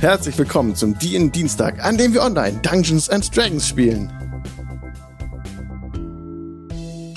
[0.00, 4.10] Herzlich willkommen zum DIN Dienstag, an dem wir online Dungeons and Dragons spielen.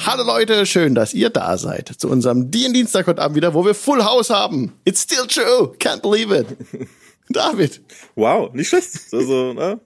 [0.05, 3.65] Hallo Leute, schön, dass ihr da seid zu unserem DIN Dienstag heute Abend wieder, wo
[3.65, 4.73] wir Full House haben.
[4.83, 6.45] It's still true, can't believe it.
[7.29, 7.79] David.
[8.15, 8.99] Wow, nicht schlecht.
[9.13, 9.79] Also, ne?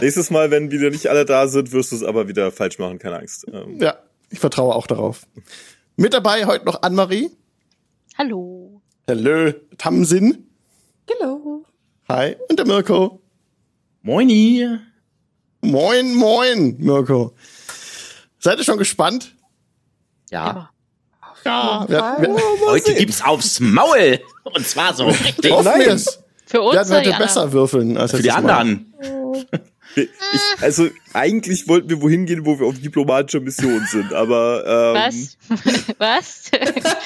[0.00, 2.98] Nächstes Mal, wenn wieder nicht alle da sind, wirst du es aber wieder falsch machen,
[2.98, 3.46] keine Angst.
[3.52, 3.78] Ähm.
[3.78, 3.94] Ja,
[4.28, 5.24] ich vertraue auch darauf.
[5.94, 7.30] Mit dabei heute noch Anne-Marie.
[8.18, 8.82] Hallo.
[9.06, 10.48] Hallo, Tamsin.
[11.08, 11.49] Hallo.
[12.10, 12.34] Hi.
[12.48, 13.22] Und der Mirko.
[14.02, 14.66] Moini.
[15.60, 17.36] Moin, moin, Mirko.
[18.40, 19.36] Seid ihr schon gespannt?
[20.28, 20.70] Ja.
[21.44, 21.86] Ja.
[21.88, 24.18] ja wir, wir, Heute gibt's aufs Maul.
[24.42, 25.52] Und zwar so richtig.
[25.52, 26.18] Hoffen wir's.
[26.46, 26.74] Für uns.
[26.74, 28.92] Wir werden heute besser würfeln als für die anderen.
[29.94, 30.08] Ich,
[30.60, 35.28] also eigentlich wollten wir wohin gehen, wo wir auf diplomatischer Mission sind, aber ähm,
[35.98, 36.50] Was?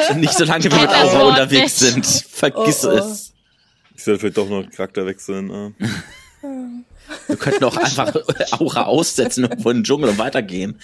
[0.09, 0.17] Was?
[0.17, 2.07] nicht so lange wir mit Aura unterwegs sind.
[2.07, 2.97] Vergiss oh, oh.
[2.97, 3.34] es.
[3.95, 5.51] Ich sollte vielleicht doch noch Charakter wechseln.
[5.51, 5.87] Äh.
[7.29, 8.15] Wir könnten auch einfach
[8.53, 10.81] Aura aussetzen und in den Dschungel und weitergehen.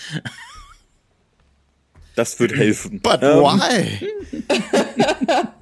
[2.14, 3.00] Das wird helfen.
[3.00, 3.60] But um.
[3.60, 4.08] why?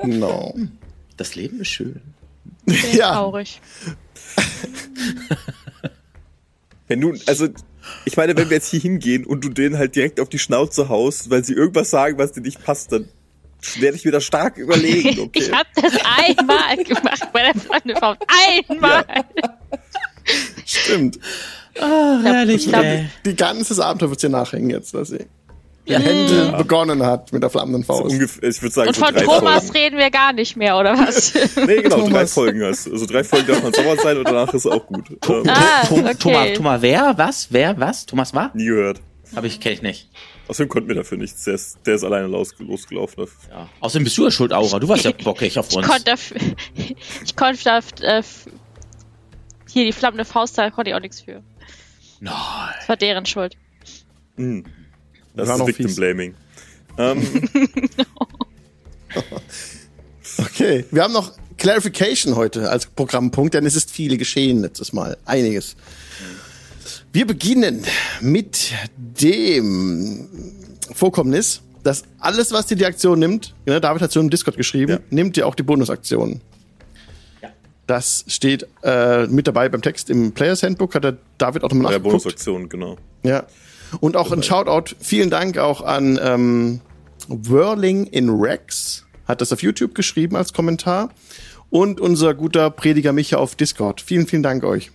[0.18, 0.54] no.
[1.16, 2.00] Das Leben ist schön.
[2.66, 3.12] Sehr ja.
[3.12, 3.60] traurig.
[6.86, 7.48] Wenn du, also,
[8.04, 10.88] ich meine, wenn wir jetzt hier hingehen und du denen halt direkt auf die Schnauze
[10.88, 13.08] haust, weil sie irgendwas sagen, was dir nicht passt, dann
[13.78, 15.18] werde ich das stark überlegen.
[15.28, 15.40] Okay?
[15.40, 19.04] ich habe das einmal gemacht bei der Freundin Einmal.
[19.08, 19.78] Ja.
[20.64, 21.18] Stimmt.
[21.80, 25.26] Oh, herrlich, ich glaub, die, die ganze Abenteuer wird hier nachhängen jetzt, dass sie
[25.88, 25.98] ja.
[25.98, 28.10] Händel begonnen hat mit der flammenden Faust.
[28.10, 29.78] So ungefähr, ich würde sagen, Und so von Thomas Folgen.
[29.78, 31.34] reden wir gar nicht mehr, oder was?
[31.66, 32.12] nee, genau, Thomas.
[32.12, 32.90] drei Folgen hast.
[32.90, 35.04] Also drei Folgen darf man sauer sein und danach ist es auch gut.
[35.46, 36.14] Ah, okay.
[36.18, 37.14] Thomas, Thomas, wer?
[37.16, 37.48] Was?
[37.50, 37.78] Wer?
[37.78, 38.06] Was?
[38.06, 38.50] Thomas war?
[38.54, 39.00] Nie gehört.
[39.34, 40.08] Aber ich, kenne ich nicht.
[40.48, 41.44] Außerdem konnten wir dafür nichts.
[41.44, 43.26] Der ist, der ist alleine los, losgelaufen.
[43.50, 43.68] Ja.
[43.80, 44.78] Außerdem bist du ja schuld, Aura.
[44.80, 45.86] Du warst ja bockig auf uns.
[45.86, 46.36] Ich konnte dafür,
[47.24, 48.22] ich konnte dafür, äh,
[49.70, 51.42] hier die flammende Faust, da konnte ich auch nichts für.
[52.20, 52.34] Nein.
[52.78, 53.56] Das war deren Schuld.
[54.36, 54.64] Mhm.
[55.34, 56.34] Das ist Victim Blaming.
[56.96, 57.48] Ähm.
[60.38, 65.16] okay, wir haben noch Clarification heute als Programmpunkt, denn es ist viel geschehen letztes Mal.
[65.24, 65.76] Einiges.
[67.12, 67.84] Wir beginnen
[68.20, 70.28] mit dem
[70.92, 74.92] Vorkommnis, dass alles, was dir die Aktion nimmt, ne, David hat so im Discord geschrieben,
[74.92, 74.98] ja.
[75.10, 76.42] nimmt dir auch die Bonusaktion.
[77.40, 77.48] Ja.
[77.86, 81.92] Das steht äh, mit dabei beim Text im Players Handbook, hat der David auch nochmal
[81.92, 82.04] nachgeguckt.
[82.04, 82.98] Ja, Bonusaktion, genau.
[83.22, 83.46] Ja.
[84.00, 86.80] Und auch ein Shoutout, vielen Dank auch an ähm,
[87.28, 91.10] Whirling in Rex, hat das auf YouTube geschrieben als Kommentar.
[91.70, 94.00] Und unser guter Prediger Micha auf Discord.
[94.02, 94.90] Vielen, vielen Dank euch.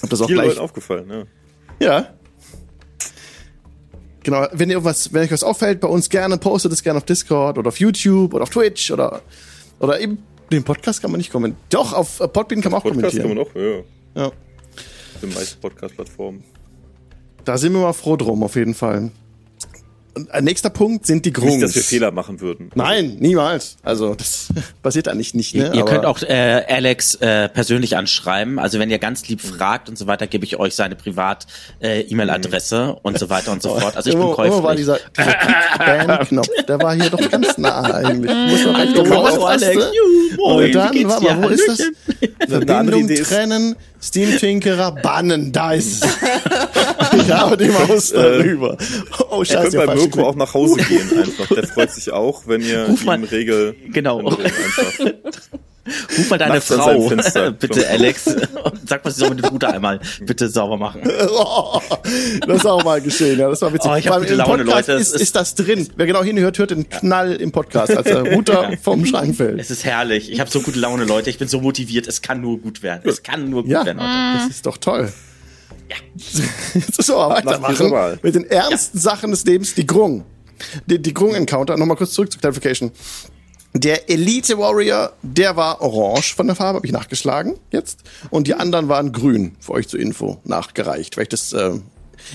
[0.00, 1.24] Hab das auch gleich aufgefallen, ja.
[1.80, 2.08] Ja.
[4.22, 7.04] Genau, wenn ihr was, wenn euch was auffällt, bei uns gerne postet es gerne auf
[7.04, 9.22] Discord oder auf YouTube oder auf Twitch oder
[9.78, 10.18] oder eben
[10.52, 11.62] den Podcast kann man nicht kommentieren.
[11.70, 13.36] Doch auf Podbean kann man auch Podcast kommentieren.
[13.36, 14.22] Podcast kann man auch, ja.
[14.22, 14.32] Ja.
[15.22, 16.44] Den meisten Podcast-Plattformen.
[17.44, 19.10] Da sind wir mal froh drum, auf jeden Fall.
[20.14, 21.52] Und ein nächster Punkt sind die Grungs.
[21.52, 22.70] Nicht, dass wir Fehler machen würden.
[22.74, 23.76] Nein, niemals.
[23.82, 24.48] Also das
[24.82, 25.54] passiert eigentlich nicht.
[25.54, 25.68] Ne?
[25.68, 28.58] Ihr, ihr könnt auch äh, Alex äh, persönlich anschreiben.
[28.58, 33.06] Also wenn ihr ganz lieb fragt und so weiter, gebe ich euch seine Privat-E-Mail-Adresse äh,
[33.06, 33.96] und so weiter und so fort.
[33.96, 34.62] Also ich bin käuflich.
[34.62, 35.36] war dieser, dieser
[35.78, 38.34] Ban-Knopf, der war hier doch ganz nah eigentlich.
[38.50, 39.84] Muss man recht oh, oh, Alex.
[40.36, 41.80] Moin, und dann, warte mal, wo ist das?
[42.48, 46.16] Verbindung trennen, Steam Tinkerer bannen, da ist es.
[47.16, 48.76] ich habe die Maus darüber.
[49.30, 49.76] Oh, scheiße.
[49.76, 51.48] Ihr könnt bei Mirko auch nach Hause gehen einfach.
[51.54, 53.74] Der freut sich auch, wenn ihr Ruf ihm Regel...
[53.92, 54.36] Genau.
[56.16, 57.08] Ruf mal deine Frau,
[57.58, 61.02] bitte Alex, und sag mal, sie soll mit dem Router einmal bitte sauber machen.
[61.32, 61.80] Oh,
[62.46, 63.90] das ist auch mal geschehen, ja, das war witzig.
[63.90, 64.92] Oh, ich hab gute Laune, Leute.
[64.92, 65.88] Ist, ist, das drin?
[65.96, 69.60] Wer genau hinhört, hört den Knall im Podcast, als der Router vom Schrank fällt.
[69.60, 70.30] Es ist herrlich.
[70.30, 71.30] Ich habe so gute Laune, Leute.
[71.30, 72.06] Ich bin so motiviert.
[72.06, 73.08] Es kann nur gut werden.
[73.08, 74.44] Es kann nur gut ja, werden heute.
[74.44, 75.12] Das ist doch toll.
[75.88, 75.96] Ja.
[76.74, 79.02] Jetzt wir weitermachen mit den ernsten ja.
[79.02, 80.24] Sachen des Lebens, die Grung.
[80.86, 82.92] Die, die Grung-Encounter, nochmal kurz zurück zur Clarification.
[83.72, 88.00] Der Elite Warrior, der war orange von der Farbe, habe ich nachgeschlagen jetzt.
[88.30, 91.72] Und die anderen waren grün, für euch zur Info, nachgereicht, weil ich das äh,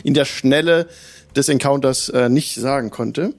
[0.03, 0.87] in der Schnelle
[1.35, 3.33] des Encounters äh, nicht sagen konnte.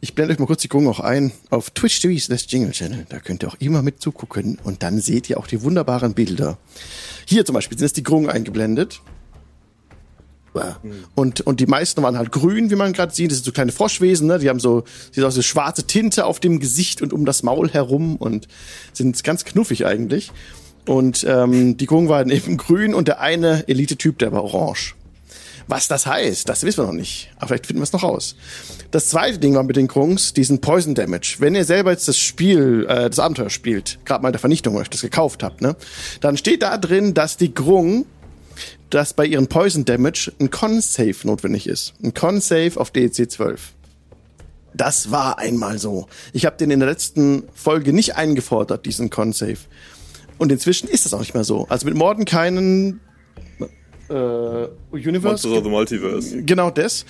[0.00, 3.06] Ich blende euch mal kurz die Grung auch ein auf Twitch TV slash Jingle Channel.
[3.08, 6.58] Da könnt ihr auch immer mit zugucken und dann seht ihr auch die wunderbaren Bilder.
[7.26, 9.00] Hier zum Beispiel sind jetzt die Grung eingeblendet.
[11.14, 13.30] Und, und die meisten waren halt grün, wie man gerade sieht.
[13.30, 14.38] Das sind so kleine Froschwesen, ne?
[14.38, 14.84] Die haben so,
[15.14, 18.48] die haben so schwarze Tinte auf dem Gesicht und um das Maul herum und
[18.92, 20.32] sind ganz knuffig eigentlich.
[20.86, 24.94] Und ähm, die Grung waren eben grün und der eine Elite-Typ, der war orange.
[25.66, 27.30] Was das heißt, das wissen wir noch nicht.
[27.36, 28.36] Aber vielleicht finden wir es noch raus.
[28.90, 31.36] Das zweite Ding war mit den Krungs, diesen Poison Damage.
[31.38, 34.90] Wenn ihr selber jetzt das Spiel, äh, das Abenteuer spielt, gerade mal der Vernichtung, euch
[34.90, 35.74] das gekauft habt, ne,
[36.20, 38.04] dann steht da drin, dass die Grung,
[38.90, 41.94] dass bei ihren Poison Damage ein Con-Save notwendig ist.
[42.02, 43.72] Ein Con-Save auf DEC 12.
[44.74, 46.08] Das war einmal so.
[46.32, 49.58] Ich habe den in der letzten Folge nicht eingefordert, diesen Con-Save.
[50.38, 51.66] Und inzwischen ist das auch nicht mehr so.
[51.68, 53.00] Also mit Morden keinen
[54.08, 54.14] äh,
[54.92, 55.48] Universe.
[55.48, 56.42] Monsters of the Multiverse.
[56.42, 57.04] Genau das.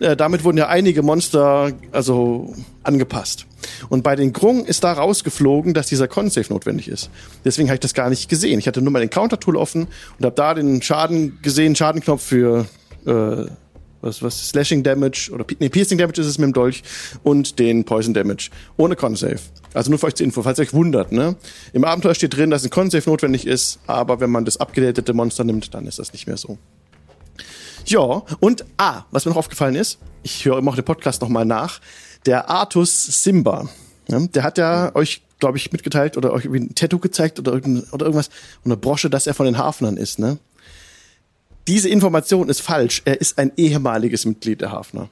[0.00, 3.46] Äh, damit wurden ja einige Monster also angepasst.
[3.88, 7.10] Und bei den Grung ist da rausgeflogen, dass dieser Con-Save notwendig ist.
[7.44, 8.58] Deswegen habe ich das gar nicht gesehen.
[8.58, 12.66] Ich hatte nur mal den Counter-Tool offen und habe da den Schaden gesehen, Schadenknopf für
[13.06, 13.46] äh,
[14.00, 16.82] was, was Slashing Damage oder nee, Piercing Damage ist es mit dem Dolch
[17.22, 19.40] und den Poison Damage ohne Con-Save.
[19.74, 21.36] Also nur für euch zur Info, falls ihr euch wundert, ne?
[21.72, 25.44] Im Abenteuer steht drin, dass ein Con-Save notwendig ist, aber wenn man das abgedatete Monster
[25.44, 26.58] nimmt, dann ist das nicht mehr so.
[27.86, 31.44] Ja, und ah, was mir noch aufgefallen ist, ich höre immer auch den Podcast nochmal
[31.44, 31.80] nach,
[32.26, 33.68] der Artus Simba,
[34.08, 34.28] ne?
[34.28, 38.06] der hat ja euch, glaube ich, mitgeteilt oder euch irgendwie ein Tattoo gezeigt oder, oder
[38.06, 38.28] irgendwas,
[38.62, 40.38] und eine Brosche, dass er von den Hafnern ist, ne?
[41.68, 43.02] Diese Information ist falsch.
[43.04, 45.08] Er ist ein ehemaliges Mitglied der Hafner.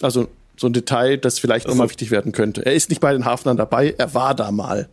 [0.00, 1.76] Also so ein Detail, das vielleicht also.
[1.76, 2.64] nochmal wichtig werden könnte.
[2.64, 4.88] Er ist nicht bei den Hafnern dabei, er war da mal.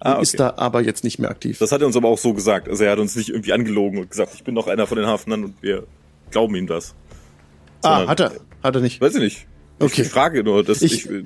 [0.00, 0.22] Ah, okay.
[0.22, 1.58] Ist da aber jetzt nicht mehr aktiv.
[1.58, 2.68] Das hat er uns aber auch so gesagt.
[2.68, 5.06] Also er hat uns nicht irgendwie angelogen und gesagt, ich bin noch einer von den
[5.06, 5.86] Hafnern und wir
[6.30, 6.94] glauben ihm das.
[7.82, 8.32] Ah, hat er?
[8.62, 9.00] Hat er nicht?
[9.00, 9.46] Weiß ich nicht.
[9.78, 10.02] Okay.
[10.02, 11.24] Ich frage nur, dass ich, ich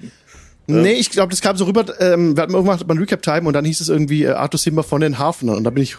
[0.67, 3.65] Nee, ich glaube, das kam so rüber, ähm, wir hatten irgendwann mal Recap-Time und dann
[3.65, 5.97] hieß es irgendwie äh, Arthur Simba von den Hafnern und da bin ich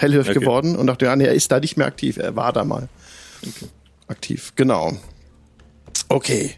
[0.00, 0.40] hellhörig okay.
[0.40, 2.16] geworden und dachte, ja, nee, er ist da nicht mehr aktiv.
[2.16, 2.88] Er war da mal
[3.46, 3.66] okay.
[4.08, 4.52] aktiv.
[4.56, 4.92] Genau.
[6.08, 6.52] Okay.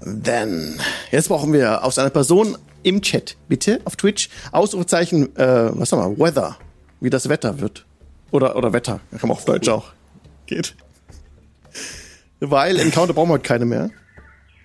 [0.00, 0.78] Then.
[1.10, 6.18] Jetzt brauchen wir aus einer Person im Chat, bitte, auf Twitch, Ausrufezeichen, äh, was wir,
[6.18, 6.56] Weather.
[7.00, 7.84] Wie das Wetter wird.
[8.30, 9.00] Oder, oder Wetter.
[9.10, 9.92] Kann man auf Deutsch auch.
[10.46, 10.74] Geht.
[12.40, 13.90] Weil Encounter brauchen wir heute keine mehr.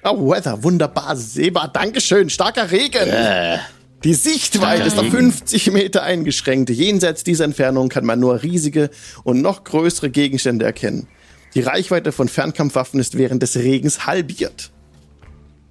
[0.04, 1.16] Oh, Weather, wunderbar.
[1.16, 2.30] Seba, Dankeschön.
[2.30, 3.08] Starker Regen.
[3.10, 3.60] Äh.
[4.06, 6.70] Die Sichtweite ist auf 50 Meter eingeschränkt.
[6.70, 8.92] Jenseits dieser Entfernung kann man nur riesige
[9.24, 11.08] und noch größere Gegenstände erkennen.
[11.56, 14.72] Die Reichweite von Fernkampfwaffen ist während des Regens halbiert.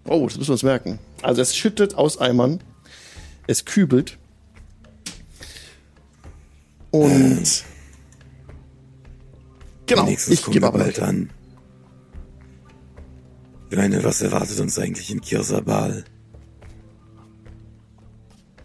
[0.04, 0.98] Oh, das müssen wir uns merken.
[1.22, 2.60] Also es schüttet aus Eimern.
[3.46, 4.19] Es kübelt.
[6.90, 7.64] Und
[9.86, 11.31] genau, ich gebe bald an.
[13.70, 16.04] Ich meine, was erwartet uns eigentlich in Kirsabal?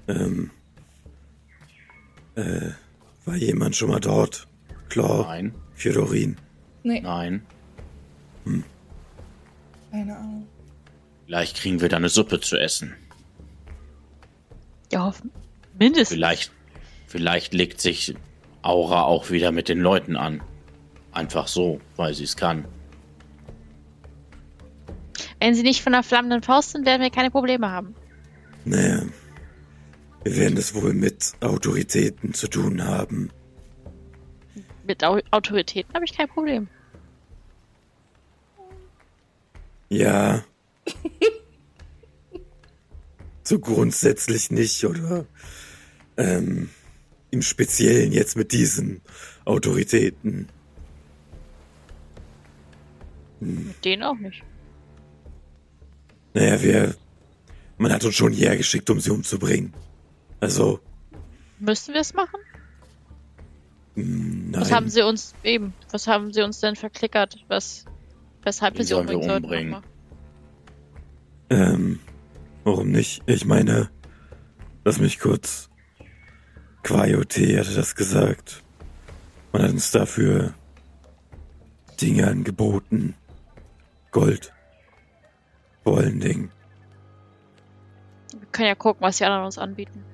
[0.09, 0.49] Ähm,
[2.35, 2.71] äh,
[3.25, 4.47] war jemand schon mal dort?
[4.89, 5.23] Claw?
[5.23, 5.53] Nein.
[5.75, 6.37] Fjodorin?
[6.83, 7.01] Nee.
[7.01, 7.45] Nein.
[8.45, 8.63] Hm.
[9.91, 10.47] Keine Ahnung.
[11.25, 12.95] Vielleicht kriegen wir da eine Suppe zu essen.
[14.91, 15.13] Ja,
[15.77, 16.09] mindestens.
[16.09, 16.51] Vielleicht,
[17.07, 18.15] vielleicht legt sich
[18.63, 20.41] Aura auch wieder mit den Leuten an.
[21.11, 22.65] Einfach so, weil sie es kann.
[25.39, 27.93] Wenn sie nicht von der flammenden Faust sind, werden wir keine Probleme haben.
[28.65, 29.03] Naja,
[30.23, 33.31] wir werden es wohl mit Autoritäten zu tun haben.
[34.85, 36.67] Mit Au Autoritäten habe ich kein Problem.
[39.89, 40.43] Ja.
[43.43, 45.25] so grundsätzlich nicht, oder?
[46.17, 46.69] Ähm,
[47.31, 49.01] Im Speziellen jetzt mit diesen
[49.45, 50.49] Autoritäten.
[53.39, 53.67] Hm.
[53.67, 54.43] Mit denen auch nicht.
[56.33, 56.95] Naja, wir.
[57.77, 59.73] Man hat uns schon hierher geschickt, um sie umzubringen.
[60.39, 60.79] Also.
[61.59, 62.39] Müssen wir es machen?
[63.95, 64.61] Nein.
[64.61, 65.73] Was haben sie uns eben?
[65.91, 67.37] Was haben sie uns denn verklickert?
[67.47, 67.85] Was,
[68.43, 69.83] weshalb wir sie umbringen, wir umbringen?
[71.49, 71.99] Ähm,
[72.63, 73.23] warum nicht?
[73.25, 73.89] Ich meine,
[74.85, 75.69] lass mich kurz.
[76.83, 78.63] Quaiote hatte das gesagt.
[79.51, 80.53] Man hat uns dafür
[82.01, 83.15] Dinge angeboten.
[84.11, 84.53] Gold.
[85.83, 86.51] Vor allen Dingen.
[88.31, 90.05] Wir können ja gucken, was die anderen uns anbieten.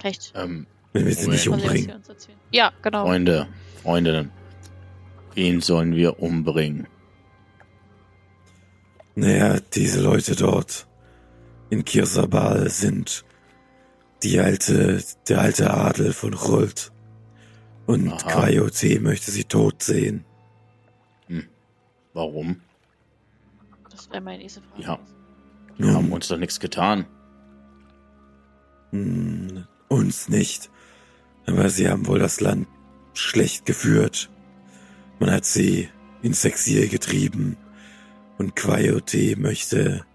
[0.00, 0.32] Vielleicht.
[0.34, 2.02] Ähm, wenn wir sie nicht umbringen.
[2.50, 3.04] Ja, genau.
[3.04, 3.46] Freunde,
[3.82, 4.28] Freunde,
[5.34, 6.88] wen sollen wir umbringen?
[9.14, 10.86] Naja, diese Leute dort
[11.68, 13.24] in Kirsabal sind
[14.22, 16.92] die alte, der alte Adel von Rult.
[17.86, 20.24] Und Quaiote möchte sie tot sehen.
[21.26, 21.48] Hm.
[22.12, 22.60] Warum?
[23.90, 24.82] Das wäre meine nächste Frage.
[24.82, 24.98] Ja.
[25.78, 27.06] Wir haben uns doch nichts getan.
[28.90, 30.70] Hm, uns nicht.
[31.46, 32.66] Aber sie haben wohl das Land
[33.12, 34.30] schlecht geführt.
[35.18, 35.90] Man hat sie
[36.22, 37.56] ins Exil getrieben.
[38.38, 40.06] Und Quaiote möchte,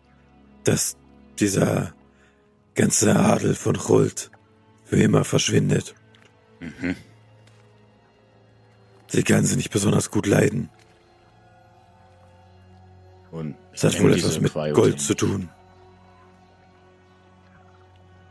[0.63, 0.97] dass
[1.39, 1.93] dieser
[2.73, 4.31] ganze Adel von Chult
[4.85, 5.93] für immer verschwindet.
[6.59, 6.95] Mhm.
[9.07, 10.69] Sie kann sie nicht besonders gut leiden.
[13.31, 15.49] Und es hat wohl etwas mit Gold zu tun.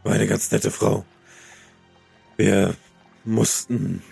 [0.03, 1.05] War eine ganz nette Frau.
[2.37, 2.75] Wir
[3.25, 4.03] mussten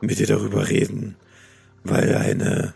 [0.00, 1.16] mit ihr darüber reden,
[1.84, 2.74] weil eine,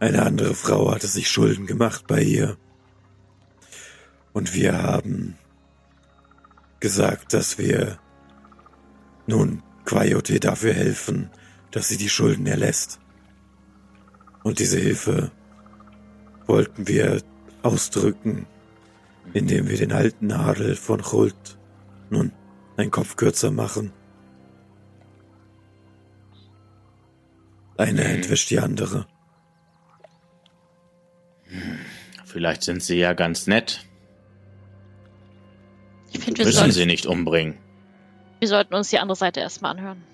[0.00, 2.56] eine andere Frau hatte sich Schulden gemacht bei ihr.
[4.32, 5.36] Und wir haben
[6.80, 7.98] gesagt, dass wir
[9.26, 11.30] nun Quayote dafür helfen,
[11.70, 13.00] dass sie die Schulden erlässt.
[14.42, 15.30] Und diese Hilfe
[16.46, 17.22] wollten wir
[17.62, 18.46] ausdrücken,
[19.32, 21.58] indem wir den alten Adel von Chult
[22.10, 22.32] nun
[22.78, 23.92] einen Kopf kürzer machen.
[27.76, 29.06] Eine entwischt die andere.
[32.24, 33.84] Vielleicht sind sie ja ganz nett.
[36.12, 37.58] Ich finde, wir müssen sollten, sie nicht umbringen.
[38.38, 40.04] Wir sollten uns die andere Seite erstmal anhören.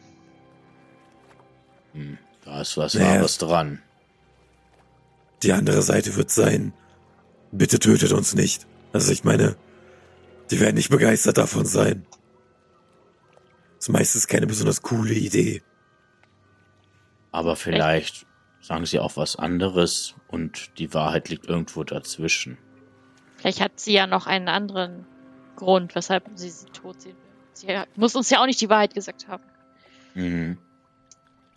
[1.92, 3.82] Hm, da ist was naja, Wahres dran.
[5.42, 6.72] Die andere Seite wird sein,
[7.52, 8.66] bitte tötet uns nicht.
[8.92, 9.56] Also ich meine,
[10.50, 12.06] die werden nicht begeistert davon sein.
[13.84, 15.62] Das ist meistens keine besonders coole Idee.
[17.32, 18.24] Aber vielleicht
[18.62, 22.56] sagen sie auch was anderes und die Wahrheit liegt irgendwo dazwischen.
[23.36, 25.04] Vielleicht hat sie ja noch einen anderen
[25.56, 27.34] Grund, weshalb sie sie tot sehen will.
[27.52, 29.44] Sie muss uns ja auch nicht die Wahrheit gesagt haben.
[30.14, 30.56] Mhm.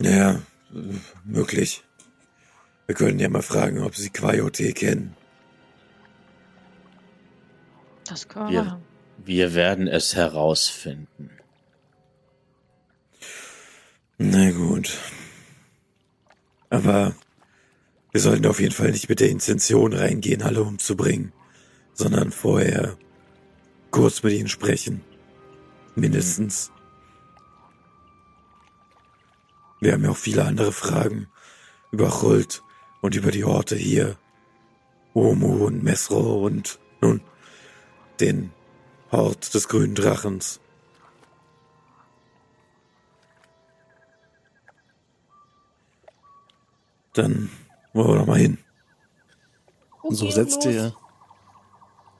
[0.02, 0.42] Ja,
[1.24, 1.82] möglich.
[2.84, 5.16] Wir können ja mal fragen, ob sie Quayote kennen.
[8.06, 8.50] Das können.
[8.50, 8.82] Wir,
[9.16, 11.37] wir werden es herausfinden.
[14.18, 14.98] Na gut.
[16.70, 17.14] Aber
[18.10, 21.32] wir sollten auf jeden Fall nicht mit der Intention reingehen, alle umzubringen,
[21.94, 22.96] sondern vorher
[23.92, 25.02] kurz mit ihnen sprechen.
[25.94, 26.72] Mindestens.
[29.80, 31.28] Wir haben ja auch viele andere Fragen
[31.92, 32.64] über Chult
[33.00, 34.18] und über die Orte hier.
[35.14, 37.20] Omu und Mesro und nun
[38.18, 38.50] den
[39.12, 40.60] Hort des grünen Drachens.
[47.18, 47.50] Dann
[47.94, 48.58] wollen wir doch mal hin.
[50.02, 50.94] Und so setzt ihr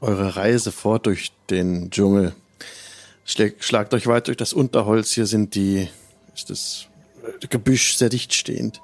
[0.00, 2.34] eure Reise fort durch den Dschungel.
[3.24, 5.12] Schlagt euch weit durch das Unterholz.
[5.12, 5.88] Hier sind die,
[6.34, 6.86] ist das
[7.48, 8.82] Gebüsch sehr dicht stehend.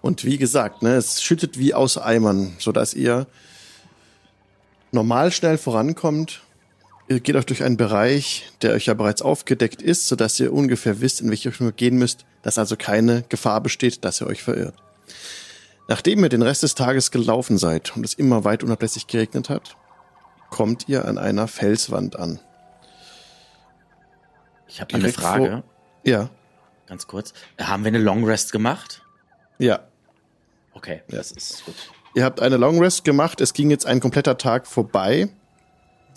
[0.00, 3.26] Und wie gesagt, ne, es schüttet wie aus Eimern, so dass ihr
[4.92, 6.42] normal schnell vorankommt.
[7.08, 10.52] Ihr geht euch durch einen Bereich, der euch ja bereits aufgedeckt ist, so dass ihr
[10.52, 14.28] ungefähr wisst, in welche Richtung ihr gehen müsst, dass also keine Gefahr besteht, dass ihr
[14.28, 14.76] euch verirrt.
[15.88, 19.76] Nachdem ihr den Rest des Tages gelaufen seid und es immer weit unablässig geregnet hat,
[20.50, 22.40] kommt ihr an einer Felswand an.
[24.68, 25.64] Ich habe eine Frage.
[26.04, 26.28] Ja.
[26.86, 27.32] Ganz kurz.
[27.58, 29.02] Haben wir eine Long Rest gemacht?
[29.58, 29.80] Ja.
[30.74, 31.16] Okay, ja.
[31.16, 31.74] das ist gut.
[32.14, 33.40] Ihr habt eine Long Rest gemacht.
[33.40, 35.30] Es ging jetzt ein kompletter Tag vorbei.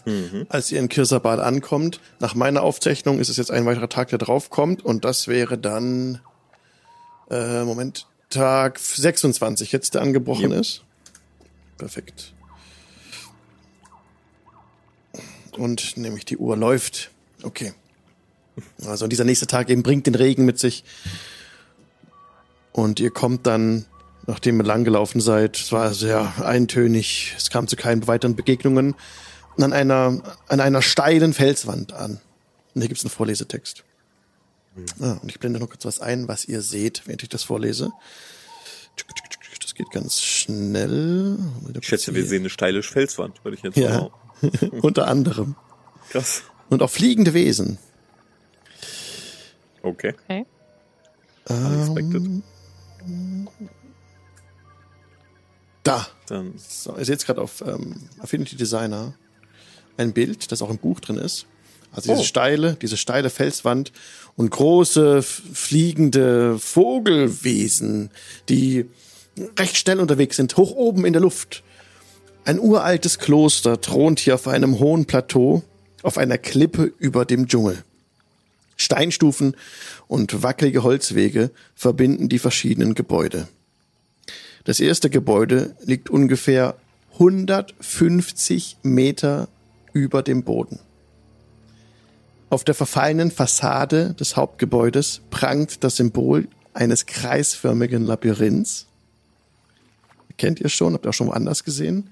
[0.05, 0.47] Mhm.
[0.49, 4.17] Als ihr in Kirsabad ankommt, nach meiner Aufzeichnung ist es jetzt ein weiterer Tag, der
[4.17, 4.83] draufkommt.
[4.83, 6.19] Und das wäre dann,
[7.29, 10.61] äh, Moment, Tag 26 jetzt, der angebrochen yep.
[10.61, 10.83] ist.
[11.77, 12.33] Perfekt.
[15.51, 17.11] Und nämlich die Uhr läuft.
[17.43, 17.73] Okay.
[18.85, 20.83] Also dieser nächste Tag eben bringt den Regen mit sich.
[22.71, 23.85] Und ihr kommt dann,
[24.27, 28.95] nachdem ihr langgelaufen seid, es war sehr eintönig, es kam zu keinen weiteren Begegnungen,
[29.57, 32.21] an einer, an einer steilen Felswand an.
[32.73, 33.83] Und hier gibt's einen Vorlesetext.
[34.99, 37.91] Ah, und ich blende noch kurz was ein, was ihr seht, während ich das vorlese.
[39.59, 41.37] Das geht ganz schnell.
[41.79, 44.09] Ich schätze, wir sehen eine steile Felswand, würde ich jetzt ja.
[44.81, 45.55] Unter anderem.
[46.09, 46.43] Krass.
[46.69, 47.77] Und auch fliegende Wesen.
[49.81, 50.13] Okay.
[50.25, 50.45] okay.
[51.47, 52.23] Unexpected.
[52.23, 53.49] Ähm,
[55.83, 56.07] da.
[56.27, 56.53] Dann.
[56.57, 59.15] So, ihr seht gerade auf ähm, Affinity Designer
[59.97, 61.47] ein Bild, das auch im Buch drin ist.
[61.91, 62.25] Also diese oh.
[62.25, 63.91] steile, diese steile Felswand
[64.35, 68.11] und große fliegende Vogelwesen,
[68.49, 68.85] die
[69.57, 71.63] recht schnell unterwegs sind, hoch oben in der Luft.
[72.43, 75.63] Ein uraltes Kloster thront hier auf einem hohen Plateau,
[76.01, 77.83] auf einer Klippe über dem Dschungel.
[78.77, 79.55] Steinstufen
[80.07, 83.47] und wackelige Holzwege verbinden die verschiedenen Gebäude.
[84.63, 86.75] Das erste Gebäude liegt ungefähr
[87.13, 89.49] 150 Meter
[89.93, 90.79] über dem Boden.
[92.51, 98.87] Auf der verfallenen Fassade des Hauptgebäudes prangt das Symbol eines kreisförmigen Labyrinths.
[100.37, 102.09] Kennt ihr schon, habt ihr auch schon woanders gesehen.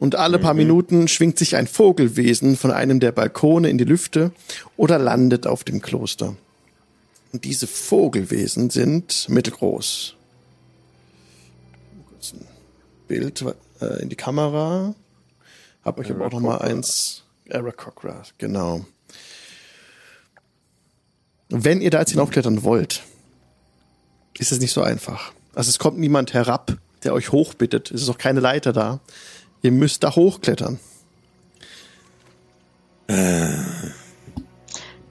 [0.00, 0.58] Und alle paar mhm.
[0.58, 4.32] Minuten schwingt sich ein Vogelwesen von einem der Balkone in die Lüfte
[4.76, 6.34] oder landet auf dem Kloster.
[7.32, 10.16] Und diese Vogelwesen sind mittelgroß.
[12.08, 12.44] Kurz ein
[13.06, 13.44] Bild.
[13.80, 14.96] äh, in die Kamera.
[15.84, 17.22] Hab euch aber auch noch mal eins.
[17.44, 18.84] Eric Cockrat, genau.
[21.50, 23.02] Wenn ihr da jetzt hinaufklettern wollt,
[24.38, 25.32] ist es nicht so einfach.
[25.54, 27.90] Also es kommt niemand herab, der euch hochbittet.
[27.90, 29.00] Es ist auch keine Leiter da.
[29.62, 30.78] Ihr müsst da hochklettern.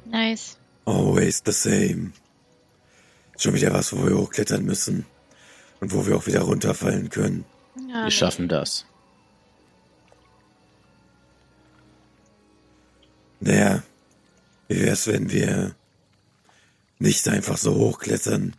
[0.06, 0.58] Nice.
[0.86, 2.14] Always the same.
[3.38, 5.06] Schon wieder was, wo wir hochklettern müssen.
[5.82, 7.46] Und wo wir auch wieder runterfallen können.
[7.90, 8.86] Ja, Wir schaffen das.
[13.42, 13.84] Naja,
[14.68, 15.76] wie wär's, wenn wir
[17.00, 18.56] nicht einfach so hochklettern,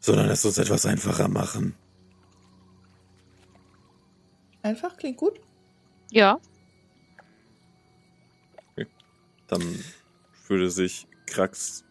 [0.00, 1.74] sondern es uns etwas einfacher machen?
[4.62, 5.40] Einfach, klingt gut.
[6.10, 6.40] Ja.
[9.48, 9.62] Dann
[10.48, 11.84] würde sich Krax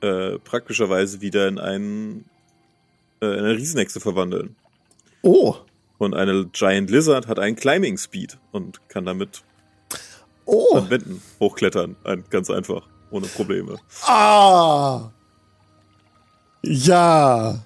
[0.00, 2.24] äh, praktischerweise wieder in einen
[3.20, 4.56] äh, in eine Riesenechse verwandeln.
[5.22, 5.56] Oh,
[5.98, 9.44] Und eine Giant Lizard hat einen Climbing Speed und kann damit
[10.44, 11.96] oh, an Wänden hochklettern.
[12.02, 13.78] Ein, ganz einfach, ohne Probleme.
[14.06, 15.10] ah.
[16.64, 17.64] Ja,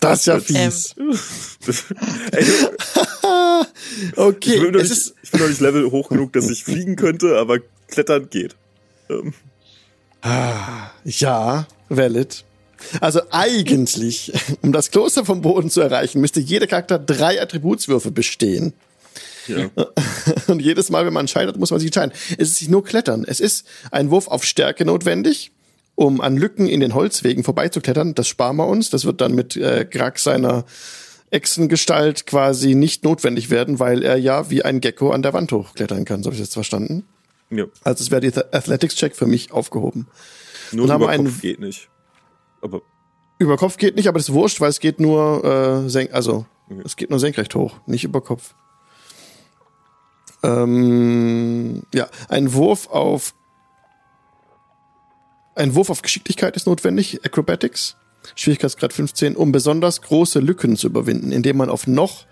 [0.00, 0.94] das ist ja fies.
[2.32, 6.32] Ey, ich, Okay, bin noch es nicht, ist, ich bin noch nicht Level hoch genug,
[6.32, 8.56] dass ich fliegen könnte, aber klettern geht.
[9.10, 9.34] Ähm,
[11.04, 12.44] ja, valid.
[13.00, 14.32] Also eigentlich,
[14.62, 18.72] um das Kloster vom Boden zu erreichen, müsste jeder Charakter drei Attributswürfe bestehen.
[19.46, 19.70] Ja.
[20.48, 22.12] Und jedes Mal, wenn man scheitert, muss man sich entscheiden.
[22.38, 23.24] Es ist nicht nur Klettern.
[23.26, 25.52] Es ist ein Wurf auf Stärke notwendig,
[25.94, 28.14] um an Lücken in den Holzwegen vorbeizuklettern.
[28.14, 28.90] Das sparen wir uns.
[28.90, 30.64] Das wird dann mit äh, Grax seiner
[31.30, 36.04] Echsengestalt quasi nicht notwendig werden, weil er ja wie ein Gecko an der Wand hochklettern
[36.04, 36.22] kann.
[36.22, 37.04] So habe ich jetzt verstanden.
[37.50, 37.66] ja.
[37.84, 40.08] Also es wäre die Athletics-Check für mich aufgehoben.
[40.72, 41.88] Nur über Kopf geht nicht.
[42.62, 42.82] Aber
[43.38, 46.46] Über Kopf geht nicht, aber das ist wurscht, weil es geht nur äh, senk also
[46.70, 46.82] Okay.
[46.84, 48.54] es geht nur senkrecht hoch, nicht über Kopf.
[50.42, 53.34] Ähm, ja, ein Wurf auf
[55.54, 57.96] ein Wurf auf Geschicklichkeit ist notwendig, Acrobatics,
[58.34, 62.24] Schwierigkeitsgrad 15, um besonders große Lücken zu überwinden, indem man auf noch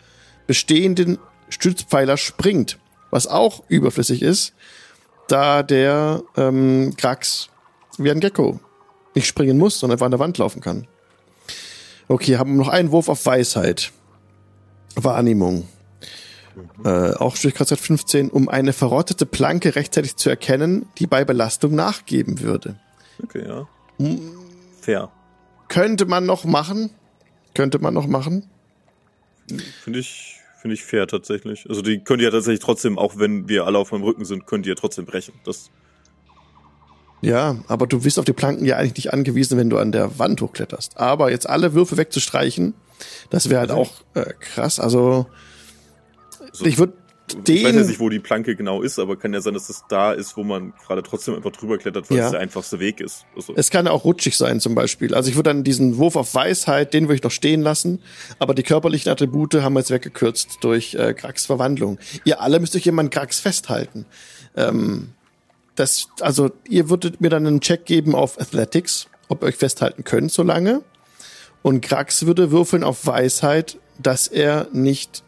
[0.47, 1.19] bestehenden
[1.51, 2.79] Stützpfeiler springt,
[3.11, 4.55] was auch überflüssig ist,
[5.27, 7.51] da der ähm, Krax
[7.99, 8.61] wie ein Gecko
[9.15, 10.87] nicht springen muss, sondern einfach an der Wand laufen kann.
[12.07, 13.93] Okay, haben wir noch einen Wurf auf Weisheit.
[14.95, 15.69] Wahrnehmung.
[16.85, 22.41] Äh, auch Schwierigkeitsgrad 15, um eine verrottete Planke rechtzeitig zu erkennen, die bei Belastung nachgeben
[22.41, 22.77] würde.
[23.23, 23.69] okay, ja.
[23.99, 24.21] Hm.
[24.81, 25.11] Fair.
[25.69, 26.91] Könnte man noch machen.
[27.55, 28.49] Könnte man noch machen.
[29.83, 31.67] Finde ich, finde ich fair tatsächlich.
[31.69, 34.47] Also die könnt ihr ja tatsächlich trotzdem, auch wenn wir alle auf meinem Rücken sind,
[34.47, 35.35] könnt ihr trotzdem brechen.
[35.45, 35.71] Das,
[37.21, 40.19] Ja, aber du bist auf die Planken ja eigentlich nicht angewiesen, wenn du an der
[40.19, 40.99] Wand hochkletterst.
[40.99, 42.75] Aber jetzt alle Würfe wegzustreichen,
[43.31, 44.79] das wäre halt auch äh, krass.
[44.79, 45.27] Also
[46.51, 46.95] also, ich würde
[47.31, 49.67] ich weiß den jetzt nicht, wo die Planke genau ist, aber kann ja sein, dass
[49.67, 52.25] das da ist, wo man gerade trotzdem einfach drüber klettert, weil Ja.
[52.25, 53.27] es der einfachste Weg ist.
[53.37, 55.15] Also, Es kann ja auch rutschig sein zum Beispiel.
[55.15, 58.01] Also ich würde dann diesen Wurf auf Weisheit, den würde ich noch stehen lassen.
[58.39, 61.99] Aber die körperlichen Attribute haben wir jetzt weggekürzt durch äh, Grax Verwandlung.
[62.25, 64.07] Ihr alle müsst euch jemand Grax festhalten.
[64.57, 65.11] Ähm,
[65.75, 70.03] das, also ihr würdet mir dann einen Check geben auf Athletics, ob ihr euch festhalten
[70.03, 70.81] könnt so lange.
[71.61, 75.23] Und Grax würde würfeln auf Weisheit, dass er nicht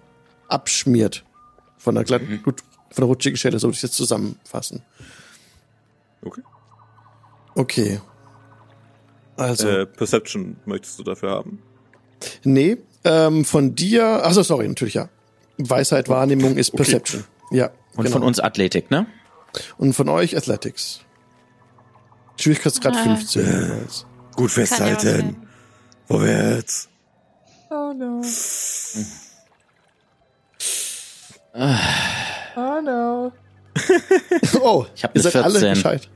[0.53, 1.25] abschmiert
[1.79, 4.83] von der glatten, gut, von der rutschigen Stelle, so würde ich jetzt zusammenfassen.
[6.23, 6.43] okay.
[7.55, 8.01] Okay.
[9.37, 9.69] Also.
[9.69, 11.63] Äh, Perception möchtest du dafür haben?
[12.45, 15.09] Nee, ähm, von dir, achso, sorry, natürlich ja.
[15.59, 16.77] Weisheit, Wahrnehmung ist Okay.
[16.83, 17.25] Perception.
[17.51, 17.71] Ja.
[17.97, 18.11] Und genau.
[18.19, 19.07] von uns Athletik, ne?
[19.79, 21.01] Und von euch Athletics.
[22.39, 23.03] Schwierigkeitsgrad Ah.
[23.03, 23.43] 15.
[23.43, 24.07] jeweils.
[24.37, 25.37] Gut festhalten.
[26.07, 26.89] Vorwärts.
[27.71, 28.23] Oh no.
[31.55, 33.33] Oh no.
[34.61, 35.75] Oh, Ich hab ihr eine seid alle 14.
[35.75, 36.09] Bescheid.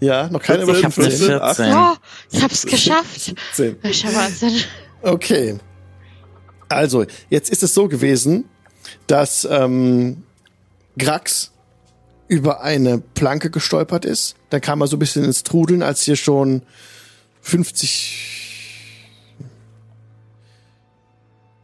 [0.00, 1.26] Ja, noch keine über Ich habe eine 15.
[1.26, 1.74] 14.
[1.74, 1.94] Oh,
[2.30, 3.34] ich hab's geschafft.
[3.52, 3.76] 15.
[3.82, 4.54] Das ist ja Wahnsinn.
[5.02, 5.58] Okay.
[6.68, 8.48] Also, jetzt ist es so gewesen,
[9.06, 10.24] dass ähm,
[10.98, 11.52] Grax
[12.28, 14.36] über eine Planke gestolpert ist.
[14.50, 16.62] Dann kam er so ein bisschen ins Trudeln, als hier schon
[17.42, 18.51] 50.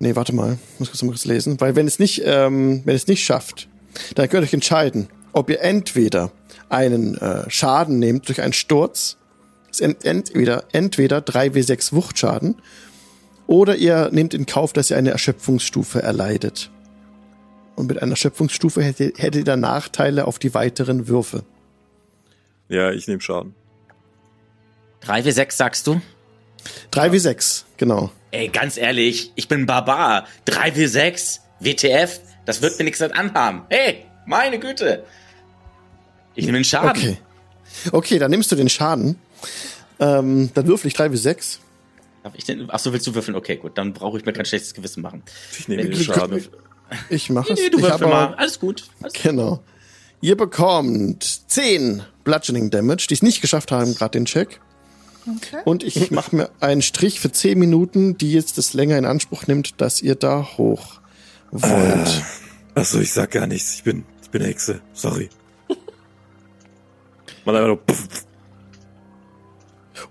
[0.00, 3.08] Nee, warte mal, muss kurz mal kurz lesen, weil wenn es nicht, ähm, wenn es
[3.08, 3.68] nicht schafft,
[4.14, 6.30] dann könnt ihr euch entscheiden, ob ihr entweder
[6.68, 9.16] einen äh, Schaden nehmt durch einen Sturz,
[9.70, 12.56] ist ent entweder entweder 3w6 Wuchtschaden
[13.46, 16.70] oder ihr nehmt in Kauf, dass ihr eine Erschöpfungsstufe erleidet.
[17.74, 21.44] Und mit einer Erschöpfungsstufe hättet, hättet ihr dann Nachteile auf die weiteren Würfe.
[22.68, 23.54] Ja, ich nehme Schaden.
[25.06, 26.00] 3w6 sagst du?
[26.92, 28.10] 3w6, genau.
[28.30, 30.26] Ey, ganz ehrlich, ich bin Barbar.
[30.46, 33.62] 3w6, WTF, Das wird mir nichts anhaben.
[33.68, 35.04] Hey, meine Güte.
[36.34, 36.90] Ich nehme den Schaden.
[36.90, 37.18] Okay.
[37.92, 39.16] Okay, dann nimmst du den Schaden.
[40.00, 41.60] Ähm, dann würfel ich 3 bis 6.
[42.22, 42.70] Darf ich denn?
[42.70, 43.36] Achso, willst du würfeln?
[43.36, 43.76] Okay, gut.
[43.76, 45.22] Dann brauche ich mir kein schlechtes Gewissen machen.
[45.58, 46.44] Ich nehme den Schaden.
[47.10, 47.60] Ich mache es.
[47.60, 48.34] Nee, du würfel mal.
[48.34, 48.84] Alles gut.
[49.02, 49.60] Alles Genau.
[50.20, 54.60] Ihr bekommt 10 Bludgeoning Damage, die es nicht geschafft haben, gerade den Check.
[55.36, 55.60] Okay.
[55.64, 59.46] Und ich mache mir einen Strich für 10 Minuten, die jetzt das länger in Anspruch
[59.46, 61.00] nimmt, dass ihr da hoch
[61.50, 62.22] wollt.
[62.74, 63.74] Achso, ich sag gar nichts.
[63.74, 64.80] Ich bin, ich bin eine Hexe.
[64.92, 65.28] Sorry.
[67.44, 67.78] Man einfach nur.
[67.78, 68.24] Pff, pff.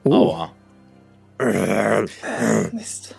[0.03, 0.53] Oh, Aua.
[2.71, 3.15] Mist.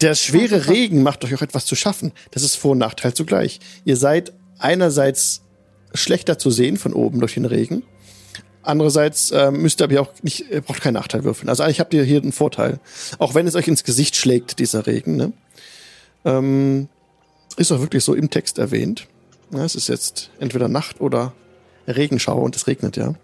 [0.00, 2.12] der schwere Regen macht euch auch etwas zu schaffen.
[2.32, 3.60] Das ist Vor- und Nachteil zugleich.
[3.84, 5.42] Ihr seid einerseits
[5.94, 7.84] schlechter zu sehen von oben durch den Regen.
[8.64, 11.48] Andererseits ähm, müsst ihr aber auch nicht, ihr braucht keinen Nachteil würfeln.
[11.48, 12.80] Also eigentlich habt ihr hier einen Vorteil.
[13.18, 15.16] Auch wenn es euch ins Gesicht schlägt, dieser Regen.
[15.16, 15.32] Ne?
[16.24, 16.88] Ähm,
[17.56, 19.06] ist auch wirklich so im Text erwähnt.
[19.50, 21.34] Ja, es ist jetzt entweder Nacht oder
[21.86, 23.14] Regenschauer und es regnet, ja.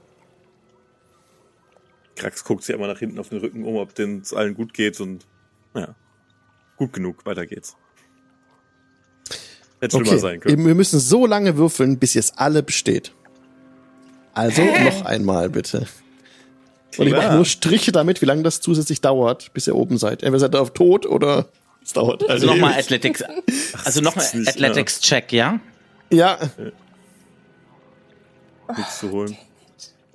[2.16, 4.74] Krax guckt sich einmal nach hinten auf den Rücken um, ob denn es allen gut
[4.74, 5.26] geht und
[5.72, 5.94] naja,
[6.76, 7.76] gut genug, weiter geht's.
[9.80, 10.52] Hätte schlimmer sein Okay, können.
[10.52, 13.14] eben, wir müssen so lange würfeln, bis ihr es alle besteht.
[14.34, 15.86] Also noch einmal bitte.
[16.98, 20.22] Und ich mache nur Striche damit, wie lange das zusätzlich dauert, bis ihr oben seid.
[20.22, 21.46] Entweder seid ihr auf tot oder
[21.84, 22.28] es dauert.
[22.28, 23.22] Also nochmal Athletics.
[23.84, 25.60] Also nochmal ist nicht, Athletics-Check, ja?
[26.10, 26.38] Ja.
[28.76, 29.36] Nichts zu holen.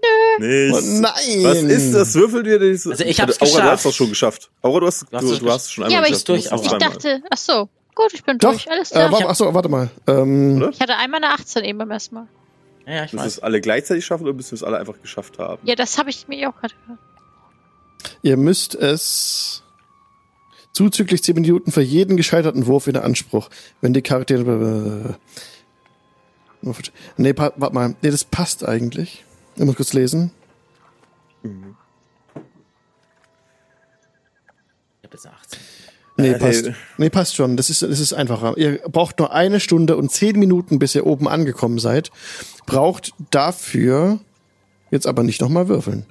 [0.02, 0.84] Oh Nichts.
[1.00, 1.44] nein.
[1.44, 2.14] Was ist das?
[2.16, 2.86] Würfel dir das?
[2.86, 3.72] Also ich hab's Aura, du geschafft.
[3.72, 4.50] hast das schon geschafft.
[4.62, 6.30] Aura, du hast, Du hast du, es du hast es schon einmal Ja, aber geschafft.
[6.30, 8.52] ich, du musst durch, ich dachte, ach so, gut, ich bin Doch.
[8.52, 9.12] durch, alles Äh, klar.
[9.12, 9.90] warte, achso, warte mal.
[10.08, 12.28] Ähm, ich hatte einmal eine 18 eben beim ersten Mal.
[12.86, 13.34] Ja, ich Müssen wir weiß.
[13.34, 15.62] es alle gleichzeitig schaffen oder müssen wir es alle einfach geschafft haben?
[15.68, 17.00] Ja, das habe ich mir auch gerade gehört.
[18.22, 19.64] ihr müsst es
[20.72, 23.50] zuzüglich 10 Minuten für jeden gescheiterten Wurf in Anspruch.
[23.82, 25.18] Wenn die Charaktere.
[27.18, 27.96] Nee, pa- warte mal.
[28.02, 29.24] Nee, das passt eigentlich.
[29.56, 30.32] Ich muss kurz lesen.
[31.44, 31.76] Mhm.
[35.02, 35.60] Ich hab jetzt eine 18.
[36.18, 36.72] Nee, Äh, passt.
[36.98, 37.58] Nee, passt schon.
[37.58, 38.58] Das ist, das ist einfacher.
[38.58, 42.10] Ihr braucht nur eine Stunde und zehn Minuten, bis ihr oben angekommen seid.
[42.66, 44.20] Braucht dafür
[44.92, 46.06] jetzt aber nicht nochmal würfeln.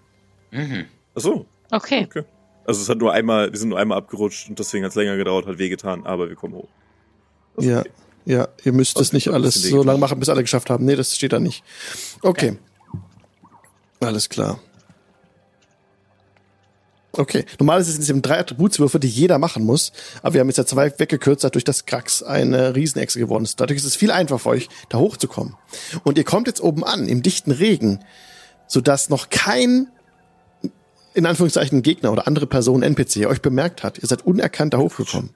[0.52, 2.04] Ach so, Okay.
[2.08, 2.22] okay.
[2.66, 5.16] Also es hat nur einmal, wir sind nur einmal abgerutscht und deswegen hat es länger
[5.16, 6.68] gedauert, hat wehgetan, aber wir kommen hoch.
[7.56, 7.80] Das Ja.
[7.80, 7.90] okay.
[8.26, 10.84] Ja, ihr müsst es Okay, nicht alles so lange machen, bis alle geschafft haben.
[10.86, 11.62] Nee, das steht da nicht.
[12.22, 12.56] Okay.
[14.00, 14.60] Alles klar.
[17.16, 17.44] Okay.
[17.58, 19.92] Normalerweise sind es eben drei Attributswürfe, die jeder machen muss.
[20.22, 23.60] Aber wir haben jetzt ja zwei weggekürzt, dadurch, dass Krax eine Riesenechse geworden ist.
[23.60, 25.54] Dadurch ist es viel einfacher für euch, da hochzukommen.
[26.02, 28.00] Und ihr kommt jetzt oben an, im dichten Regen,
[28.66, 29.88] sodass noch kein,
[31.14, 33.98] in Anführungszeichen, Gegner oder andere Person, NPC, euch bemerkt hat.
[33.98, 35.30] Ihr seid unerkannt da hochgekommen.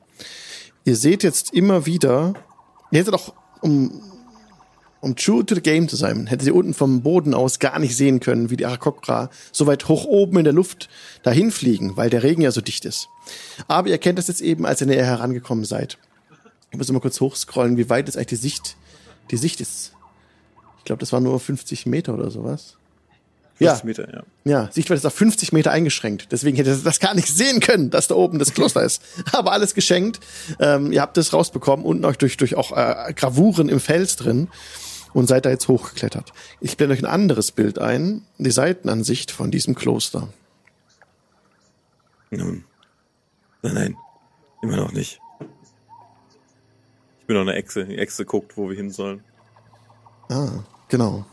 [0.85, 2.35] Ihr seht jetzt immer wieder,
[2.91, 4.03] ihr hättet auch, um,
[5.01, 7.97] um true to the game zu sein, hättet ihr unten vom Boden aus gar nicht
[7.97, 10.89] sehen können, wie die Arakokra so weit hoch oben in der Luft
[11.23, 13.09] dahin fliegen, weil der Regen ja so dicht ist.
[13.69, 15.99] Aber ihr kennt das jetzt eben, als ihr näher herangekommen seid.
[16.71, 18.77] Ich muss mal kurz hochscrollen, wie weit ist eigentlich die Sicht,
[19.31, 19.93] die Sicht ist.
[20.79, 22.77] Ich glaube, das war nur 50 Meter oder sowas.
[23.61, 24.23] Ja, 50 Meter, ja.
[24.45, 26.29] ja, Sichtweite ist auf 50 Meter eingeschränkt.
[26.31, 29.03] Deswegen hätte ihr das gar nicht sehen können, dass da oben das Kloster ist.
[29.33, 30.21] Aber alles geschenkt.
[30.61, 34.49] Ähm, ihr habt es rausbekommen, unten euch durch, durch auch äh, Gravuren im Fels drin
[35.13, 36.33] und seid da jetzt hochgeklettert.
[36.61, 40.29] Ich blende euch ein anderes Bild ein, die Seitenansicht von diesem Kloster.
[42.31, 42.65] Nun.
[43.63, 43.97] Nein, nein.
[44.63, 45.21] Immer noch nicht.
[47.21, 47.85] Ich bin noch eine Echse.
[47.85, 49.23] Die Echse guckt, wo wir hin sollen.
[50.29, 51.25] Ah, genau.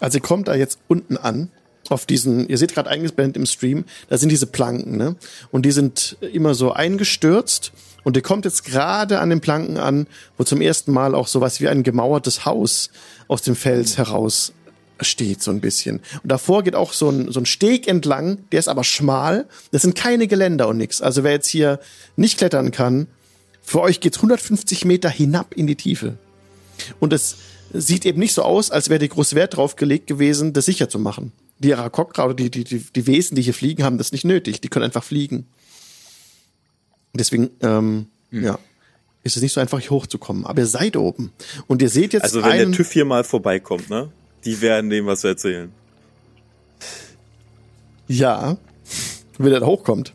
[0.00, 1.50] Also ihr kommt da jetzt unten an,
[1.88, 5.16] auf diesen, ihr seht gerade eingeblendet im Stream, da sind diese Planken, ne?
[5.50, 7.72] Und die sind immer so eingestürzt
[8.06, 10.06] und ihr kommt jetzt gerade an den Planken an,
[10.38, 12.90] wo zum ersten Mal auch sowas wie ein gemauertes Haus
[13.26, 14.52] aus dem Fels heraus
[15.00, 15.96] steht, so ein bisschen.
[16.22, 19.48] Und davor geht auch so ein, so ein Steg entlang, der ist aber schmal.
[19.72, 21.02] Das sind keine Geländer und nix.
[21.02, 21.80] Also wer jetzt hier
[22.14, 23.08] nicht klettern kann,
[23.60, 26.16] für euch geht's 150 Meter hinab in die Tiefe.
[27.00, 27.34] Und es
[27.72, 30.88] sieht eben nicht so aus, als wäre die groß Wert drauf gelegt gewesen, das sicher
[30.88, 31.32] zu machen.
[31.58, 34.60] Die Arakokra oder die, die, die, die Wesen, die hier fliegen, haben das nicht nötig.
[34.60, 35.48] Die können einfach fliegen.
[37.16, 38.58] Deswegen, ähm, ja,
[39.22, 40.44] ist es nicht so einfach, hier hochzukommen.
[40.46, 41.32] Aber ihr seid oben.
[41.66, 44.10] Und ihr seht jetzt Also wenn einen, der TÜV hier mal vorbeikommt, ne?
[44.44, 45.72] Die werden dem was erzählen.
[48.08, 48.56] Ja,
[49.38, 50.12] wenn er da hochkommt.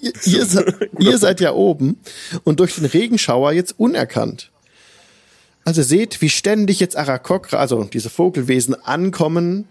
[0.00, 1.98] Ihr, ihr, se- ihr seid ja oben
[2.44, 4.50] und durch den Regenschauer jetzt unerkannt.
[5.64, 9.66] Also seht, wie ständig jetzt Arakokra, also diese Vogelwesen, ankommen.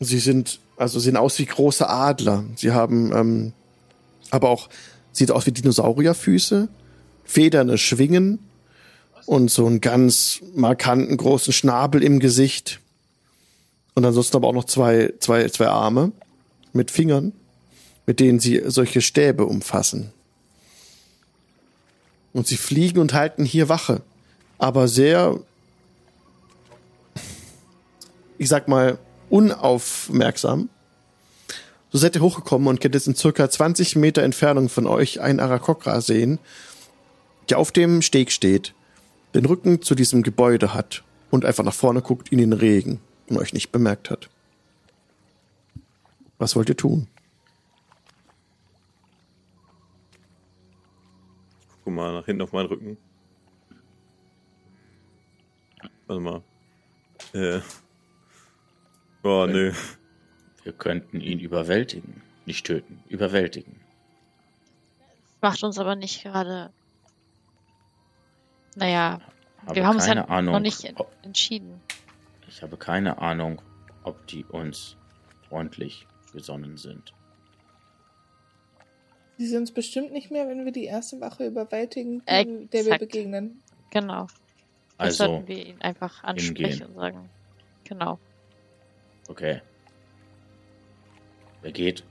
[0.00, 2.44] Sie sind, also sehen aus wie große Adler.
[2.56, 3.52] Sie haben ähm,
[4.30, 4.68] aber auch,
[5.12, 6.68] sieht aus wie Dinosaurierfüße
[7.24, 8.38] federne Schwingen
[9.26, 12.80] und so einen ganz markanten großen Schnabel im Gesicht.
[13.94, 16.12] Und ansonsten aber auch noch zwei, zwei, zwei Arme
[16.72, 17.32] mit Fingern,
[18.06, 20.12] mit denen sie solche Stäbe umfassen.
[22.32, 24.02] Und sie fliegen und halten hier Wache.
[24.58, 25.38] Aber sehr,
[28.38, 30.68] ich sag mal, unaufmerksam.
[31.92, 35.40] So seid ihr hochgekommen und könnt jetzt in circa 20 Meter Entfernung von euch einen
[35.40, 36.38] Arakokra sehen,
[37.50, 38.74] der auf dem Steg steht,
[39.34, 43.36] den Rücken zu diesem Gebäude hat und einfach nach vorne guckt in den Regen und
[43.36, 44.30] euch nicht bemerkt hat.
[46.38, 47.08] Was wollt ihr tun?
[51.84, 52.96] Guck mal nach hinten auf meinen Rücken.
[56.06, 56.42] Warte mal.
[57.34, 57.60] Äh.
[59.22, 59.72] Oh, nö.
[60.64, 62.22] Wir könnten ihn überwältigen.
[62.46, 63.80] Nicht töten, überwältigen.
[65.40, 66.72] Macht uns aber nicht gerade.
[68.74, 69.20] Naja,
[69.66, 71.80] Habe wir haben uns ja keine Ahnung, noch nicht en- ob- entschieden.
[72.48, 73.60] Ich habe keine Ahnung,
[74.02, 74.96] ob die uns
[75.48, 77.12] freundlich gesonnen sind.
[79.38, 82.48] Sie sind es bestimmt nicht mehr, wenn wir die erste Wache überwältigen, Exakt.
[82.48, 83.62] die, der wir begegnen.
[83.90, 84.26] Genau.
[84.98, 86.86] Das Also, sollten wir ihn einfach ansprechen hingehen.
[86.88, 87.30] und sagen.
[87.84, 88.18] Genau.
[89.28, 89.60] okay.
[91.62, 92.04] Wer geht?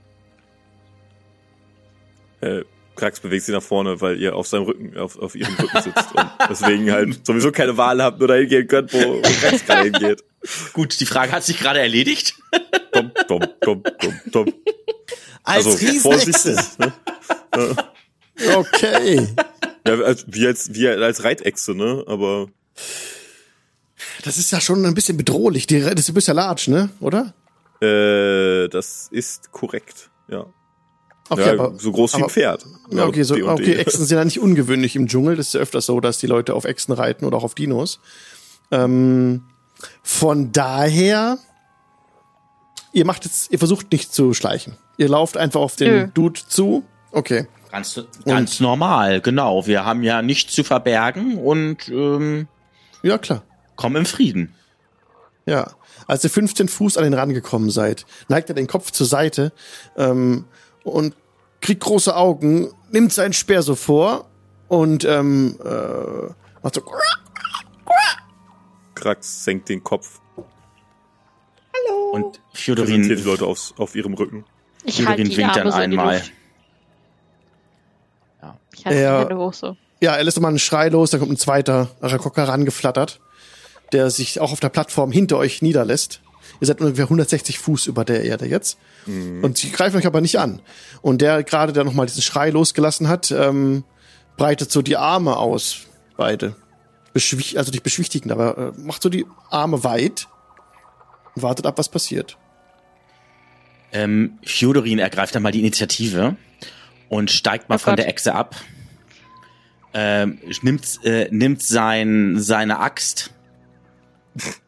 [2.40, 2.62] Äh,
[2.96, 6.12] Krax bewegt sich nach vorne, weil ihr auf seinem Rücken, auf, auf ihrem Rücken sitzt
[6.14, 9.84] und deswegen halt sowieso keine Wahl habt, nur dahin gehen könnt, wo, wo Krax gerade
[9.84, 10.24] hingeht.
[10.72, 12.34] Gut, die Frage hat sich gerade erledigt.
[12.92, 14.52] Dumm, dumm, dumm, dumm, dumm.
[15.44, 16.92] Als Also, vorsichtig, ne?
[18.54, 19.26] Okay.
[19.86, 22.04] Ja, als, wie als, wie als Reitechse, ne?
[22.06, 22.48] Aber
[24.24, 25.66] Das ist ja schon ein bisschen bedrohlich.
[25.66, 26.90] Die, das ist ja large, ne?
[27.00, 27.32] Oder?
[27.82, 30.46] Äh, das ist korrekt, ja.
[31.28, 32.66] Okay, ja aber, so groß wie ein Pferd.
[32.90, 35.36] Ja, okay, so, okay, Echsen sind ja nicht ungewöhnlich im Dschungel.
[35.36, 38.00] Das ist ja öfters so, dass die Leute auf Echsen reiten oder auch auf Dinos.
[38.70, 39.44] Ähm,
[40.02, 41.38] von daher,
[42.92, 44.76] ihr macht jetzt, ihr versucht nicht zu schleichen.
[44.98, 46.08] Ihr lauft einfach auf den Nö.
[46.12, 46.84] Dude zu.
[47.12, 47.46] Okay.
[47.70, 49.66] Ganz, ganz normal, genau.
[49.66, 52.46] Wir haben ja nichts zu verbergen und ähm,
[53.02, 53.42] Ja, klar.
[53.76, 54.54] kommen im Frieden.
[55.46, 55.70] Ja.
[56.06, 59.52] Als ihr 15 Fuß an den Rand gekommen seid, neigt er den Kopf zur Seite
[59.96, 60.44] ähm,
[60.84, 61.14] und
[61.60, 64.28] kriegt große Augen, nimmt seinen Speer so vor
[64.68, 66.82] und ähm, äh, macht so.
[68.94, 70.20] Krax senkt den Kopf,
[72.12, 74.44] Und präsentiert die Fjodorin, Leute aufs, auf ihrem Rücken.
[74.84, 76.16] Ich Fjodorin halte die winkt dann einmal.
[76.18, 76.32] Luft.
[78.74, 79.18] Ich halte Ja.
[79.24, 79.76] die Hände hoch so.
[80.00, 83.20] Ja, er lässt mal einen Schrei los, dann kommt ein zweiter Arakokra rangeflattert,
[83.92, 86.20] der sich auch auf der Plattform hinter euch niederlässt.
[86.60, 88.78] Ihr seid ungefähr 160 Fuß über der Erde jetzt.
[89.06, 90.60] Und sie greifen euch aber nicht an.
[91.00, 93.84] Und der gerade, der nochmal diesen Schrei losgelassen hat, ähm,
[94.36, 96.54] breitet so die Arme aus, beide.
[97.12, 100.28] Beschwich also nicht beschwichtigend, aber äh, macht so die Arme weit
[101.34, 102.38] und wartet ab, was passiert.
[103.92, 106.36] ähm, Fjodorin ergreift dann mal die Initiative
[107.08, 107.98] und steigt mal Oh von Gott.
[107.98, 108.56] der Echse ab.
[109.94, 113.30] Ähm, nimmt, äh, nimmt sein, seine Axt,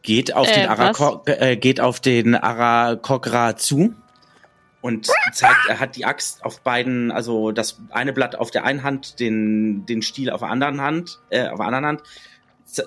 [0.01, 3.95] geht auf Äh, den Arako äh, geht auf den Arakokra zu
[4.81, 8.83] und zeigt, er hat die Axt auf beiden, also das eine Blatt auf der einen
[8.83, 12.03] Hand, den, den Stiel auf der anderen Hand, äh, auf der anderen Hand,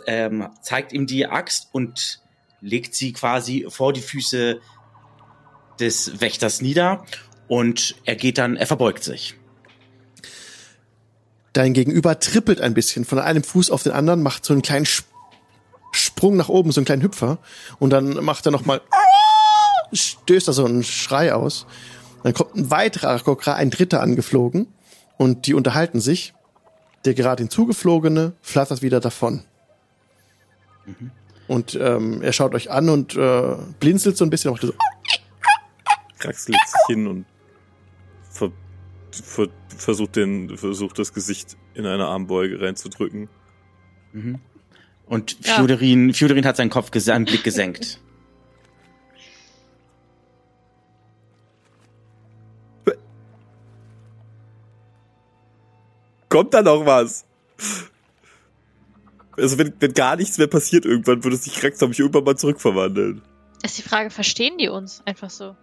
[0.07, 2.21] ähm, zeigt ihm die Axt und
[2.61, 4.61] legt sie quasi vor die Füße
[5.81, 7.05] des Wächters nieder
[7.49, 9.35] und er geht dann, er verbeugt sich.
[11.53, 14.85] Dein Gegenüber trippelt ein bisschen von einem Fuß auf den anderen, macht so einen kleinen
[14.87, 15.08] Sp
[16.18, 17.38] Sprung nach oben, so einen kleinen Hüpfer.
[17.78, 18.81] Und dann macht er nochmal,
[19.92, 21.64] stößt da so einen Schrei aus.
[22.24, 24.66] Dann kommt ein weiterer Arakokra, ein dritter angeflogen.
[25.16, 26.35] Und die unterhalten sich.
[27.04, 29.44] Der gerade hinzugeflogene flattert wieder davon.
[31.46, 34.50] Und ähm, er schaut euch an und äh, blinzelt so ein bisschen.
[34.50, 34.72] Macht so,
[36.18, 37.26] Krax legt sich hin und
[38.33, 38.50] ver,
[39.12, 43.28] ver, versucht, den, versucht das Gesicht in eine Armbeuge reinzudrücken.
[44.12, 44.40] Mhm.
[45.09, 45.55] Und Ja.
[45.55, 47.99] Fjodorin, Fjodorin hat seinen Kopf, seinen Blick gesenkt.
[56.29, 57.25] Kommt da noch was?
[59.37, 62.37] Also wenn, wenn gar nichts mehr passiert irgendwann, würde sich Krax, glaube ich, irgendwann mal
[62.37, 63.23] zurückverwandeln.
[63.62, 65.57] Ist die Frage, verstehen die uns einfach so?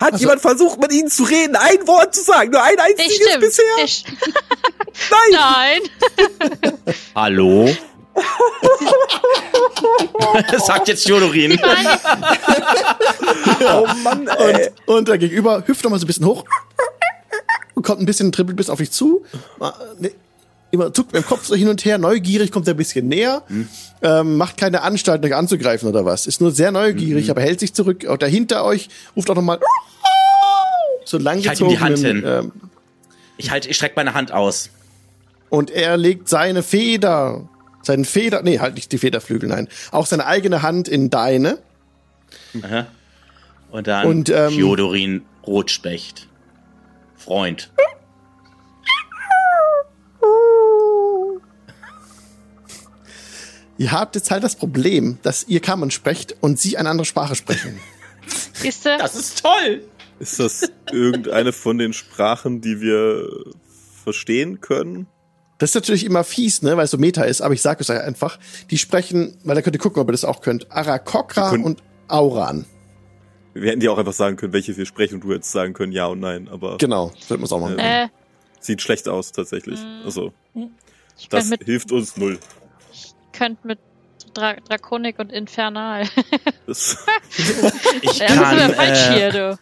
[0.00, 2.50] Hat Also- jemand versucht, mit ihnen zu reden, ein Wort zu sagen?
[2.50, 3.40] Nur ein einziges stimmt.
[3.40, 3.64] bisher?
[5.10, 5.80] Nein!
[6.62, 6.72] Nein.
[7.14, 7.74] Hallo?
[10.58, 11.58] Sagt jetzt Fjodorin.
[13.64, 14.70] Oh Mann, ey.
[14.86, 16.44] Und, und der Gegenüber hüpft nochmal so ein bisschen hoch
[17.74, 19.24] und kommt ein bisschen, trippelt bis auf dich zu.
[19.98, 20.10] Ne-
[20.72, 23.42] immer zuckt mit dem Kopf so hin und her, neugierig, kommt er ein bisschen näher,
[23.48, 23.68] mhm.
[24.00, 26.26] ähm, macht keine Anstalt, euch anzugreifen oder was.
[26.26, 27.30] Ist nur sehr neugierig, mhm.
[27.30, 28.06] aber hält sich zurück.
[28.08, 29.60] Oder hinter euch ruft auch nochmal
[31.04, 31.74] so langgezogenen...
[31.74, 32.26] Ich halte die Hand hin.
[32.26, 32.52] Ähm,
[33.36, 34.70] ich halte, ich strecke meine Hand aus.
[35.50, 37.46] Und er legt seine Feder,
[37.82, 41.58] seinen Feder, nee, halt nicht die Federflügel, nein, auch seine eigene Hand in deine.
[42.62, 42.86] Aha.
[43.70, 46.28] Und dann und, ähm, Fjodorin Rotspecht.
[47.16, 47.70] Freund.
[53.78, 57.34] Ihr habt jetzt halt das Problem, dass ihr Kammern sprecht und sie eine andere Sprache
[57.34, 57.80] sprechen.
[58.52, 58.96] Siehste?
[58.98, 59.82] Das ist toll!
[60.20, 63.28] Ist das irgendeine von den Sprachen, die wir
[64.04, 65.08] verstehen können?
[65.62, 67.88] Das ist natürlich immer fies, ne, weil es so Meta ist, aber ich sage es
[67.88, 68.36] euch einfach.
[68.70, 72.64] Die sprechen, weil da könnt ihr gucken, ob ihr das auch könnt, Arakokra und Auran.
[73.54, 75.92] Wir hätten die auch einfach sagen können, welche wir sprechen und du hättest sagen können,
[75.92, 76.78] ja und nein, aber.
[76.78, 77.78] Genau, wir es auch machen.
[77.78, 78.08] Äh,
[78.58, 79.78] sieht schlecht aus, tatsächlich.
[79.78, 80.04] Mm.
[80.04, 80.32] Also,
[81.30, 82.40] das hilft uns null
[83.32, 83.78] könnt mit
[84.34, 86.02] Dra Draconik und Infernal.
[86.66, 89.56] ich kann, äh.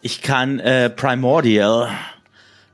[0.00, 1.90] Ich kann äh, Primordial.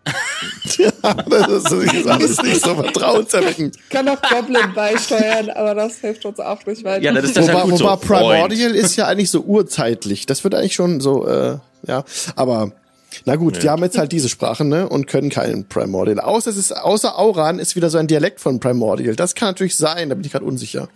[0.79, 3.77] ja, das ist, das ist alles nicht so vertrauenserweckend.
[3.77, 7.03] Ich kann noch Goblin beisteuern, aber das hilft uns auch nicht weiter.
[7.03, 7.97] Ja, das ist das wobei, ja gut wobei so.
[7.97, 10.27] Primordial ist ja eigentlich so urzeitlich.
[10.27, 12.05] Das wird eigentlich schon so, äh, ja,
[12.37, 12.73] aber
[13.25, 13.61] na gut, ja.
[13.61, 16.21] die haben jetzt halt diese Sprachen, ne, und können keinen Primordial.
[16.21, 19.17] Außer es ist, außer Auran ist wieder so ein Dialekt von Primordial.
[19.17, 20.89] Das kann natürlich sein, da bin ich gerade unsicher.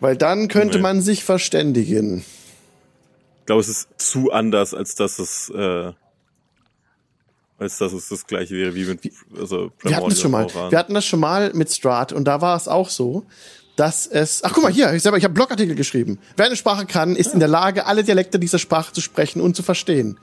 [0.00, 0.82] Weil dann könnte nee.
[0.82, 2.24] man sich verständigen.
[3.40, 5.92] Ich glaube, es ist zu anders, als dass es, äh,
[7.58, 10.70] als dass es das gleiche wäre wie mit, also Primordial wir hatten das schon mal.
[10.70, 13.26] Wir hatten das schon mal mit Strat und da war es auch so,
[13.76, 16.18] dass es, ach guck mal hier, ich, selber, ich habe Blogartikel geschrieben.
[16.36, 19.54] Wer eine Sprache kann, ist in der Lage, alle Dialekte dieser Sprache zu sprechen und
[19.54, 20.18] zu verstehen.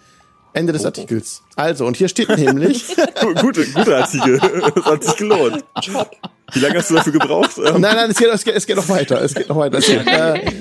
[0.54, 1.42] Ende des Artikels.
[1.58, 2.96] Also, und hier steht nämlich.
[3.42, 4.40] gute, gute Artikel.
[4.76, 5.66] Das hat sich gelohnt.
[6.56, 7.58] Wie lange hast du dafür gebraucht?
[7.58, 9.22] nein, nein, es geht, es geht, es geht noch weiter.
[9.22, 9.80] Es geht noch weiter.
[9.80, 10.52] Geht, äh,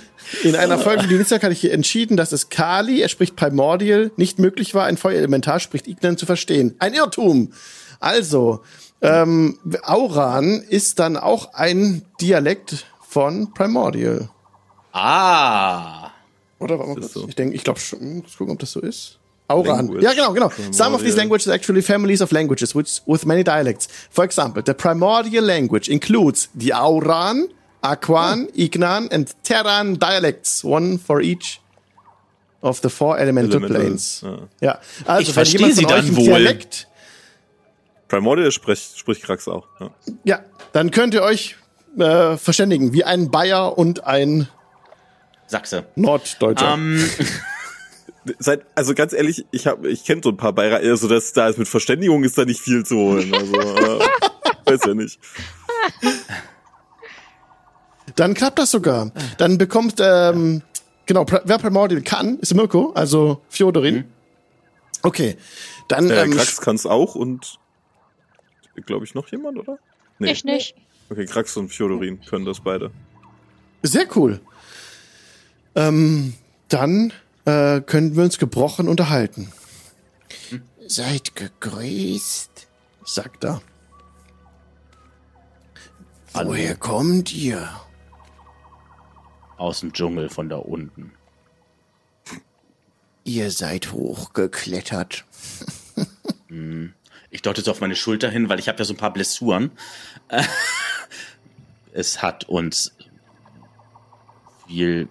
[0.42, 4.38] in einer Folge die Netzwerk hatte ich entschieden, dass es Kali, er spricht Primordial, nicht
[4.38, 6.74] möglich war, ein Feuerelementar spricht Ignan zu verstehen.
[6.80, 7.52] Ein Irrtum.
[8.00, 8.62] Also,
[9.00, 14.28] ähm, Auran ist dann auch ein Dialekt von Primordial.
[14.92, 16.10] Ah.
[16.58, 17.12] Oder warte mal kurz.
[17.12, 17.28] So.
[17.28, 18.18] Ich denke, ich glaube schon.
[18.18, 19.18] Muss gucken, ob das so ist.
[19.48, 19.76] Auran.
[19.76, 20.02] Language.
[20.02, 20.50] Ja, genau, genau.
[20.72, 23.88] Some of these languages are actually families of languages which, with many dialects.
[24.10, 27.48] For example, the primordial language includes the Auran,
[27.82, 28.58] Aquan, oh.
[28.58, 31.60] Ignan, and Terran dialects, one for each
[32.62, 33.76] of the four elemental, elemental.
[33.76, 34.22] planes.
[34.22, 34.78] Ja, ja.
[35.04, 36.24] also ich verstehe sie dann wohl.
[36.24, 36.88] Dialekt,
[38.08, 39.66] Primordial spricht, spricht Krax auch.
[39.80, 39.90] Ja.
[40.24, 40.40] ja,
[40.72, 41.56] dann könnt ihr euch
[41.98, 44.48] äh, verständigen, wie ein Bayer und ein
[45.46, 45.84] Sachse.
[45.96, 46.74] Norddeutscher.
[46.74, 47.10] Um, ähm,
[48.38, 51.48] Seit, also ganz ehrlich, ich habe, ich kenne so ein paar Beirater, also das da
[51.48, 53.34] ist mit Verständigung ist da nicht viel zu holen.
[53.34, 54.00] Also äh,
[54.64, 55.18] weiß ja nicht.
[58.16, 59.12] Dann klappt das sogar.
[59.38, 60.62] Dann bekommt ähm,
[61.06, 63.96] genau wer Primordial kann, ist Mirko, also Fjodorin.
[63.96, 64.04] Mhm.
[65.02, 65.36] Okay,
[65.88, 67.58] dann äh, ähm, Krax kann es auch und
[68.86, 69.78] glaube ich noch jemand, oder?
[70.18, 70.32] Nee.
[70.32, 70.74] Ich nicht.
[71.10, 72.90] Okay, Krax und Fjodorin können das beide.
[73.82, 74.40] Sehr cool.
[75.74, 76.34] Ähm,
[76.68, 77.12] dann
[77.44, 79.52] äh, können wir uns gebrochen unterhalten.
[80.50, 80.62] Hm.
[80.86, 82.68] Seid gegrüßt,
[83.04, 83.62] sagt er.
[86.34, 86.50] Hallo.
[86.50, 87.68] Woher kommt ihr?
[89.56, 91.12] Aus dem Dschungel von da unten.
[93.24, 95.24] Ihr seid hochgeklettert.
[96.48, 96.92] Hm.
[97.30, 99.72] Ich deute so auf meine Schulter hin, weil ich habe ja so ein paar Blessuren.
[101.92, 102.92] es hat uns
[104.68, 105.08] viel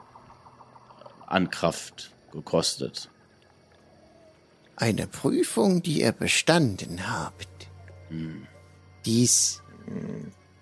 [1.28, 3.10] an Kraft gekostet.
[4.76, 7.48] Eine Prüfung, die ihr bestanden habt.
[8.10, 8.46] Hm.
[9.06, 9.62] Dies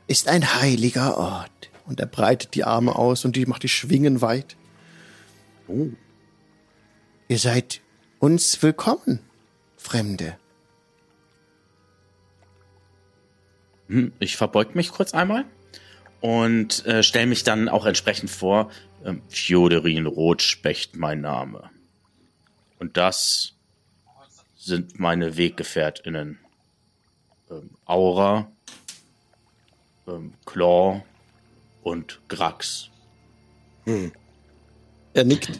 [0.08, 1.70] ist ein heiliger Ort.
[1.86, 4.56] Und er breitet die Arme aus und die macht die Schwingen weit.
[5.68, 5.88] Oh.
[7.28, 7.82] Ihr seid
[8.20, 9.20] uns willkommen,
[9.78, 10.38] Fremde.
[13.88, 15.46] Hm, ich verbeug mich kurz einmal
[16.22, 18.70] und äh, stelle mich dann auch entsprechend vor.
[19.04, 21.70] Ähm, Fjodorin Rotspecht mein Name.
[22.80, 23.54] Und das
[24.56, 26.40] sind meine WeggefährtInnen.
[27.50, 28.52] Ähm, Aura,
[30.08, 31.04] ähm, Claw
[31.84, 32.90] und Grax.
[33.86, 34.12] Hm.
[35.14, 35.60] Er nickt.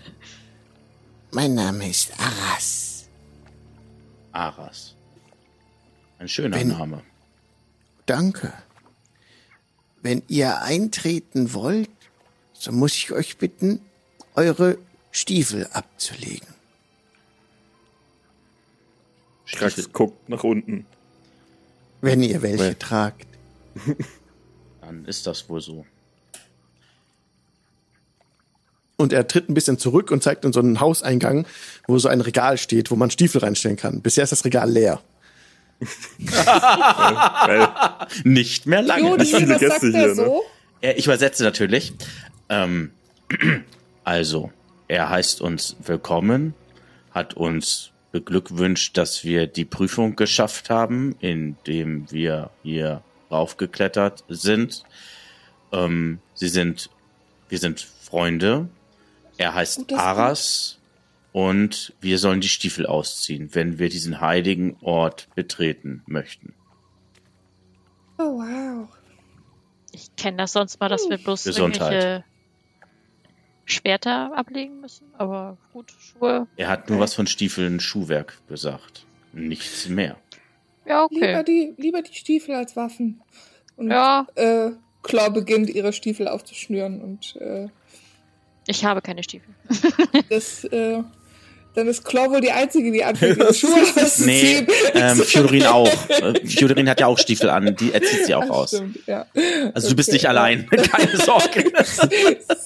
[1.32, 3.08] Mein Name ist Aras.
[4.32, 4.96] Aras.
[6.20, 7.04] Ein schöner Wenn, Name.
[8.06, 8.54] Danke.
[10.02, 11.90] Wenn ihr eintreten wollt,
[12.62, 13.82] so muss ich euch bitten,
[14.36, 14.78] eure
[15.10, 16.48] Stiefel abzulegen.
[19.46, 20.86] Strax guckt nach unten.
[22.02, 22.76] Wenn ihr welche Weil.
[22.76, 23.26] tragt.
[24.82, 25.88] Dann ist das wohl so.
[28.96, 31.48] Und er tritt ein bisschen zurück und zeigt uns so einen Hauseingang,
[31.88, 34.04] wo so ein Regal steht, wo man Stiefel reinstellen kann.
[34.04, 35.02] Bisher ist das Regal leer.
[38.24, 39.10] Nicht mehr lange.
[39.10, 40.16] Jodi, Nicht viele was sagt Gäste er hier, ne?
[40.16, 40.44] so?
[40.82, 41.94] Ja, ich übersetze natürlich.
[42.50, 42.92] Ähm,
[44.04, 44.52] also,
[44.88, 46.56] er heißt uns willkommen,
[47.12, 54.84] hat uns beglückwünscht, dass wir die Prüfung geschafft haben, indem wir hier raufgeklettert sind.
[55.72, 56.90] Ähm, sie sind,
[57.48, 58.68] wir sind Freunde.
[59.38, 60.80] Er heißt Aras
[61.32, 66.54] und wir sollen die Stiefel ausziehen, wenn wir diesen heiligen Ort betreten möchten.
[68.18, 68.90] Oh, wow.
[70.02, 71.92] Ich kenne das sonst mal, dass wir bloß Gesundheit.
[71.94, 72.24] irgendwelche
[73.66, 75.06] Schwerter ablegen müssen.
[75.18, 76.48] Aber gut, Schuhe.
[76.58, 79.06] Er hat nur was von Stiefeln Schuhwerk gesagt.
[79.34, 80.18] Nichts mehr.
[80.86, 81.44] Ja, Lieber, okay.
[81.44, 83.22] die, lieber die Stiefel als Waffen.
[83.76, 84.72] Und Ja, äh,
[85.04, 87.68] Claw beginnt ihre Stiefel aufzuschnüren und äh,
[88.68, 89.54] ich habe keine Stiefel.
[90.30, 91.04] das, äh,
[91.74, 94.68] dann ist Claw wohl die Einzige, die anfängt, ihre Schuhe Nee, auszuziehen.
[94.94, 96.10] ähm, Fiodorin auch.
[96.10, 98.70] Äh, Fiodorin hat ja auch Stiefel an, die er zieht sie auch Ah, aus.
[98.72, 99.26] Stimmt, ja.
[99.74, 101.64] Also du bist Okay, nicht allein, keine Sorge.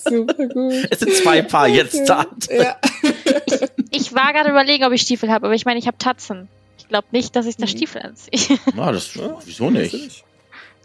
[0.09, 0.87] Super gut.
[0.89, 2.25] Es sind zwei Paar jetzt da.
[2.49, 2.77] Ja.
[3.91, 6.47] Ich war gerade überlegen, ob ich Stiefel habe, aber ich meine, ich habe Tatzen.
[6.77, 7.69] Ich glaube nicht, dass ich da Mhm.
[7.69, 8.59] Stiefel anziehe.
[8.75, 9.11] Na, das,
[9.45, 10.23] wieso nicht?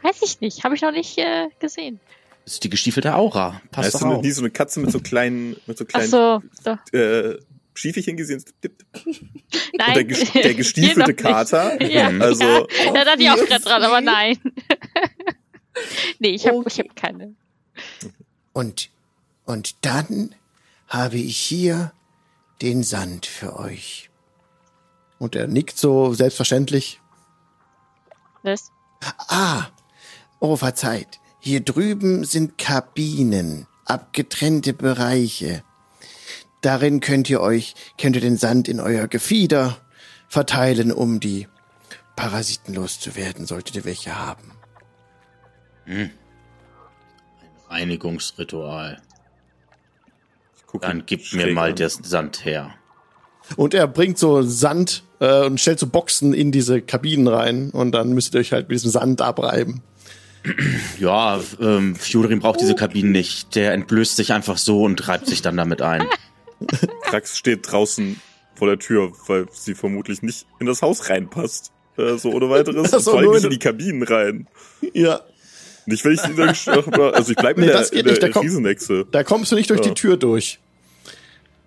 [0.03, 0.65] Weiß ich nicht.
[0.65, 2.01] Habe ich noch nicht äh, gesehen.
[2.47, 3.61] Das ist die gestiefelte Aura.
[3.71, 4.23] Passt Hast doch du noch auch.
[4.23, 6.97] nie so eine Katze mit so kleinen, mit so Ach kleinen so, so.
[6.97, 7.39] äh,
[7.81, 8.45] Schiefelchen gesehen?
[8.63, 8.71] Nein.
[9.89, 11.15] Und der, ges- der gestiefelte.
[11.15, 11.81] Kater.
[11.91, 12.09] Ja.
[12.09, 12.93] Also, ja.
[12.93, 14.39] da dachte ich auch gerade dran, aber nein.
[16.19, 16.69] nee, ich habe Okay.
[16.69, 17.35] ich hab keine.
[18.53, 18.91] Und,
[19.47, 20.35] und dann
[20.89, 21.93] habe ich hier
[22.63, 24.11] den Sand für euch.
[25.19, 27.01] Und er nickt so selbstverständlich.
[28.43, 28.71] Was?
[29.29, 29.67] Ah,
[30.41, 31.21] oh, verzeiht.
[31.41, 35.63] Hier drüben sind Kabinen, abgetrennte Bereiche.
[36.61, 39.79] Darin könnt ihr euch, könnt ihr den Sand in euer Gefieder
[40.29, 41.49] verteilen, um die
[42.17, 44.53] Parasiten loszuwerden, solltet ihr welche haben.
[47.69, 49.01] Reinigungsritual.
[50.57, 52.75] ich guck Dann gib mir mal den Sand her.
[53.57, 57.71] Und er bringt so Sand äh, und stellt so Boxen in diese Kabinen rein.
[57.71, 59.83] Und dann müsst ihr euch halt mit diesem Sand abreiben.
[60.99, 63.55] Ja, ähm, Fiodorin braucht diese Kabinen nicht.
[63.57, 66.07] Der entblößt sich einfach so und reibt sich dann damit ein.
[67.03, 68.21] Krax steht draußen
[68.55, 71.73] vor der Tür, weil sie vermutlich nicht in das Haus reinpasst.
[71.97, 72.91] Äh, so ohne weiteres.
[72.91, 74.47] So, Vor allem nicht in- in die Kabinen rein.
[74.93, 75.21] Ja,
[75.87, 76.49] Nicht, wenn ich in der,
[77.15, 79.07] also ich bleib in Nee, der, das geht in der nicht, da kommt- Riesenechse.
[79.11, 79.89] da kommst du nicht durch Ja.
[79.89, 80.59] die Tür durch.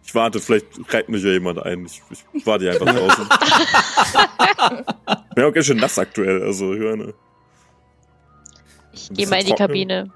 [0.05, 1.85] Ich warte, vielleicht reibt mich ja jemand ein.
[1.85, 2.01] Ich,
[2.33, 3.27] ich warte hier einfach draußen.
[5.35, 7.13] Bin auch ganz schön nass aktuell, also ich meine.
[8.93, 9.63] Ich gehe mal in die trocken.
[9.67, 10.11] Kabine.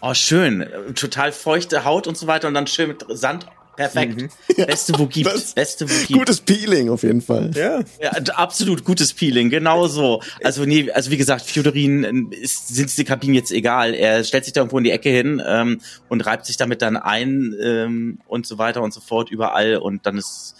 [0.00, 0.66] Oh, schön.
[0.94, 3.46] Total feuchte Haut und so weiter und dann schön mit Sand.
[3.90, 4.30] Perfekt.
[4.66, 5.26] Beste, wo gibt.
[5.26, 6.12] Das- Beste, wo gibt.
[6.12, 7.50] Gutes Peeling auf jeden Fall.
[7.54, 10.22] Ja, Ja, absolut gutes Peeling, genau so.
[10.44, 13.94] Also nee, also wie gesagt, Fiodorin ähm, ist, sind die Kabinen jetzt egal.
[13.94, 16.96] Er stellt sich da irgendwo in die Ecke hin ähm, und reibt sich damit dann
[16.96, 20.54] ein ähm, und so weiter und so fort überall und dann ist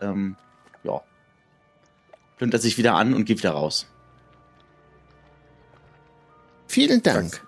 [0.00, 0.36] ähm,
[0.84, 1.00] ja
[2.38, 3.86] plündert er sich wieder an und geht wieder raus.
[6.66, 7.40] Vielen Dank.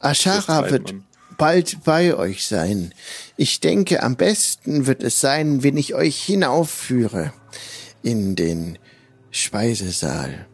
[0.00, 1.04] Ashara wird Mann.
[1.40, 2.92] Bald bei euch sein.
[3.38, 7.32] Ich denke, am besten wird es sein, wenn ich euch hinaufführe
[8.02, 8.78] in den
[9.30, 10.46] Speisesaal.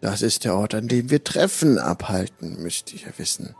[0.00, 3.56] Das ist der Ort, an dem wir Treffen abhalten, müsst ihr wissen.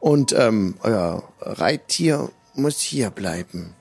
[0.00, 3.76] Und ähm, euer Reittier muss hier bleiben.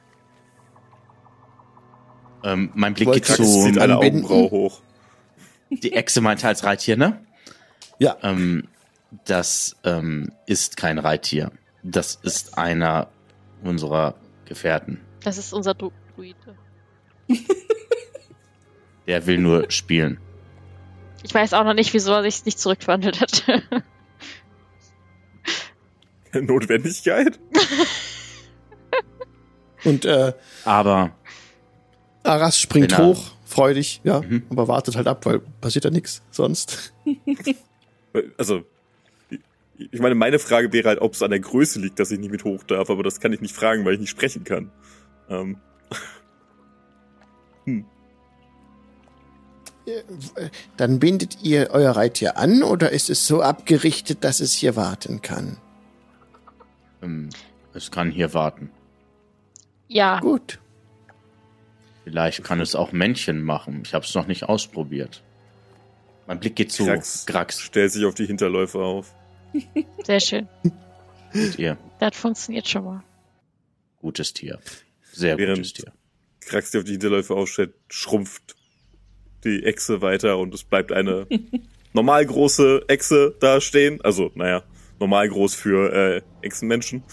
[2.44, 4.26] Ähm, mein Blick Wollt geht zu eine anbinden?
[4.26, 4.82] Augenbraue hoch.
[5.72, 7.26] die Echse meinte als Reittier, ne?
[7.98, 8.18] Ja.
[8.22, 8.68] Ähm,
[9.26, 11.52] das ähm, ist kein Reittier.
[11.84, 13.10] Das ist einer
[13.64, 15.00] unserer Gefährten.
[15.24, 16.56] Das ist unser Dru- Druide.
[19.08, 20.20] Der will nur spielen.
[21.24, 23.44] Ich weiß auch noch nicht, wieso er sich nicht zurückverwandelt hat.
[26.34, 27.40] Notwendigkeit?
[29.84, 30.34] Und äh,
[30.64, 31.12] Aber
[32.24, 34.44] Aras springt hoch, freudig, ja, Mhm.
[34.52, 36.94] aber wartet halt ab, weil passiert ja nichts sonst.
[38.38, 38.64] Also,
[39.78, 42.32] ich- meine, meine Frage wäre halt, ob es an der Größe liegt, dass ich nicht
[42.32, 44.72] mit hoch darf, aber das kann ich nicht fragen, weil ich nicht sprechen kann.
[45.30, 45.58] Ähm,
[50.78, 55.22] Dann bindet ihr euer Reittier an oder ist es so abgerichtet, dass es hier warten
[55.22, 55.58] kann?
[57.02, 57.30] ähm,
[57.74, 58.70] es kann hier warten.
[59.88, 60.60] ja, Gut.
[62.04, 63.84] Vielleicht kann es auch Männchen machen.
[63.86, 65.22] Ich habe es noch nicht ausprobiert.
[66.26, 67.60] Mein Blick geht zu Grax, Grax.
[67.60, 69.14] stellt sich auf die Hinterläufe auf.
[70.06, 70.48] Sehr schön.
[71.34, 71.78] Mit ihr.
[72.00, 73.04] Das funktioniert schon mal.
[74.00, 74.60] Gutes Tier.
[75.12, 75.92] Sehr Während- gutes Tier.
[76.42, 78.56] Krax, die auf die Hinterläufe aufstellt, schrumpft
[79.44, 81.28] die Echse weiter und es bleibt eine
[81.94, 84.02] normal große Echse da stehen.
[84.02, 84.64] Also, naja,
[85.00, 87.04] normal groß für äh, Echsenmenschen.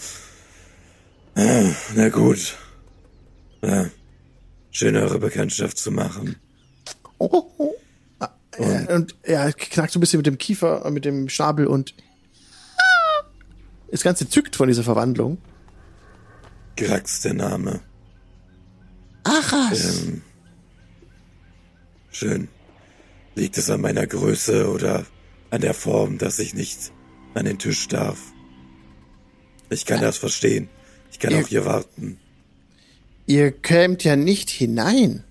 [1.35, 1.63] Ah,
[1.95, 2.55] Na gut.
[3.61, 3.89] Ja.
[4.71, 6.35] Schön, eure Bekanntschaft zu machen.
[7.17, 7.75] Oh, oh.
[8.19, 11.67] Ah, äh, und er knackt so ein bisschen mit dem Kiefer, äh, mit dem Schnabel
[11.67, 11.93] und
[13.91, 15.37] ist ganz entzückt von dieser Verwandlung.
[16.77, 17.81] Grax der Name.
[19.23, 20.03] Achas.
[20.03, 20.21] Ähm,
[22.11, 22.47] schön.
[23.35, 25.05] Liegt es an meiner Größe oder
[25.49, 26.91] an der Form, dass ich nicht
[27.33, 28.19] an den Tisch darf?
[29.69, 30.67] Ich kann das verstehen.
[31.11, 32.17] Ich kann Ihr- auch hier warten.
[33.27, 35.23] Ihr kämt ja nicht hinein.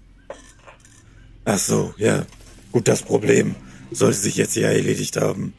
[1.44, 2.26] Ach so, ja.
[2.70, 3.56] Gut, das Problem
[3.90, 5.54] sollte sich jetzt ja erledigt haben.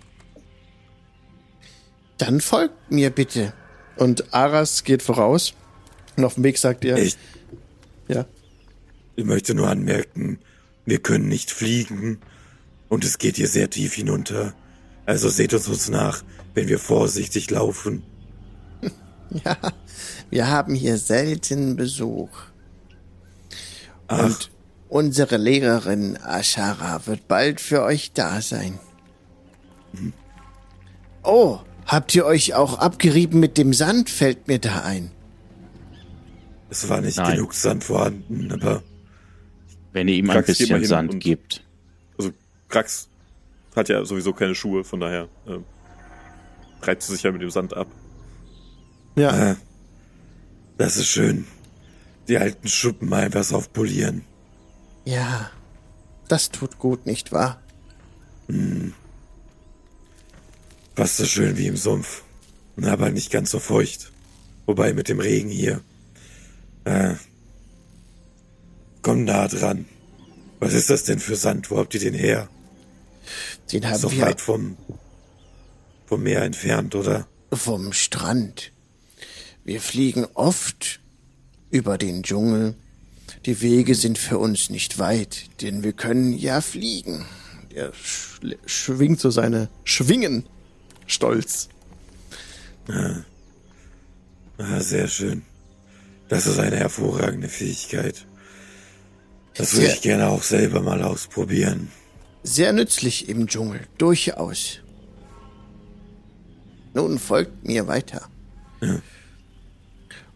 [2.19, 3.53] Dann folgt mir bitte.
[3.95, 5.53] Und Aras geht voraus.
[6.15, 7.17] Und auf dem Weg sagt er, Ich,
[8.07, 8.25] ja,
[9.15, 10.39] ich möchte nur anmerken,
[10.85, 12.19] wir können nicht fliegen
[12.87, 14.53] und es geht hier sehr tief hinunter.
[15.05, 18.03] Also seht uns uns nach, wenn wir vorsichtig laufen.
[19.45, 19.57] Ja,
[20.31, 22.31] wir haben hier selten Besuch.
[24.07, 24.49] Ach, Und
[24.87, 28.79] unsere Lehrerin Ashara wird bald für euch da sein.
[31.21, 31.59] Oh,
[31.89, 35.11] habt ihr euch auch abgerieben mit dem Sand, fällt mir da ein.
[36.69, 37.35] es war nicht Nein.
[37.35, 38.83] genug Sand vorhanden, aber
[39.91, 41.63] Wenn ihr ihm ein Krax, mal bisschen Sand gibt.
[42.17, 42.31] Also,
[42.69, 43.09] Krax
[43.75, 45.65] hat ja sowieso keine Schuhe, von daher ähm,
[46.81, 47.87] reibt sie sich ja mit dem Sand ab.
[49.15, 49.55] ja, äh,
[50.77, 51.45] das ist schön.
[52.27, 54.23] Die alten Schuppen mal etwas aufpolieren.
[55.05, 55.49] Ja,
[56.27, 57.59] das tut gut, nicht wahr?
[60.99, 62.23] Fast so schön wie im Sumpf.
[62.81, 64.11] Aber nicht ganz so feucht.
[64.65, 65.79] Wobei mit dem Regen hier.
[66.83, 67.13] Äh,
[69.01, 69.85] komm nah dran.
[70.59, 71.71] Was ist das denn für Sand?
[71.71, 72.49] Wo habt ihr den her?
[73.71, 74.75] Den haben doch wir weit vom,
[76.05, 77.29] vom Meer entfernt, oder?
[77.53, 78.73] vom Strand.
[79.63, 80.99] Wir fliegen oft
[81.71, 82.75] über den Dschungel.
[83.45, 87.25] Die Wege sind für uns nicht weit, denn wir können ja fliegen.
[87.73, 87.93] er
[88.65, 90.43] schwingt so seine Schwingen
[91.11, 91.69] stolz.
[92.87, 95.43] Ah, sehr schön.
[96.27, 98.25] Das ist eine hervorragende Fähigkeit.
[99.55, 101.91] Das würde ich gerne auch selber mal ausprobieren.
[102.43, 104.79] Sehr nützlich im Dschungel, durchaus.
[106.93, 108.29] Nun folgt mir weiter.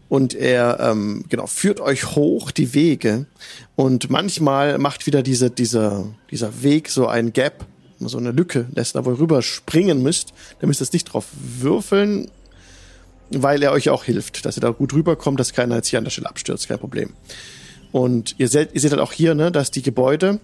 [0.08, 3.26] Und er ähm, genau führt euch hoch die Wege
[3.74, 7.66] und manchmal macht wieder diese, dieser, dieser Weg so ein Gap,
[8.00, 10.32] so eine Lücke, lässt da wo ihr rüber springen müsst.
[10.60, 12.30] Da müsst ihr jetzt nicht drauf würfeln,
[13.30, 16.04] weil er euch auch hilft, dass ihr da gut rüberkommt, dass keiner jetzt hier an
[16.04, 17.12] der Stelle abstürzt, kein Problem.
[17.92, 20.40] Und ihr seht, ihr seht halt auch hier, ne, dass die Gebäude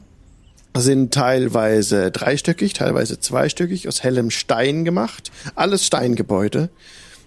[0.77, 5.33] sind teilweise dreistöckig, teilweise zweistöckig, aus hellem Stein gemacht.
[5.57, 6.71] Alles Steingebäude.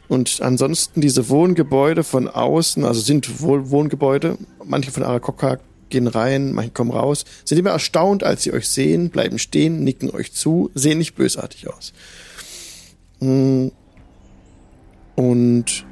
[0.07, 5.59] Und ansonsten diese Wohngebäude von außen, also sind Wohngebäude, manche von Arakoka
[5.93, 10.09] gehen rein, manche kommen raus, sind immer erstaunt, als sie euch sehen, bleiben stehen, nicken
[10.09, 11.93] euch zu, sehen nicht bösartig aus.
[13.19, 13.67] Mm.
[15.15, 15.85] Und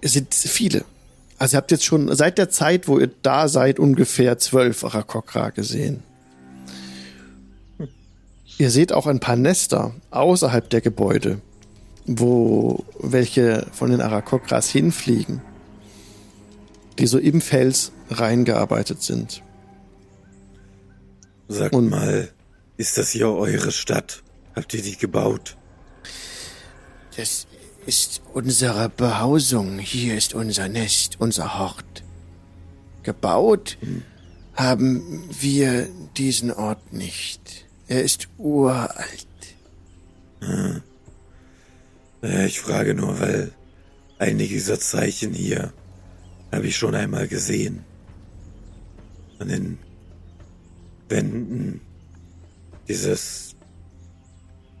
[0.00, 0.84] es sind viele.
[1.38, 5.50] Also ihr habt jetzt schon seit der Zeit, wo ihr da seid, ungefähr zwölf Arakokra
[5.50, 6.02] gesehen.
[8.58, 11.40] Ihr seht auch ein paar Nester außerhalb der Gebäude,
[12.06, 15.40] wo welche von den Arakokras hinfliegen,
[16.98, 19.42] die so im Fels reingearbeitet sind.
[21.48, 22.30] Sagt Und- mal,
[22.76, 24.22] ist das hier eure Stadt?
[24.54, 25.56] Habt ihr die gebaut?
[27.16, 27.46] Das
[27.86, 29.78] ist unsere Behausung.
[29.78, 32.02] Hier ist unser Nest, unser Hort.
[33.02, 33.76] Gebaut
[34.54, 37.66] haben wir diesen Ort nicht.
[37.88, 39.26] Er ist uralt.
[42.22, 43.52] Äh, ich frage nur, weil
[44.18, 45.72] einige dieser Zeichen hier
[46.54, 47.84] habe ich schon einmal gesehen.
[49.38, 49.78] An den
[51.08, 51.80] Wänden.
[52.88, 53.56] Dieses,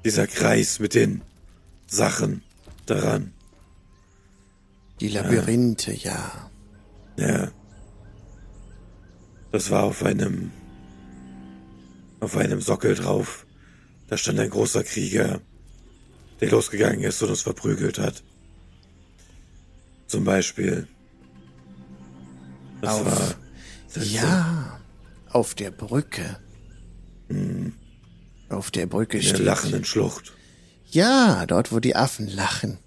[0.04, 1.22] dieser Kreis mit den
[1.86, 2.42] Sachen
[2.86, 3.32] daran.
[5.00, 6.50] Die Labyrinthe, ja.
[7.18, 7.50] Ja.
[9.52, 10.50] Das war auf einem,
[12.20, 13.46] auf einem Sockel drauf.
[14.08, 15.40] Da stand ein großer Krieger,
[16.40, 18.22] der losgegangen ist und uns verprügelt hat.
[20.06, 20.88] Zum Beispiel.
[22.80, 23.34] Das Auf- war.
[23.88, 24.14] seltsam.
[24.14, 24.80] Ja,
[25.30, 26.38] auf der Brücke.
[27.28, 27.72] Hm.
[28.48, 29.38] Auf der Brücke In steht.
[29.38, 30.32] der lachenden Schlucht.
[30.90, 32.78] Ja, dort, wo die Affen lachen.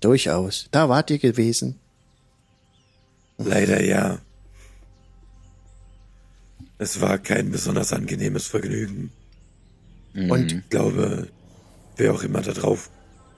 [0.00, 0.66] Durchaus.
[0.72, 1.78] Da wart ihr gewesen.
[3.38, 4.18] Leider ja.
[6.78, 9.12] Es war kein besonders angenehmes Vergnügen.
[10.14, 11.28] Und Ich glaube,
[11.96, 12.90] wer auch immer da drauf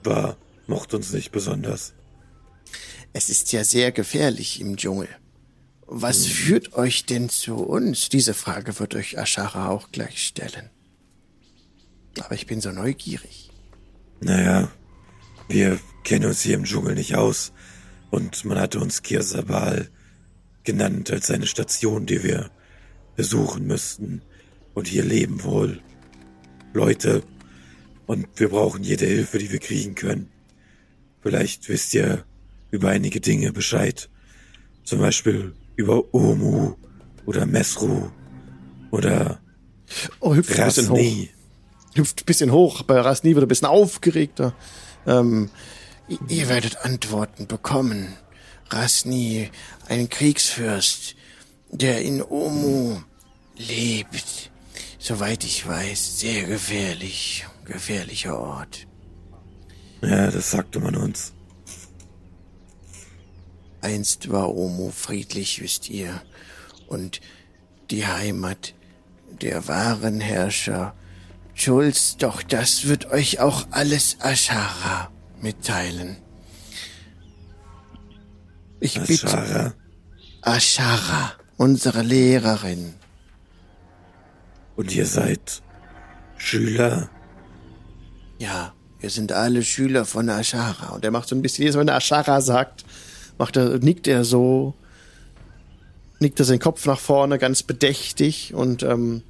[0.03, 0.35] war,
[0.67, 1.93] mochte uns nicht besonders.
[3.15, 5.07] Es ist ja sehr gefährlich im Dschungel.
[5.87, 8.09] Was führt euch denn zu uns?
[8.09, 10.69] Diese Frage wird euch Ashara auch gleich stellen.
[12.19, 13.51] Aber ich bin so neugierig.
[14.19, 14.69] Naja,
[15.47, 17.53] wir kennen uns hier im Dschungel nicht aus.
[18.11, 19.89] Und man hatte uns Kirsabal
[20.65, 22.51] genannt als eine Station, die wir
[23.15, 24.23] besuchen müssten.
[24.73, 25.81] Und hier leben wohl
[26.73, 27.23] Leute.
[28.07, 30.29] Und wir brauchen jede Hilfe, die wir kriegen können.
[31.21, 32.25] Vielleicht wisst ihr
[32.75, 34.09] über einige Dinge Bescheid.
[34.83, 36.75] Zum Beispiel über Omu
[37.25, 38.09] oder Mesru
[38.91, 39.39] oder
[40.19, 40.95] Oh, hüpft ein bisschen hoch.
[40.97, 41.29] Rasni.
[41.95, 42.83] Hüpft ein bisschen hoch.
[42.83, 44.53] Bei Rasni wird ein bisschen aufgeregter.
[45.07, 45.49] Ähm,
[46.29, 48.13] Ihr werdet Antworten bekommen.
[48.69, 49.49] Rasni,
[49.87, 51.15] ein Kriegsfürst,
[51.71, 52.97] der in Omu
[53.57, 54.51] lebt.
[54.99, 57.45] Soweit ich weiß, sehr gefährlich.
[57.65, 58.87] Gefährlicher Ort.
[60.01, 61.33] Ja, das sagte man uns.
[63.85, 66.21] Einst war Omu friedlich, wisst ihr,
[66.87, 67.21] und
[67.91, 68.73] die Heimat
[69.41, 70.95] der wahren Herrscher
[71.53, 76.17] Schulz, doch das wird euch auch alles Ashara mitteilen.
[78.79, 79.73] Ich bitte Ashara.
[80.41, 82.95] Ashara, unsere Lehrerin.
[84.75, 85.61] Und ihr seid
[86.37, 87.09] Schüler?
[88.39, 90.89] Ja, wir sind alle Schüler von Ashara.
[90.89, 92.83] und er macht so ein bisschen, jedes Mal, wenn Ashara sagt,
[93.37, 94.73] macht er, nickt er so,
[96.19, 99.23] nickt er seinen Kopf nach vorne, ganz bedächtig und ähm,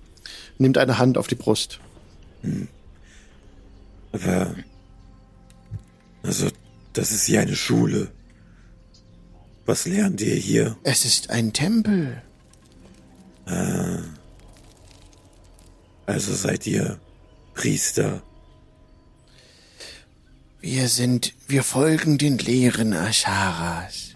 [0.58, 1.80] nimmt eine Hand auf die Brust.
[4.12, 4.56] Aber.
[6.24, 6.48] Also,
[6.94, 8.10] das ist hier eine Schule.
[9.66, 10.78] Was lernt ihr hier?
[10.84, 12.22] Es ist ein Tempel.
[16.06, 17.00] Also seid ihr
[17.54, 18.22] Priester.
[20.66, 24.16] Wir sind, wir folgen den Lehren Asharas.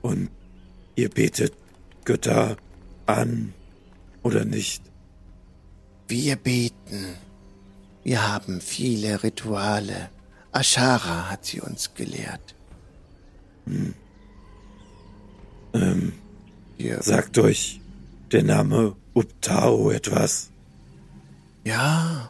[0.00, 0.30] Und
[0.96, 1.52] ihr betet
[2.06, 2.56] Götter
[3.04, 3.52] an
[4.22, 4.82] oder nicht?
[6.08, 7.16] Wir beten.
[8.02, 10.08] Wir haben viele Rituale.
[10.50, 12.54] Ashara hat sie uns gelehrt.
[16.78, 17.81] Wir, Sagt euch
[18.32, 20.50] der Name Uptao etwas?
[21.64, 22.28] ja.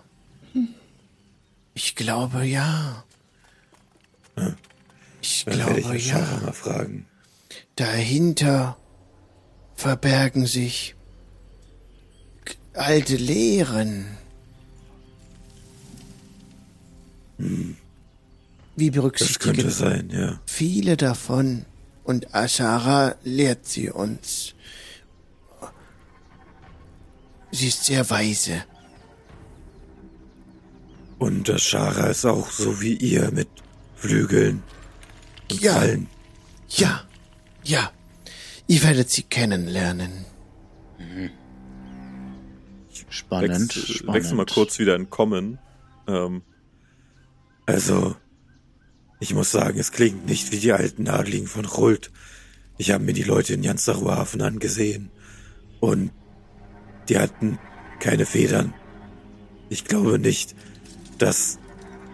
[1.74, 3.04] Ich glaube ja.
[5.22, 6.40] Ich Dann werde ich glaube ja.
[6.42, 7.06] mal fragen.
[7.76, 8.76] Dahinter
[9.74, 10.94] verbergen sich
[12.74, 14.06] alte Lehren.
[17.38, 20.40] Wie Das berücksichtigen könnte sein, ja.
[20.46, 21.64] viele davon
[22.04, 24.54] und Ashara lehrt sie uns.
[27.52, 28.64] Sie ist sehr weise.
[31.18, 33.48] Und Ashara ist auch so wie ihr mit
[33.94, 34.62] Flügeln
[35.50, 35.74] und Ja.
[35.74, 36.08] Fallen.
[36.70, 37.02] Ja,
[37.62, 37.92] ja.
[38.66, 40.24] Ihr werdet sie kennenlernen.
[43.10, 44.14] Spannend, Wechsel, spannend.
[44.14, 45.58] wechsel mal kurz wieder in Common.
[46.08, 46.42] Ähm,
[47.66, 48.16] Also,
[49.20, 52.10] ich muss sagen, es klingt nicht wie die alten Adligen von Chult.
[52.78, 55.10] Ich habe mir die Leute in Jansaruhafen angesehen.
[55.78, 56.10] Und
[57.08, 57.58] die hatten
[58.00, 58.74] keine Federn.
[59.68, 60.54] Ich glaube nicht,
[61.18, 61.58] dass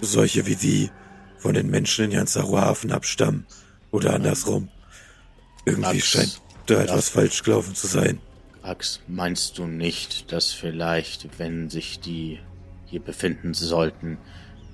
[0.00, 0.90] solche wie die
[1.38, 3.46] von den Menschen in Jansaruhafen abstammen.
[3.90, 4.68] Oder andersrum.
[5.64, 8.20] Irgendwie Max, scheint da etwas falsch gelaufen zu sein.
[8.62, 12.38] Ax, meinst du nicht, dass vielleicht, wenn sich die
[12.86, 14.18] hier befinden sollten,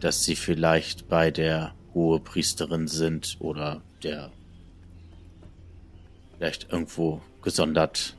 [0.01, 4.33] dass sie vielleicht bei der Hohepriesterin sind oder der
[6.37, 8.17] vielleicht irgendwo gesondert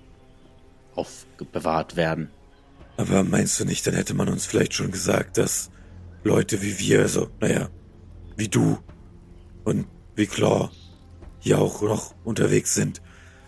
[0.95, 2.29] aufbewahrt werden?
[2.97, 5.69] Aber meinst du nicht, dann hätte man uns vielleicht schon gesagt, dass
[6.23, 7.69] Leute wie wir, also, naja,
[8.37, 8.77] wie du
[9.63, 10.69] und wie Claw
[11.39, 13.01] hier auch noch unterwegs sind?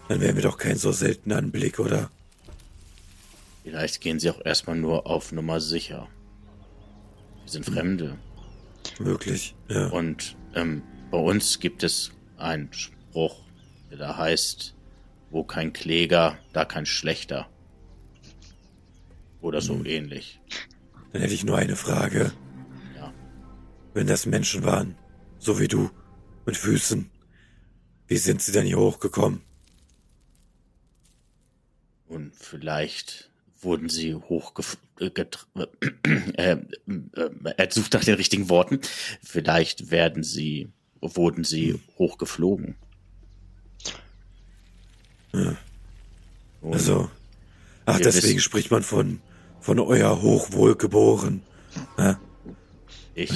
[0.10, 2.10] Dann wären wir doch kein so seltener Anblick, oder?
[3.64, 6.08] Vielleicht gehen sie auch erstmal nur auf Nummer sicher.
[7.44, 8.18] Wir sind Fremde.
[9.00, 9.88] Möglich, ja.
[9.88, 13.42] Und ähm, bei uns gibt es einen Spruch,
[13.90, 14.77] der da heißt,
[15.30, 17.50] wo kein Kläger, da kein Schlechter.
[19.42, 20.40] Oder so ähnlich.
[21.12, 22.32] Dann hätte ich nur eine Frage.
[22.96, 23.14] Ja.
[23.94, 24.96] Wenn das Menschen waren,
[25.38, 25.90] so wie du,
[26.46, 27.10] mit Füßen,
[28.08, 29.42] Wie sind Sie denn hier hochgekommen?
[32.08, 33.30] Und vielleicht
[33.62, 34.78] wurden sie hochgef...
[35.00, 35.28] Äh, äh,
[36.38, 36.58] äh,
[37.58, 38.80] er sucht nach den richtigen Worten.
[39.22, 40.70] Vielleicht werden sie,
[41.02, 42.76] wurden sie hochgeflogen.
[45.34, 45.56] Ja.
[46.62, 47.10] Also,
[47.86, 49.22] ach, deswegen spricht man von,
[49.60, 51.42] von euer Hochwohlgeboren.
[51.98, 52.20] Ja?
[53.16, 53.32] Ich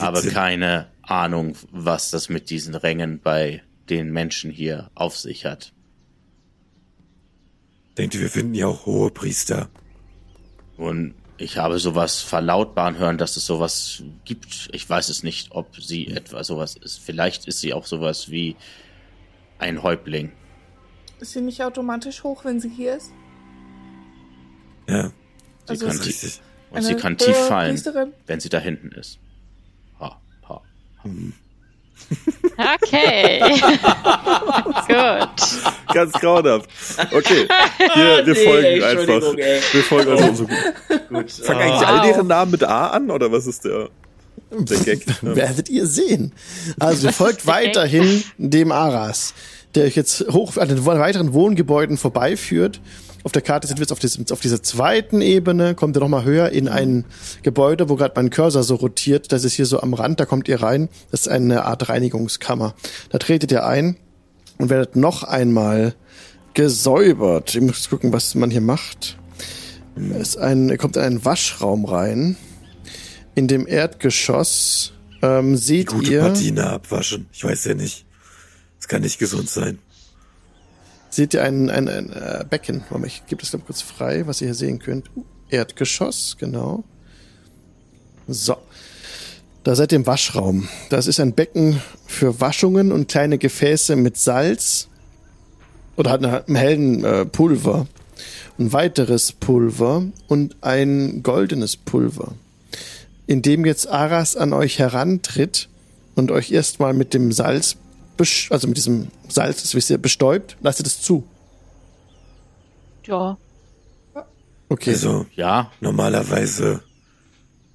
[0.00, 0.32] habe Sinn.
[0.32, 5.72] keine Ahnung, was das mit diesen Rängen bei den Menschen hier auf sich hat.
[7.96, 9.68] Denkt ihr, wir finden ja auch hohe Priester?
[10.76, 14.68] Und ich habe sowas verlautbaren hören, dass es sowas gibt.
[14.72, 16.98] Ich weiß es nicht, ob sie etwa sowas ist.
[16.98, 18.56] Vielleicht ist sie auch sowas wie
[19.58, 20.32] ein Häuptling.
[21.20, 23.10] Ist sie nicht automatisch hoch, wenn sie hier ist?
[24.88, 25.08] Ja.
[25.08, 25.12] Sie
[25.68, 26.40] also kann tief,
[26.70, 28.12] und sie kann tief fallen, Priesterin?
[28.26, 29.18] wenn sie da hinten ist.
[29.98, 30.62] Ha, ha,
[31.02, 31.08] ha.
[31.08, 31.32] Mhm.
[32.56, 33.40] Okay.
[34.86, 35.28] Gut.
[35.92, 36.70] Ganz grauenhaft.
[37.12, 37.48] Okay.
[37.78, 39.38] Wir, wir nee, folgen einfach.
[39.38, 39.60] Ey.
[39.72, 41.08] Wir folgen also so gut.
[41.08, 41.30] gut.
[41.32, 41.88] Fangen eigentlich wow.
[41.88, 43.88] all deren Namen mit A an oder was ist der,
[44.50, 45.04] der Gag?
[45.22, 46.32] Werdet ihr sehen.
[46.78, 49.34] Also folgt weiterhin dem Aras,
[49.76, 52.80] der euch jetzt hoch an den weiteren Wohngebäuden vorbeiführt
[53.26, 56.22] auf der Karte sind wir jetzt auf, diesem, auf dieser zweiten Ebene, kommt ihr nochmal
[56.22, 57.04] höher in ein
[57.42, 59.32] Gebäude, wo gerade mein Cursor so rotiert.
[59.32, 60.88] Das ist hier so am Rand, da kommt ihr rein.
[61.10, 62.76] Das ist eine Art Reinigungskammer.
[63.10, 63.96] Da tretet ihr ein
[64.58, 65.96] und werdet noch einmal
[66.54, 67.56] gesäubert.
[67.56, 69.18] Ich muss gucken, was man hier macht.
[70.20, 72.36] Es ein, ihr kommt in einen Waschraum rein.
[73.34, 76.20] In dem Erdgeschoss ähm, seht Die gute ihr.
[76.20, 77.26] Patina abwaschen.
[77.32, 78.05] Ich weiß ja nicht.
[78.86, 79.80] Es kann nicht gesund sein
[81.16, 82.84] seht ihr ein, ein, ein äh, Becken.
[83.04, 85.10] Ich gebe das kurz frei, was ihr hier sehen könnt.
[85.48, 86.84] Erdgeschoss, genau.
[88.28, 88.56] So.
[89.64, 90.68] Da seid ihr im Waschraum.
[90.90, 94.88] Das ist ein Becken für Waschungen und kleine Gefäße mit Salz
[95.96, 97.88] oder hat einen hellen äh, Pulver.
[98.58, 102.34] Ein weiteres Pulver und ein goldenes Pulver.
[103.26, 105.68] Indem jetzt Aras an euch herantritt
[106.14, 107.76] und euch erstmal mit dem Salz
[108.50, 111.24] also mit diesem Salz, das wisst ihr, bestäubt, lasst ihr das zu.
[113.04, 113.36] Ja.
[114.68, 114.90] Okay.
[114.90, 115.70] Also, ja.
[115.80, 116.82] Normalerweise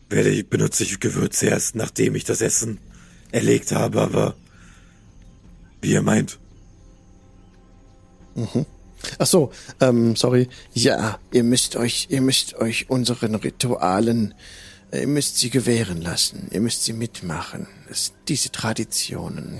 [0.09, 2.79] werde ich, benutze ich Gewürze erst, nachdem ich das Essen
[3.31, 4.35] erlegt habe, aber
[5.81, 6.37] wie ihr meint.
[8.35, 8.65] Mhm.
[9.17, 10.47] Ach so, ähm, sorry.
[10.73, 14.33] Ja, ihr müsst euch, ihr müsst euch unseren Ritualen
[14.93, 16.47] Ihr müsst sie gewähren lassen.
[16.51, 17.67] Ihr müsst sie mitmachen.
[17.87, 19.59] Das, diese Traditionen.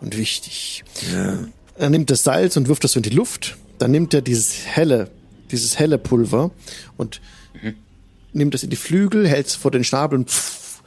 [0.00, 0.84] Und wichtig.
[1.12, 1.48] Ja.
[1.76, 3.56] Er nimmt das Salz und wirft das so in die Luft.
[3.78, 5.10] Dann nimmt er dieses helle,
[5.50, 6.52] dieses helle Pulver
[6.96, 7.20] und
[7.60, 7.74] mhm.
[8.32, 10.82] nimmt das in die Flügel, hält es vor den Schnabel und pff,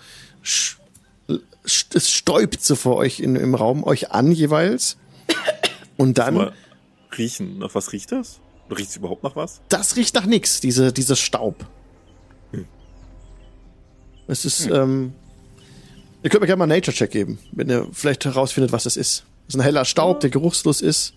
[1.94, 4.98] es stäubt so vor euch in, im Raum euch an jeweils.
[5.98, 6.52] Und dann.
[7.18, 7.60] Riechen.
[7.60, 8.40] Nach was riecht das?
[8.70, 9.62] Riecht es überhaupt nach was?
[9.70, 11.66] Das riecht nach nichts, diese, dieser Staub.
[14.28, 14.74] Es ist, hm.
[14.74, 15.14] ähm,
[16.24, 19.26] ihr könnt mir gerne mal einen Nature-Check geben, wenn ihr vielleicht herausfindet, was das ist.
[19.46, 21.14] Das ist ein heller Staub, der geruchslos ist.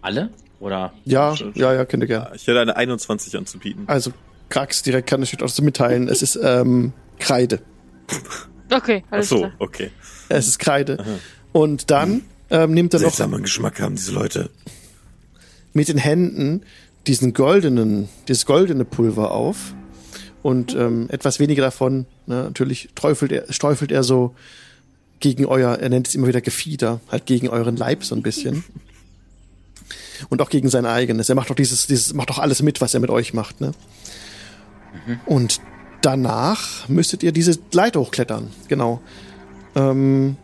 [0.00, 0.30] Alle?
[0.60, 0.92] Oder?
[1.04, 2.34] Ja, ja, ja, könnt ihr gerne.
[2.34, 3.84] Ich hätte eine 21 anzubieten.
[3.86, 4.12] Also,
[4.48, 6.08] Krax direkt kann ich euch auch so mitteilen.
[6.08, 7.60] Es ist, ähm, Kreide.
[8.70, 9.52] Okay, alles Ach so, klar.
[9.58, 9.90] okay.
[10.30, 10.98] Es ist Kreide.
[10.98, 11.18] Aha.
[11.52, 13.10] Und dann ähm, nimmt er noch.
[13.10, 14.50] Seltsamen Geschmack haben diese Leute.
[15.74, 16.62] Mit den Händen
[17.06, 19.74] diesen goldenen, dieses goldene Pulver auf
[20.44, 24.34] und ähm, etwas weniger davon, ne, natürlich träufelt er, streufelt er so
[25.18, 28.62] gegen euer, er nennt es immer wieder Gefieder, halt gegen euren Leib so ein bisschen.
[30.28, 31.30] Und auch gegen sein eigenes.
[31.30, 33.72] Er macht doch dieses, dieses, macht doch alles mit, was er mit euch macht, ne?
[35.06, 35.20] Mhm.
[35.24, 35.60] Und
[36.02, 39.00] danach müsstet ihr diese Leiter hochklettern, genau.
[39.74, 40.36] Ähm,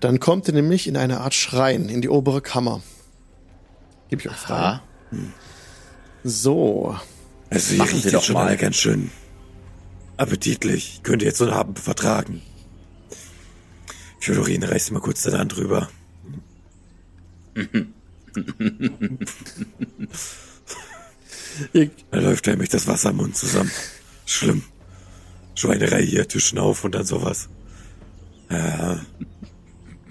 [0.00, 2.82] dann kommt ihr nämlich in eine Art Schrein, in die obere Kammer.
[4.10, 4.80] Gib ich euch frei.
[6.24, 6.94] So.
[7.54, 8.56] Also Machen Sie doch schon mal.
[8.56, 9.10] ganz schön
[10.16, 11.00] appetitlich.
[11.02, 12.42] Könnt ihr jetzt so einen Abend vertragen.
[14.20, 15.88] Fjodorin, reiß mal kurz deine Hand drüber.
[22.10, 23.70] da läuft nämlich das Wasser im Mund zusammen.
[24.26, 24.62] Schlimm.
[25.54, 27.48] Schweinerei hier, Tischen auf und dann sowas.
[28.50, 29.00] Ja.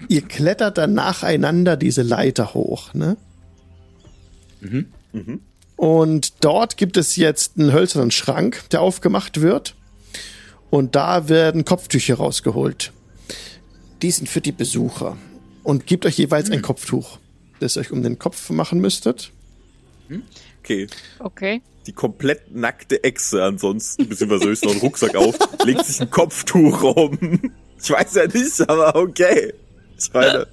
[0.08, 3.16] Ihr klettert dann nacheinander diese Leiter hoch, ne?
[4.60, 4.86] Mhm.
[5.12, 5.40] Mhm.
[5.76, 9.74] Und dort gibt es jetzt einen hölzernen Schrank, der aufgemacht wird.
[10.70, 12.92] Und da werden Kopftücher rausgeholt.
[14.02, 15.16] Die sind für die Besucher.
[15.62, 16.62] Und gebt euch jeweils ein hm.
[16.62, 17.18] Kopftuch,
[17.60, 19.32] das ihr euch um den Kopf machen müsstet.
[20.60, 20.86] Okay.
[21.18, 21.62] Okay.
[21.86, 26.82] Die komplett nackte Echse ansonsten, beziehungsweise höchstens noch einen Rucksack auf, legt sich ein Kopftuch
[26.82, 27.18] um.
[27.82, 29.52] Ich weiß ja nicht, aber okay.
[29.98, 30.46] Ich meine.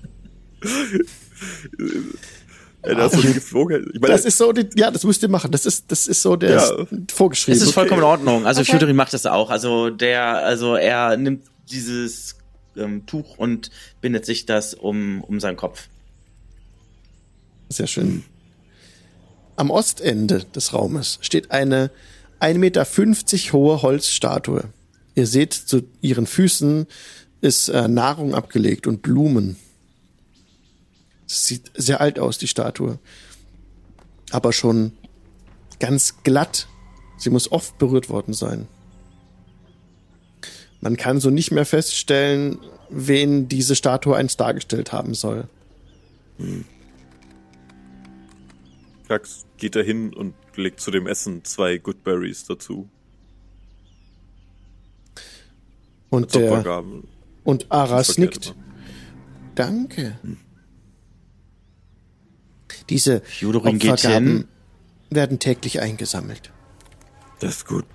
[2.85, 3.91] Ja, das, ist so geflogen.
[3.93, 5.51] Ich meine, das ist so, die, ja, das müsst ihr machen.
[5.51, 6.85] Das ist, das ist so der Ja.
[7.11, 7.57] vorgeschrieben.
[7.57, 8.11] Es ist vollkommen in Okay.
[8.13, 8.45] Ordnung.
[8.45, 8.79] Also Okay.
[8.79, 9.49] Fury macht das auch.
[9.51, 12.35] Also der, also er nimmt dieses
[12.75, 13.69] ähm, Tuch und
[14.01, 15.87] bindet sich das um, um seinen Kopf.
[17.69, 18.23] Sehr schön.
[19.55, 21.91] Am Ostende des Raumes steht eine
[22.39, 22.85] 1,50 Meter
[23.53, 24.63] hohe Holzstatue.
[25.13, 26.87] Ihr seht, zu ihren Füßen
[27.41, 29.57] ist äh, Nahrung abgelegt und Blumen.
[31.31, 32.99] Sieht sehr alt aus, die Statue.
[34.31, 34.91] Aber schon
[35.79, 36.67] ganz glatt.
[37.17, 38.67] Sie muss oft berührt worden sein.
[40.81, 42.59] Man kann so nicht mehr feststellen,
[42.89, 45.47] wen diese Statue einst dargestellt haben soll.
[49.07, 52.89] Krax geht da hin und legt zu dem Essen zwei Goodberries dazu.
[56.09, 56.83] Und der,
[57.45, 58.53] und Aras nickt.
[59.55, 60.19] Danke.
[62.91, 64.47] Diese Fjodorin geht Opfergaben hin.
[65.09, 66.51] werden täglich eingesammelt.
[67.39, 67.85] Das ist gut.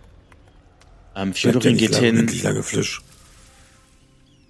[1.14, 2.62] Ähm, Fjodorin geht lange, hin.
[2.62, 3.03] Fisch.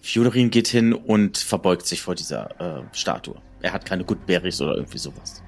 [0.02, 3.34] Fjodorin geht hin und verbeugt sich vor dieser äh, Statue.
[3.60, 5.42] Er hat keine Goodberries oder irgendwie sowas.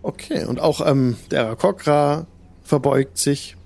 [0.00, 2.26] Okay, und auch ähm, der Arakokra
[2.62, 3.56] verbeugt sich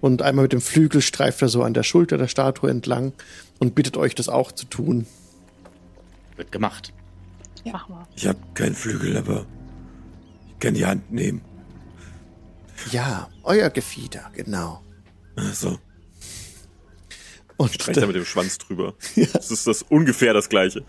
[0.00, 3.12] und einmal mit dem Flügel streift er so an der Schulter der Statue entlang
[3.58, 5.06] und bittet euch, das auch zu tun.
[6.36, 6.94] Wird gemacht.
[7.64, 8.06] Mach mal.
[8.16, 9.46] Ich habe keinen Flügel, aber
[10.48, 11.42] ich kann die Hand nehmen.
[12.90, 14.82] Ja, euer Gefieder, genau.
[15.36, 15.78] Also,
[17.56, 18.94] Und Streicht er mit dem Schwanz drüber.
[19.32, 20.84] Das ist das ungefähr das gleiche.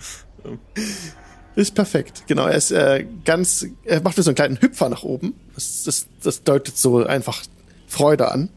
[1.56, 2.48] Ist perfekt, genau.
[2.48, 5.36] Er ist äh, ganz, er macht so einen kleinen Hüpfer nach oben.
[5.54, 7.44] Das, das, das deutet so einfach
[7.88, 8.50] Freude an.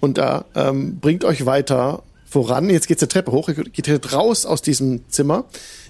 [0.00, 2.02] Und da ähm, bringt euch weiter
[2.32, 2.68] voran.
[2.70, 3.48] Jetzt geht's eine Treppe hoch.
[3.48, 5.44] Ihr geht raus aus diesem Zimmer.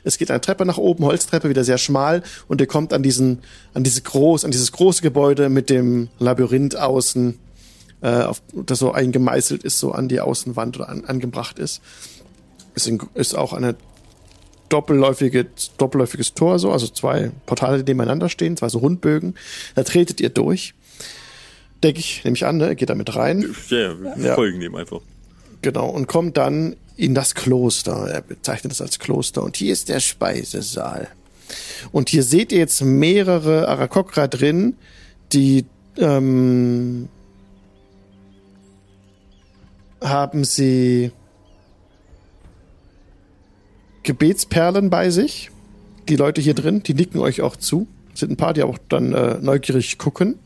[0.05, 2.23] Es geht eine Treppe nach oben, Holztreppe, wieder sehr schmal.
[2.49, 3.39] Und ihr kommt an diesen,
[3.75, 7.39] an diese groß, an dieses große Gebäude mit dem Labyrinth außen,
[8.03, 11.81] äh, auf, das so eingemeißelt ist, so an die Außenwand oder an, angebracht ist.
[12.75, 13.77] Es ist auch eine
[14.69, 19.35] doppelläufige, doppelläufiges Tor, so, also zwei Portale, die nebeneinander stehen, zwei so Rundbögen.
[19.75, 20.75] Da tretet ihr durch.
[21.83, 22.75] Denke ich, nehme ich an, ne?
[22.75, 23.55] Geht da mit rein.
[23.69, 24.35] Ja, wir Ja.
[24.35, 25.01] folgen dem einfach.
[25.63, 25.89] Genau.
[25.89, 28.09] Und kommt dann in das Kloster.
[28.09, 29.43] Er bezeichnet es als Kloster.
[29.43, 31.09] Und hier ist der Speisesaal.
[31.91, 34.77] Und hier seht ihr jetzt mehrere Arakokra drin,
[35.33, 35.65] die
[35.97, 37.09] ähm,
[40.01, 41.13] haben sie
[44.03, 45.51] Gebetsperlen bei sich.
[46.09, 47.87] Die Leute hier drin, die nicken euch auch zu.
[48.15, 50.39] Sind ein paar, die auch dann äh, neugierig gucken.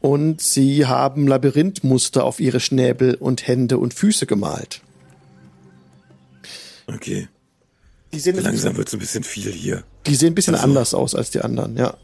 [0.00, 4.80] Und sie haben Labyrinthmuster auf ihre Schnäbel und Hände und Füße gemalt.
[6.86, 7.28] okay.
[8.12, 9.84] Die sehen, Langsam wird's ein bisschen viel hier.
[10.06, 11.94] die sehen ein bisschen Also- anders aus als die anderen, ja.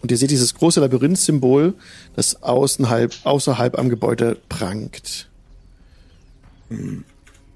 [0.00, 1.74] Und ihr seht dieses große Labyrinth-Symbol,
[2.14, 5.28] das außenhalb, außerhalb am Gebäude prangt.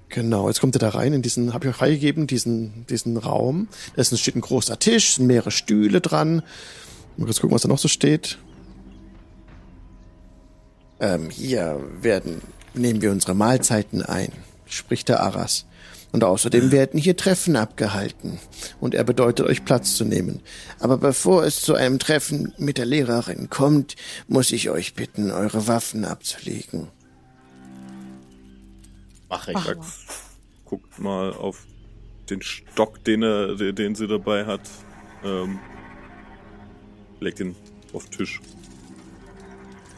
[0.09, 3.67] Genau, jetzt kommt ihr da rein in diesen, habe ich euch freigegeben, diesen, diesen Raum.
[3.95, 6.41] Da ist, steht ein großer Tisch, sind mehrere Stühle dran.
[7.17, 8.37] Mal kurz gucken, was da noch so steht.
[10.99, 12.41] Ähm, hier werden,
[12.73, 14.31] nehmen wir unsere Mahlzeiten ein,
[14.65, 15.65] spricht der Aras.
[16.13, 18.39] Und außerdem werden hier Treffen abgehalten.
[18.79, 20.39] Und er bedeutet euch Platz zu nehmen.
[20.79, 23.95] Aber bevor es zu einem Treffen mit der Lehrerin kommt,
[24.27, 26.87] muss ich euch bitten, eure Waffen abzulegen.
[29.23, 29.29] Ich.
[29.29, 29.61] Mach mal.
[29.61, 30.05] Krax
[30.67, 31.65] guckt mal auf
[32.29, 34.61] den Stock, den, er, den, den sie dabei hat.
[35.23, 35.59] Ähm,
[37.19, 37.55] legt ihn
[37.93, 38.41] auf den Tisch.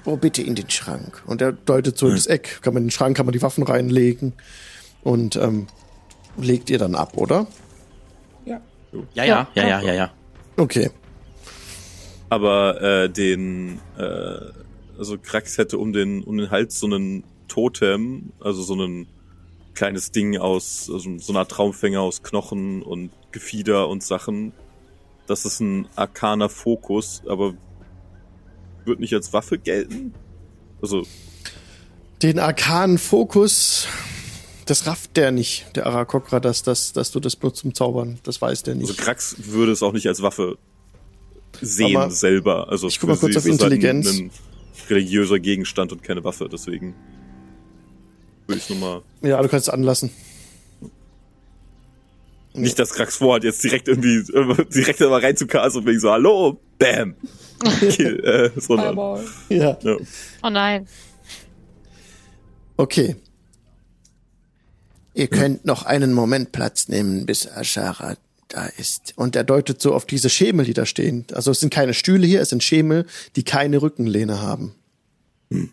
[0.05, 1.21] Oh, bitte in den Schrank.
[1.25, 2.59] Und er deutet so in das Eck.
[2.61, 4.33] Kann man in den Schrank, kann man die Waffen reinlegen.
[5.03, 5.67] Und ähm,
[6.37, 7.47] legt ihr dann ab, oder?
[8.45, 8.61] Ja.
[9.13, 10.11] Ja, ja, ja, ja, ja, ja.
[10.57, 10.89] Okay.
[12.29, 14.39] Aber äh, den, äh,
[14.97, 19.07] also Krax hätte um den, um den Hals so einen Totem, also so ein
[19.73, 24.53] kleines Ding aus, also so einer Traumfänger aus Knochen und Gefieder und Sachen.
[25.29, 27.53] Das ist ein arkaner Fokus, aber
[28.83, 30.15] wird nicht als Waffe gelten?
[30.81, 31.05] Also,
[32.23, 33.87] Den arkanen Fokus,
[34.65, 38.17] das rafft der nicht, der Arakokra, dass, dass, dass du das benutzt zum Zaubern.
[38.23, 38.99] Das weiß der also nicht.
[38.99, 40.57] Krax würde es auch nicht als Waffe
[41.61, 42.69] sehen Aber selber.
[42.69, 44.07] Also ich guck mal kurz auf es halt Intelligenz.
[44.07, 44.31] Ein, ein
[44.89, 46.95] religiöser Gegenstand und keine Waffe, deswegen
[48.47, 49.03] würde ich nochmal.
[49.21, 50.09] Ja, du kannst es anlassen.
[52.53, 54.23] Nicht, dass Krax vorhat, jetzt direkt irgendwie
[54.73, 57.15] direkt aber reinzukasten und wegen so, hallo, bam.
[57.79, 58.97] Kill, äh, sondern.
[59.49, 59.77] Ja.
[59.81, 59.97] ja.
[60.41, 60.87] Oh nein.
[62.77, 63.15] Okay.
[65.13, 68.15] Ihr könnt noch einen Moment Platz nehmen, bis Ashara
[68.47, 69.13] da ist.
[69.15, 71.25] Und er deutet so auf diese Schemel, die da stehen.
[71.33, 74.75] Also es sind keine Stühle hier, es sind Schemel, die keine Rückenlehne haben.
[75.51, 75.71] Hm.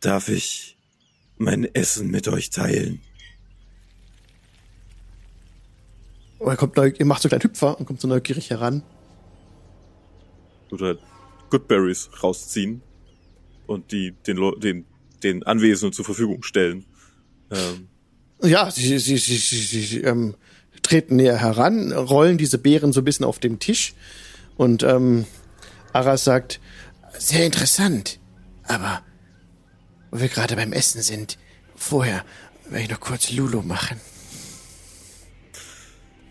[0.00, 0.76] Darf ich
[1.36, 3.00] mein Essen mit euch teilen?
[6.38, 8.82] Oh, er kommt neu, ihr macht so einen kleinen Hüpfer und kommt so neugierig heran.
[10.70, 10.96] Oder
[11.50, 12.82] Goodberries rausziehen
[13.66, 14.84] und die den, den,
[15.22, 16.84] den Anwesenden zur Verfügung stellen.
[17.50, 17.88] Ähm.
[18.42, 20.34] Ja, sie, sie, sie, sie, sie ähm,
[20.82, 23.94] treten näher heran, rollen diese Beeren so ein bisschen auf dem Tisch
[24.56, 25.24] und ähm,
[25.92, 26.60] Aras sagt,
[27.18, 28.20] sehr interessant,
[28.64, 29.02] aber
[30.10, 31.38] wo wir gerade beim Essen sind,
[31.74, 32.24] vorher
[32.68, 34.00] werde ich noch kurz Lulu machen.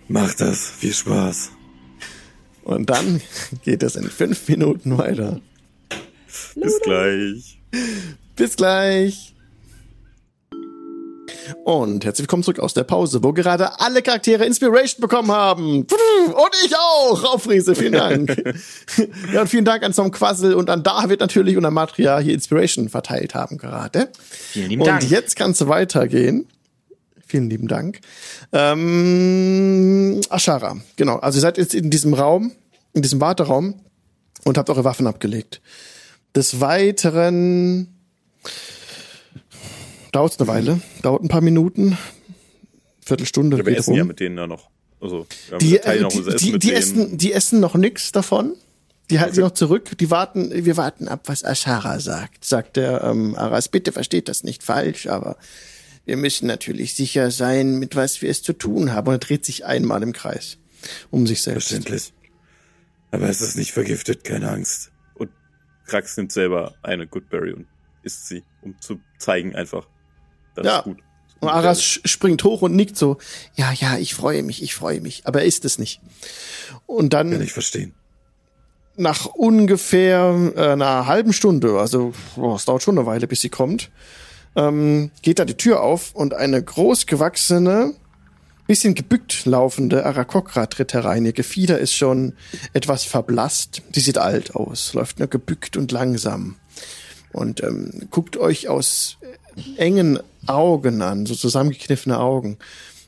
[0.10, 0.70] Mach das.
[0.70, 1.52] Viel Spaß.
[2.64, 3.22] Und dann
[3.64, 5.42] geht es in fünf Minuten weiter.
[6.56, 7.60] Bis gleich.
[8.36, 9.34] Bis gleich.
[11.64, 15.82] Und herzlich willkommen zurück aus der Pause, wo gerade alle Charaktere Inspiration bekommen haben.
[15.82, 17.24] Und ich auch.
[17.34, 18.36] Auf Friese, vielen Dank.
[19.34, 22.34] ja, und vielen Dank an Tom Quassel und an David natürlich und an Matria hier
[22.34, 24.10] Inspiration verteilt haben gerade.
[24.20, 25.04] Vielen lieben Dank.
[25.04, 26.48] Und jetzt kannst du weitergehen.
[27.28, 28.00] Vielen lieben Dank.
[28.54, 31.18] Ähm, Ashara, genau.
[31.18, 32.54] Also ihr seid jetzt in diesem Raum,
[32.94, 33.82] in diesem Warteraum
[34.46, 35.62] und habt eure Waffen abgelegt.
[36.36, 37.88] Des Weiteren
[40.14, 41.98] dauert eine Weile, dauert ein paar Minuten,
[43.06, 43.58] Viertelstunde.
[43.58, 43.98] Ja, wir essen rum.
[43.98, 44.70] ja mit denen da noch.
[45.02, 45.28] Also,
[45.60, 48.56] die, äh, noch die, die, die essen, die essen noch nix davon.
[49.10, 49.36] Die halten okay.
[49.36, 49.98] sie noch zurück.
[49.98, 53.70] Die warten, wir warten ab, was Ashara sagt, sagt der ähm, Aras.
[53.70, 55.38] Bitte versteht das nicht falsch, aber
[56.08, 59.08] wir müssen natürlich sicher sein, mit was wir es zu tun haben.
[59.10, 60.58] Und er dreht sich einmal im Kreis
[61.12, 61.68] um sich selbst.
[61.68, 62.14] Verständlich.
[63.12, 64.92] Aber es ist nicht vergiftet, keine Angst.
[65.16, 65.30] Und
[65.86, 67.68] Krax nimmt selber eine Goodberry und
[68.04, 69.88] isst sie, um zu zeigen einfach,
[70.56, 70.78] das ja.
[70.78, 70.98] ist gut.
[71.40, 73.18] Und Aras springt hoch und nickt so,
[73.56, 75.28] ja, ja, ich freue mich, ich freue mich.
[75.28, 76.02] Aber er isst es nicht.
[76.86, 77.32] Und dann.
[77.32, 77.94] Kann ich verstehen.
[78.96, 83.50] Nach ungefähr äh, einer halben Stunde, also boah, es dauert schon eine Weile, bis sie
[83.50, 83.92] kommt,
[84.58, 87.94] ähm, geht da die Tür auf und eine großgewachsene,
[88.66, 91.26] bisschen gebückt laufende Arakokra tritt herein.
[91.26, 92.34] Ihr Gefieder ist schon
[92.74, 93.82] etwas verblasst.
[93.94, 96.58] Sie sieht alt aus, läuft nur gebückt und langsam
[97.32, 99.18] und ähm, guckt euch aus
[99.78, 102.58] engen Augen an, so zusammengekniffene Augen.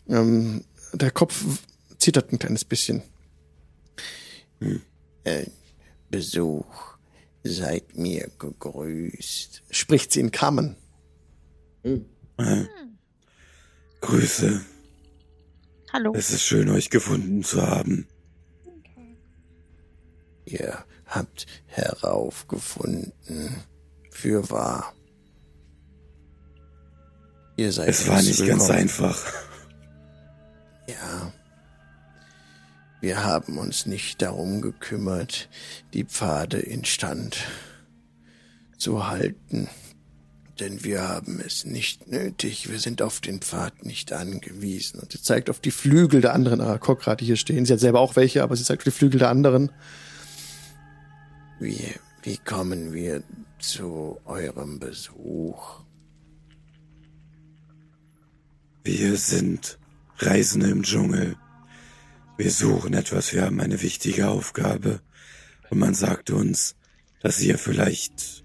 [0.07, 1.43] Ähm, der Kopf
[1.97, 3.01] zittert ein kleines bisschen.
[4.59, 4.81] Hm.
[5.23, 5.45] Äh,
[6.09, 6.65] Besuch,
[7.43, 9.63] seid mir gegrüßt.
[9.71, 10.75] Spricht sie in Kamen.
[11.83, 12.05] Hm.
[14.01, 14.61] Grüße.
[15.93, 16.13] Hallo.
[16.15, 18.07] Es ist schön, euch gefunden zu haben.
[20.45, 23.63] Ihr habt heraufgefunden,
[24.11, 24.93] für wahr.
[27.55, 28.59] Ihr seid es war nicht willkommen.
[28.59, 29.33] ganz einfach.
[30.87, 31.33] Ja.
[33.01, 35.49] Wir haben uns nicht darum gekümmert,
[35.93, 37.37] die Pfade instand
[38.77, 39.69] zu halten
[40.59, 42.69] denn wir haben es nicht nötig.
[42.69, 44.99] Wir sind auf den Pfad nicht angewiesen.
[44.99, 47.65] Und sie zeigt auf die Flügel der anderen Arakokra, die hier stehen.
[47.65, 49.71] Sie hat selber auch welche, aber sie zeigt auf die Flügel der anderen.
[51.59, 51.93] Wie,
[52.23, 53.23] wie kommen wir
[53.59, 55.81] zu eurem Besuch?
[58.83, 59.77] Wir sind
[60.17, 61.35] Reisende im Dschungel.
[62.37, 65.01] Wir suchen etwas, wir haben eine wichtige Aufgabe.
[65.69, 66.75] Und man sagt uns,
[67.21, 68.43] dass ihr vielleicht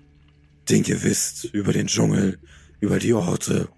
[0.68, 2.38] Dinge wisst über den Dschungel,
[2.80, 3.68] über die Orte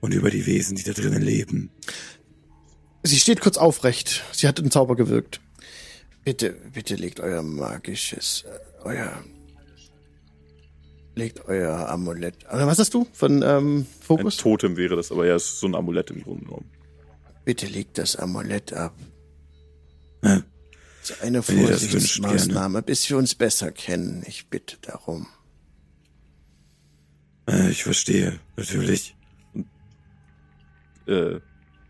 [0.00, 1.70] und über die Wesen, die da drinnen leben.
[3.02, 4.24] Sie steht kurz aufrecht.
[4.32, 5.40] Sie hat den Zauber gewirkt.
[6.24, 9.22] Bitte, bitte legt euer magisches, äh, euer,
[11.14, 12.46] legt euer Amulett.
[12.46, 14.38] Also was hast du von ähm, Fokus?
[14.38, 16.70] Ein Totem wäre das, aber ja, es ist so ein Amulett im Grunde genommen.
[17.44, 18.94] Bitte legt das Amulett ab.
[20.22, 20.42] Ja.
[21.02, 24.24] Das ist eine Vorsichtsmaßnahme, bis wir uns besser kennen.
[24.26, 25.26] Ich bitte darum.
[27.48, 29.14] Äh, ich verstehe, natürlich.
[31.06, 31.36] Äh,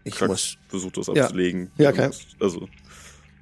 [0.04, 1.70] ich Krax muss versucht das abzulegen.
[1.78, 2.12] Ja, kein.
[2.40, 2.68] Also.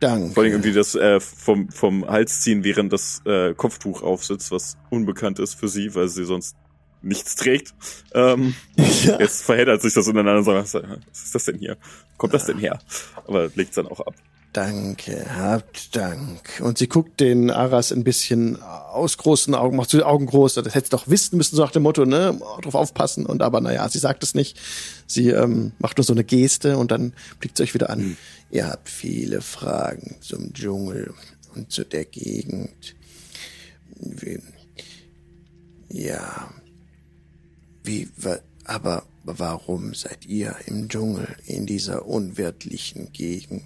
[0.01, 0.35] Danke.
[0.35, 4.77] Vor allem irgendwie das äh, vom, vom Hals ziehen, während das äh, Kopftuch aufsitzt, was
[4.91, 6.57] unbekannt ist für sie, weil sie sonst
[7.03, 7.75] nichts trägt.
[8.13, 9.19] Ähm, ja.
[9.21, 11.77] Jetzt verheddert sich das ineinander und sagt, was ist das denn hier?
[12.13, 12.79] Wo kommt das denn her?
[13.27, 14.15] Aber legt es dann auch ab.
[14.53, 16.61] Danke, habt Dank.
[16.61, 18.59] Und sie guckt den Aras ein bisschen
[18.93, 20.55] aus großen Augen, macht die Augen groß.
[20.55, 23.27] Das hätte doch wissen müssen, so nach dem Motto, ne, drauf aufpassen.
[23.27, 24.59] Und aber naja, sie sagt es nicht.
[25.07, 28.01] Sie ähm, macht nur so eine Geste und dann blickt sie euch wieder an.
[28.01, 28.17] Hm.
[28.51, 31.15] Ihr habt viele Fragen zum Dschungel
[31.55, 32.95] und zu der Gegend.
[35.89, 36.51] Ja.
[37.85, 38.09] Wie,
[38.65, 43.63] aber Warum seid ihr im Dschungel in dieser unwirtlichen Gegend?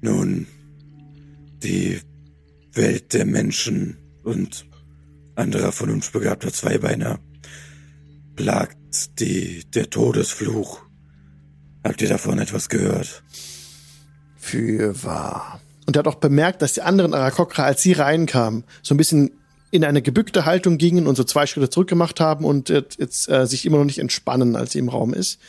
[0.00, 0.46] Nun,
[1.62, 2.00] die
[2.76, 4.66] Welt der Menschen und
[5.34, 7.18] anderer vernunftbegabter Zweibeiner
[8.34, 10.80] plagt die, der Todesfluch.
[11.84, 13.22] Habt ihr davon etwas gehört?
[14.36, 15.60] Für wahr.
[15.86, 19.32] Und er hat auch bemerkt, dass die anderen Arakokra, als sie reinkamen, so ein bisschen
[19.70, 23.66] in eine gebückte Haltung gingen und so zwei Schritte zurückgemacht haben und jetzt äh, sich
[23.66, 25.40] immer noch nicht entspannen, als sie im Raum ist.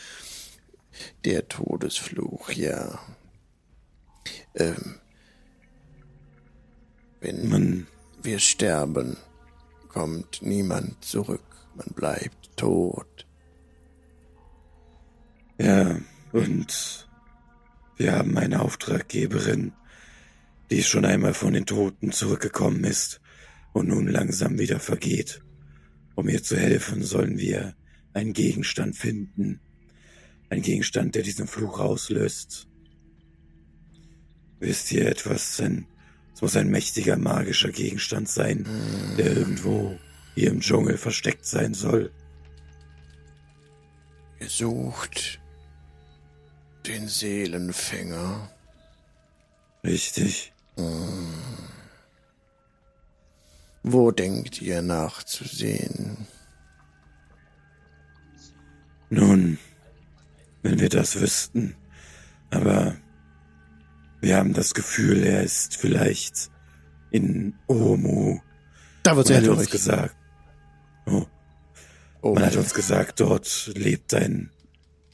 [1.24, 2.98] Der Todesfluch, ja.
[4.54, 4.96] Ähm,
[7.20, 7.86] wenn
[8.22, 9.16] wir sterben,
[9.88, 11.42] kommt niemand zurück.
[11.74, 13.26] Man bleibt tot.
[15.58, 15.98] Ja,
[16.32, 17.08] und
[17.96, 19.72] wir haben eine Auftraggeberin,
[20.70, 23.20] die schon einmal von den Toten zurückgekommen ist
[23.72, 25.42] und nun langsam wieder vergeht.
[26.14, 27.74] Um ihr zu helfen, sollen wir
[28.12, 29.60] einen Gegenstand finden.
[30.50, 32.68] Ein Gegenstand, der diesen Fluch auslöst.
[34.60, 35.60] Wisst ihr etwas?
[35.60, 35.86] Ein,
[36.38, 38.64] es muss ein mächtiger magischer Gegenstand sein,
[39.18, 39.98] der irgendwo
[40.36, 42.12] hier im Dschungel versteckt sein soll.
[44.38, 45.40] Ihr sucht
[46.86, 48.52] den Seelenfänger.
[49.82, 50.52] Richtig.
[50.76, 51.34] Hm.
[53.82, 56.28] Wo denkt ihr nachzusehen?
[59.10, 59.58] Nun,
[60.62, 61.74] wenn wir das wüssten.
[62.50, 62.96] Aber
[64.20, 66.50] wir haben das Gefühl, er ist vielleicht
[67.10, 68.40] in Omu.
[69.02, 70.16] Da wird er uns gesagt.
[71.06, 71.26] Oh.
[72.22, 74.50] oh Man hat uns gesagt, dort lebt ein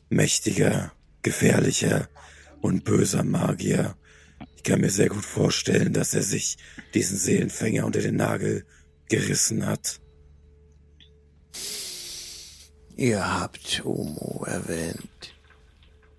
[0.08, 0.92] mächtiger,
[1.22, 2.08] gefährlicher
[2.60, 3.96] und böser Magier.
[4.56, 6.56] Ich kann mir sehr gut vorstellen, dass er sich
[6.94, 8.64] diesen Seelenfänger unter den Nagel
[9.08, 10.00] gerissen hat.
[12.96, 15.34] Ihr habt Omo erwähnt.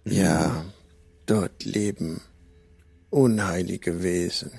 [0.03, 0.65] Ja,
[1.25, 2.21] dort leben
[3.09, 4.51] unheilige Wesen.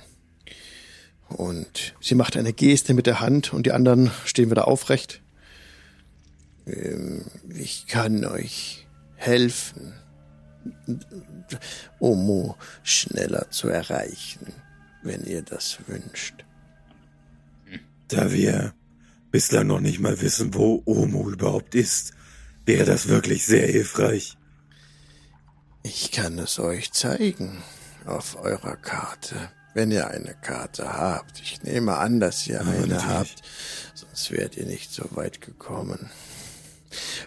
[1.28, 5.22] Und sie macht eine Geste mit der Hand und die anderen stehen wieder aufrecht.
[6.66, 8.86] Ähm, ich kann euch
[9.16, 9.94] helfen,
[11.99, 14.53] Omo schneller zu erreichen,
[15.03, 16.44] wenn ihr das wünscht.
[18.09, 18.74] Da wir
[19.30, 22.12] bislang noch nicht mal wissen, wo Omo überhaupt ist,
[22.64, 24.36] wäre das wirklich sehr hilfreich.
[25.82, 27.62] Ich kann es euch zeigen
[28.07, 29.50] auf eurer Karte.
[29.74, 31.38] Wenn ihr eine Karte habt.
[31.40, 33.04] Ich nehme an, dass ihr Aber eine natürlich.
[33.04, 33.42] habt,
[33.94, 36.11] sonst wärt ihr nicht so weit gekommen.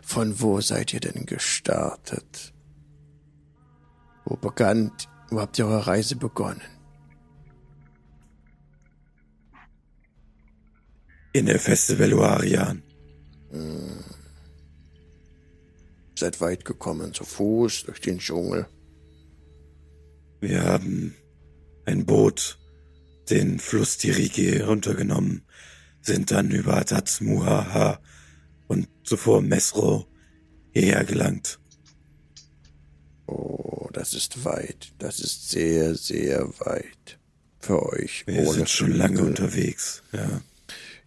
[0.02, 2.54] Von wo seid ihr denn gestartet?
[4.26, 4.92] Wo begann,
[5.30, 6.62] wo habt ihr eure Reise begonnen?
[11.34, 12.82] In der Festival Oarian.
[13.52, 14.04] Hm.
[16.18, 18.68] Seid weit gekommen, zu Fuß, durch den Dschungel.
[20.40, 21.16] Wir haben
[21.86, 22.58] ein Boot
[23.30, 25.44] den Fluss Tirigi runtergenommen,
[26.02, 28.00] sind dann über Tatsmuhaha
[28.68, 30.08] und zuvor Mesro
[30.72, 31.60] hierher gelangt.
[33.28, 34.94] Oh, das ist weit.
[34.98, 37.20] Das ist sehr, sehr weit.
[37.60, 38.26] Für euch.
[38.26, 40.42] Wir sind schon lange unterwegs, ja.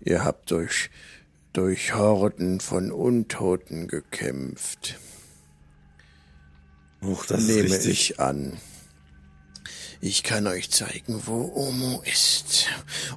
[0.05, 0.91] Ihr habt durch,
[1.53, 4.99] durch Horden von Untoten gekämpft.
[7.03, 8.11] Och, das Nehme ist richtig.
[8.11, 8.59] ich an.
[10.05, 12.67] Ich kann euch zeigen, wo Omo ist.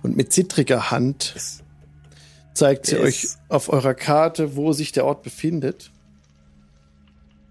[0.03, 1.33] Und mit zittriger Hand
[2.53, 5.91] zeigt sie euch auf eurer Karte, wo sich der Ort befindet.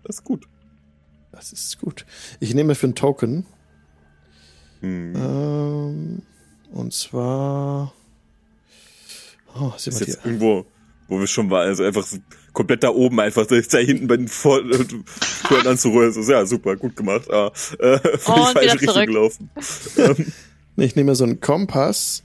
[0.04, 0.46] Das ist gut.
[1.32, 2.06] Das ist gut.
[2.38, 3.44] Ich nehme für einen Token.
[4.80, 5.14] Hm.
[5.16, 6.22] Ähm,
[6.70, 7.92] und zwar.
[9.58, 10.18] Oh, ist jetzt hier.
[10.24, 10.64] irgendwo
[11.08, 12.06] wo wir schon waren, also einfach
[12.54, 16.12] komplett da oben einfach da hinten bei den Vor Türen anzurühren.
[16.12, 17.30] So, ja, super, gut gemacht.
[17.30, 19.06] Ah, äh, oh, falsche Richtung zurück.
[19.06, 19.50] gelaufen.
[19.96, 20.32] Ähm.
[20.76, 22.24] ich nehme so einen Kompass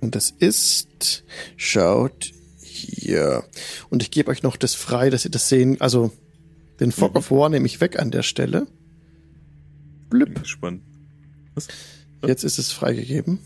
[0.00, 1.24] und das ist,
[1.56, 3.44] schaut hier.
[3.88, 5.80] Und ich gebe euch noch das frei, dass ihr das sehen.
[5.80, 6.12] Also
[6.80, 7.18] den Fog mhm.
[7.18, 8.66] of War nehme ich weg an der Stelle.
[10.10, 10.46] Blüpp.
[10.46, 10.82] Spannend.
[11.54, 11.68] Was?
[12.26, 13.38] Jetzt ist es freigegeben.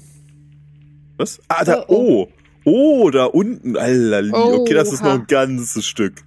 [1.17, 1.41] Was?
[1.49, 2.25] Ah, da, oh.
[2.25, 2.29] oh.
[2.65, 4.55] Oh, da unten, Alter.
[4.55, 6.23] Okay, das ist noch ein ganzes Stück.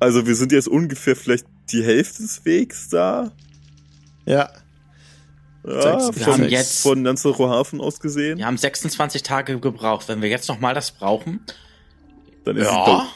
[0.00, 3.32] Also wir sind jetzt ungefähr vielleicht die Hälfte des Wegs da.
[4.26, 4.50] Ja.
[5.66, 8.36] Ja, wir haben jetzt von Nanzero Hafen aus gesehen.
[8.36, 10.08] Wir haben 26 Tage gebraucht.
[10.08, 11.40] Wenn wir jetzt noch mal das brauchen,
[12.44, 13.02] dann ist ja.
[13.02, 13.08] es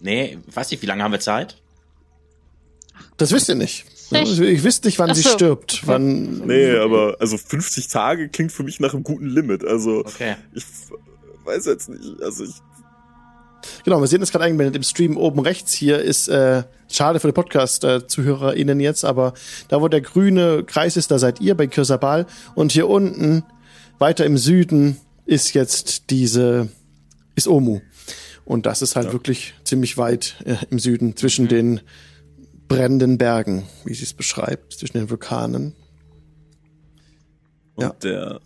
[0.00, 1.56] Nee, weiß nicht, wie lange haben wir Zeit?
[3.16, 3.84] Das wisst ihr nicht.
[4.10, 5.14] Ich, ich wüsste nicht, wann so.
[5.14, 5.82] sie stirbt.
[5.86, 9.64] Wann, nee, aber also 50 Tage klingt für mich nach einem guten Limit.
[9.64, 10.36] Also okay.
[10.54, 10.64] ich
[11.44, 12.22] weiß jetzt nicht.
[12.22, 12.54] Also ich
[13.84, 15.72] Genau, wir sehen das gerade eingeblendet im Stream oben rechts.
[15.72, 19.34] Hier ist äh, schade für die Podcast-ZuhörerInnen jetzt, aber
[19.68, 22.26] da, wo der grüne Kreis ist, da seid ihr bei Kirsabal.
[22.54, 23.44] Und hier unten,
[23.98, 26.68] weiter im Süden, ist jetzt diese,
[27.34, 27.80] ist Omu.
[28.44, 29.12] Und das ist halt ja.
[29.12, 31.48] wirklich ziemlich weit äh, im Süden zwischen mhm.
[31.48, 31.80] den
[32.68, 35.74] brennenden Bergen, wie sie es beschreibt, zwischen den Vulkanen.
[37.74, 37.92] Und ja.
[38.02, 38.40] der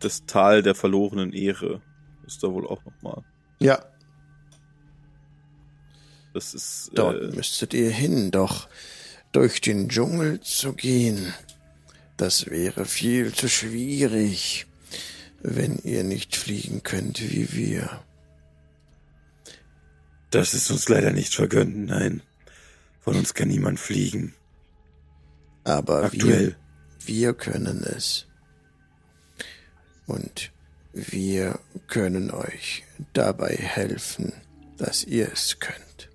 [0.00, 1.82] das Tal der verlorenen Ehre
[2.26, 3.22] ist da wohl auch nochmal.
[3.60, 3.84] Ja.
[6.32, 6.90] Das ist.
[6.94, 8.68] Dort äh, müsstet ihr hin, doch
[9.32, 11.32] durch den Dschungel zu gehen,
[12.16, 14.66] das wäre viel zu schwierig,
[15.42, 18.02] wenn ihr nicht fliegen könnt wie wir.
[20.30, 22.22] Das ist uns leider nicht vergönnt, nein.
[23.00, 24.34] Von uns kann niemand fliegen.
[25.64, 26.56] Aber Aktuell.
[27.04, 28.26] Wir, wir können es.
[30.06, 30.52] Und
[30.92, 34.32] wir können euch dabei helfen,
[34.76, 36.10] dass ihr es könnt.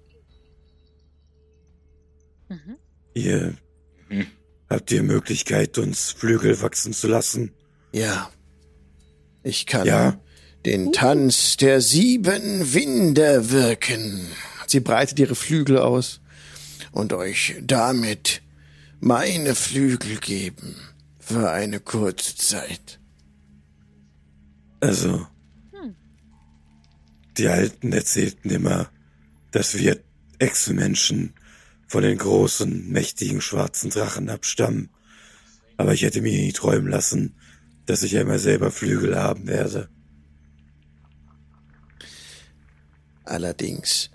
[2.50, 2.78] Mhm.
[3.14, 3.58] Ihr
[4.70, 7.52] habt ihr Möglichkeit, uns Flügel wachsen zu lassen?
[7.92, 8.30] Ja.
[9.44, 10.20] Ich kann ja?
[10.66, 14.28] den Tanz der sieben Winde wirken.
[14.68, 16.20] Sie breitet ihre Flügel aus.
[16.96, 18.42] Und euch damit
[19.02, 20.78] meine Flügel geben
[21.20, 23.02] für eine kurze Zeit.
[24.80, 25.28] Also,
[25.74, 25.96] hm.
[27.38, 28.90] die Alten erzählten immer,
[29.52, 30.02] dass wir
[30.40, 31.34] Echsenmenschen
[31.86, 34.90] von den großen, mächtigen schwarzen Drachen abstammen.
[35.76, 37.36] Aber ich hätte mir nie träumen lassen,
[37.88, 39.90] dass ich einmal selber Flügel haben werde.
[43.26, 44.12] Allerdings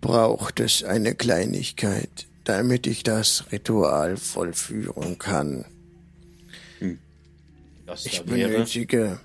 [0.00, 5.64] braucht es eine Kleinigkeit, damit ich das Ritual vollführen kann.
[6.78, 6.98] Hm.
[8.04, 9.20] ich benötige,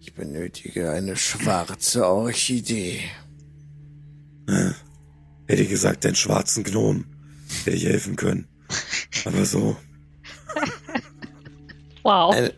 [0.00, 3.00] ich benötige eine schwarze Orchidee.
[5.46, 7.04] Hätte ich gesagt, einen schwarzen Gnom,
[7.64, 8.48] hätte ich helfen können.
[9.24, 9.76] Aber so.
[12.02, 12.34] Wow.
[12.34, 12.52] Eine.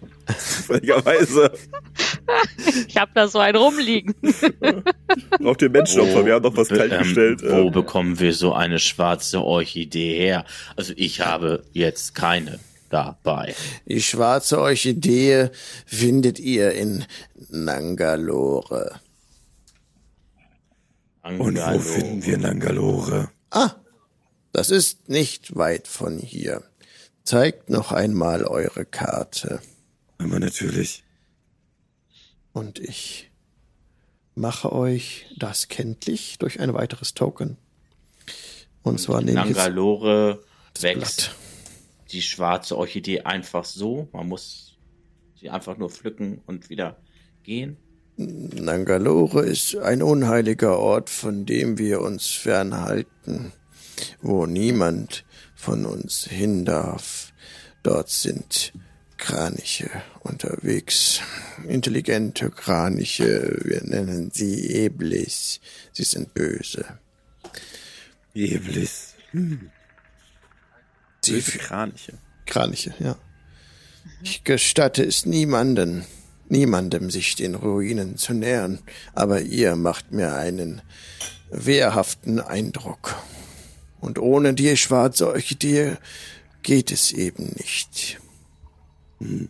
[2.89, 4.15] ich habe da so einen rumliegen.
[5.45, 7.43] Auch den Menschenopfer, wir haben noch was kaltgestellt.
[7.43, 7.73] Ähm, wo ähm.
[7.73, 10.45] bekommen wir so eine schwarze Orchidee her?
[10.77, 12.59] Also ich habe jetzt keine
[12.91, 13.55] dabei.
[13.87, 15.51] Die schwarze Orchidee
[15.87, 17.05] findet ihr in
[17.51, 19.01] Nangalore.
[21.23, 23.31] Und wo finden wir Nangalore?
[23.51, 23.73] Ah,
[24.53, 26.63] das ist nicht weit von hier.
[27.25, 29.61] Zeigt noch einmal eure Karte.
[30.19, 31.04] Aber natürlich.
[32.55, 33.33] Und ich
[34.37, 37.59] mache euch das kenntlich durch ein weiteres Token.
[38.83, 40.45] Und, zwar nehme ich Nangalore
[40.81, 41.37] wächst Blatt.
[42.13, 44.09] die schwarze Orchidee einfach so.
[44.13, 44.77] Man muss
[45.41, 46.97] sie einfach nur pflücken und wieder
[47.43, 47.77] gehen.
[48.17, 53.53] Nangalore ist ein unheiliger Ort, von dem wir uns fernhalten,
[54.23, 55.25] wo niemand
[55.57, 57.33] von uns hin darf.
[57.83, 58.73] Dort sind
[59.17, 61.21] Kraniche unterwegs.
[61.69, 65.61] Intelligente Kraniche, wir nennen sie Eblis.
[65.93, 66.85] Sie sind böse.
[68.35, 69.15] Eblis.
[69.31, 69.71] Hm.
[71.25, 72.19] Sie böse Kraniche.
[72.47, 73.17] Kraniche, ja.
[74.23, 76.05] Ich gestatte es niemanden,
[76.49, 78.81] niemandem sich den Ruinen zu nähern,
[79.15, 80.83] aber ihr macht mir einen
[81.51, 83.17] wehrhaften Eindruck.
[84.01, 85.97] Und ohne die schwarze Orchidee
[86.63, 88.21] geht es eben nicht.
[89.21, 89.49] Hm.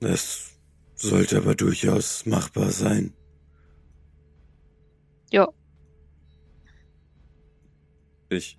[0.00, 0.52] Das
[0.94, 3.12] sollte aber durchaus machbar sein.
[5.30, 5.48] Ja.
[8.30, 8.58] Ich.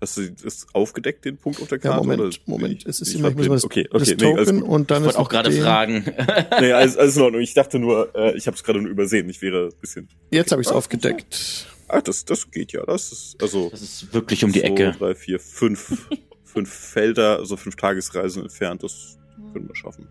[0.00, 1.96] Hast du das aufgedeckt, den Punkt auf der Karte?
[1.96, 2.36] Ja, Moment, oder?
[2.46, 2.84] Moment.
[2.86, 5.52] Es ist immer, das, okay, okay, das nee, Token und dann ich ist auch gerade
[5.52, 6.04] fragen.
[6.60, 7.40] nee, alles, alles in Ordnung.
[7.40, 9.28] Ich dachte nur, äh, ich habe es gerade nur übersehen.
[9.28, 10.08] Ich wäre ein bisschen.
[10.32, 11.68] Jetzt habe ich es aufgedeckt.
[11.86, 12.84] Ach, das, das geht ja.
[12.84, 13.70] Das ist also.
[13.70, 14.92] Das ist wirklich um die Ecke.
[14.98, 16.08] Drei, vier, fünf
[16.52, 18.82] fünf Felder, also fünf Tagesreisen entfernt.
[18.82, 19.18] Das
[19.52, 20.06] können wir schaffen.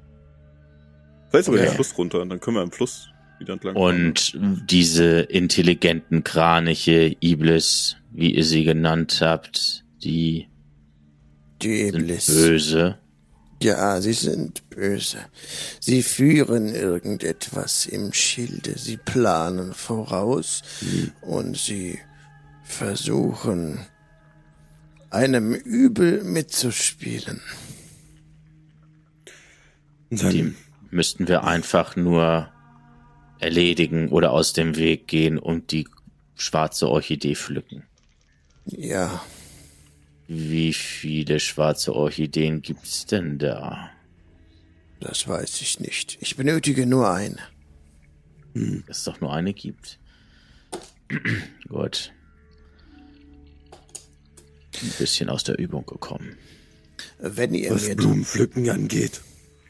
[1.30, 1.70] Vielleicht sogar okay.
[1.70, 3.10] den Fluss runter und dann können wir am Fluss
[3.40, 3.76] wieder entlang.
[3.76, 4.38] Und
[4.70, 10.48] diese intelligenten Kraniche, Iblis, wie ihr sie genannt habt, die,
[11.62, 12.26] die Iblis.
[12.26, 12.98] sind böse.
[13.62, 15.20] Ja, sie sind böse.
[15.80, 18.78] Sie führen irgendetwas im Schilde.
[18.78, 21.12] Sie planen voraus hm.
[21.22, 22.00] und sie
[22.64, 23.86] versuchen
[25.12, 27.42] einem Übel mitzuspielen.
[30.10, 30.56] Die
[30.90, 32.50] müssten wir einfach nur
[33.40, 35.88] erledigen oder aus dem Weg gehen und die
[36.36, 37.84] schwarze Orchidee pflücken.
[38.66, 39.24] Ja.
[40.28, 43.90] Wie viele schwarze Orchideen gibt's denn da?
[45.00, 46.18] Das weiß ich nicht.
[46.22, 47.40] Ich benötige nur eine.
[48.54, 48.84] Hm.
[48.88, 50.00] Dass es doch nur eine gibt.
[51.68, 52.14] Gut.
[54.82, 56.38] Ein bisschen aus der Übung gekommen.
[57.20, 59.22] Wenn ihr Was mir Blumenpflücken angeht.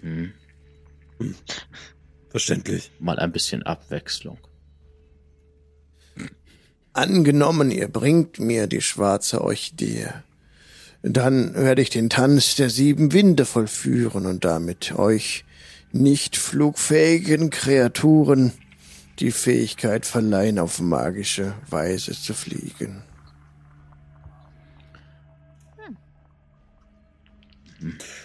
[0.02, 0.34] Hm.
[1.20, 1.36] Hm.
[2.30, 2.92] Verständlich.
[3.00, 4.38] Mal ein bisschen Abwechslung.
[6.94, 10.08] Angenommen, ihr bringt mir die schwarze Orchidee.
[11.04, 15.46] Dann werde ich den Tanz der sieben Winde vollführen und damit euch
[15.92, 18.52] nicht flugfähigen Kreaturen
[19.20, 23.04] die Fähigkeit verleihen, auf magische Weise zu fliegen.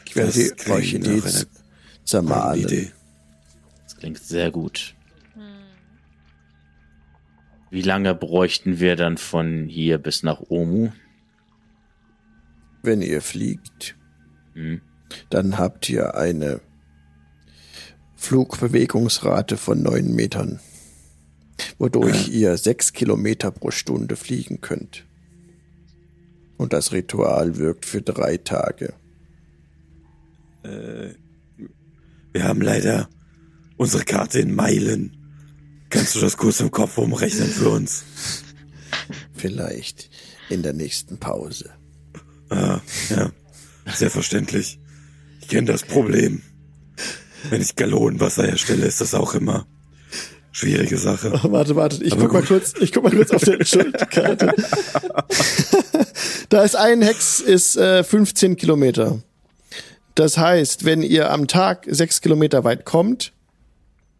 [0.06, 1.22] Ich werde die Orchidee
[2.04, 2.92] zermahlen.
[3.84, 4.94] Das klingt sehr gut.
[7.70, 10.90] Wie lange bräuchten wir dann von hier bis nach Omu?
[12.82, 13.96] Wenn ihr fliegt,
[14.54, 14.80] hm.
[15.30, 16.60] dann habt ihr eine
[18.14, 20.60] Flugbewegungsrate von neun Metern,
[21.78, 25.04] wodurch ihr sechs Kilometer pro Stunde fliegen könnt.
[26.56, 28.94] Und das Ritual wirkt für drei Tage.
[30.66, 31.14] Äh,
[32.32, 33.08] wir haben leider
[33.76, 35.16] unsere Karte in Meilen.
[35.90, 38.04] Kannst du das kurz im Kopf umrechnen für uns?
[39.34, 40.10] Vielleicht
[40.50, 41.70] in der nächsten Pause.
[42.50, 42.80] Ah,
[43.10, 43.30] ja,
[43.94, 44.78] sehr verständlich.
[45.40, 46.42] Ich kenne das Problem.
[47.50, 49.66] Wenn ich Gallonenwasser herstelle, ist das auch immer
[50.56, 51.32] schwierige Sache.
[51.44, 54.54] Oh, warte, warte, ich guck mal kurz, ich guck mal kurz auf der Schuldkarte.
[56.48, 59.22] da ist ein Hex, ist äh, 15 Kilometer.
[60.16, 63.32] Das heißt, wenn ihr am Tag sechs Kilometer weit kommt,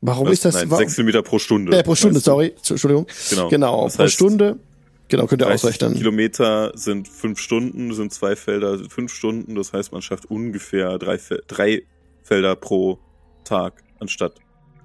[0.03, 0.55] Warum das, ist das?
[0.57, 1.77] Nein, warum, sechs Kilometer pro Stunde.
[1.77, 2.55] Äh, pro Stunde, sorry.
[2.69, 3.07] Entschuldigung.
[3.31, 3.49] Genau.
[3.49, 4.59] Genau, Das pro heißt, Stunde.
[5.09, 5.95] Genau, könnt ihr 30 ausrechnen.
[5.95, 9.55] Kilometer sind fünf Stunden, sind zwei Felder fünf Stunden.
[9.55, 11.19] Das heißt, man schafft ungefähr drei,
[11.49, 11.83] drei
[12.23, 12.99] Felder pro
[13.45, 14.35] Tag, anstatt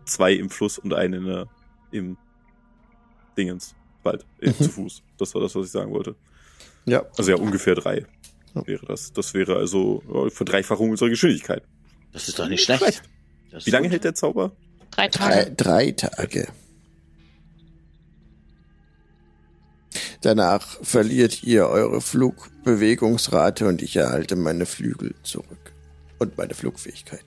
[0.05, 1.47] zwei im Fluss und eine in der,
[1.91, 2.17] im
[3.37, 4.57] Dingens, bald, äh, Mhm.
[4.57, 5.03] zu Fuß.
[5.17, 6.15] Das war das, was ich sagen wollte.
[6.85, 7.03] Ja.
[7.17, 8.05] Also ja, ungefähr drei
[8.53, 8.67] Ja.
[8.67, 9.13] wäre das.
[9.13, 11.63] Das wäre also ja, Verdreifachung unserer Geschwindigkeit.
[12.11, 12.81] Das ist doch nicht schlecht.
[12.83, 13.03] schlecht.
[13.65, 13.93] Wie lange gut.
[13.93, 14.51] hält der Zauber?
[14.91, 15.55] Drei Drei, Tage.
[15.55, 16.47] drei Tage.
[20.21, 25.73] Danach verliert ihr eure Flugbewegungsrate und ich erhalte meine Flügel zurück.
[26.19, 27.25] Und meine Flugfähigkeit.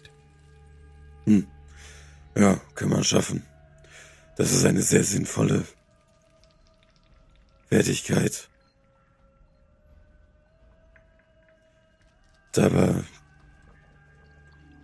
[2.37, 3.43] Ja, kann man schaffen.
[4.37, 5.65] Das ist eine sehr sinnvolle
[7.69, 8.49] Fertigkeit.
[12.59, 13.05] Aber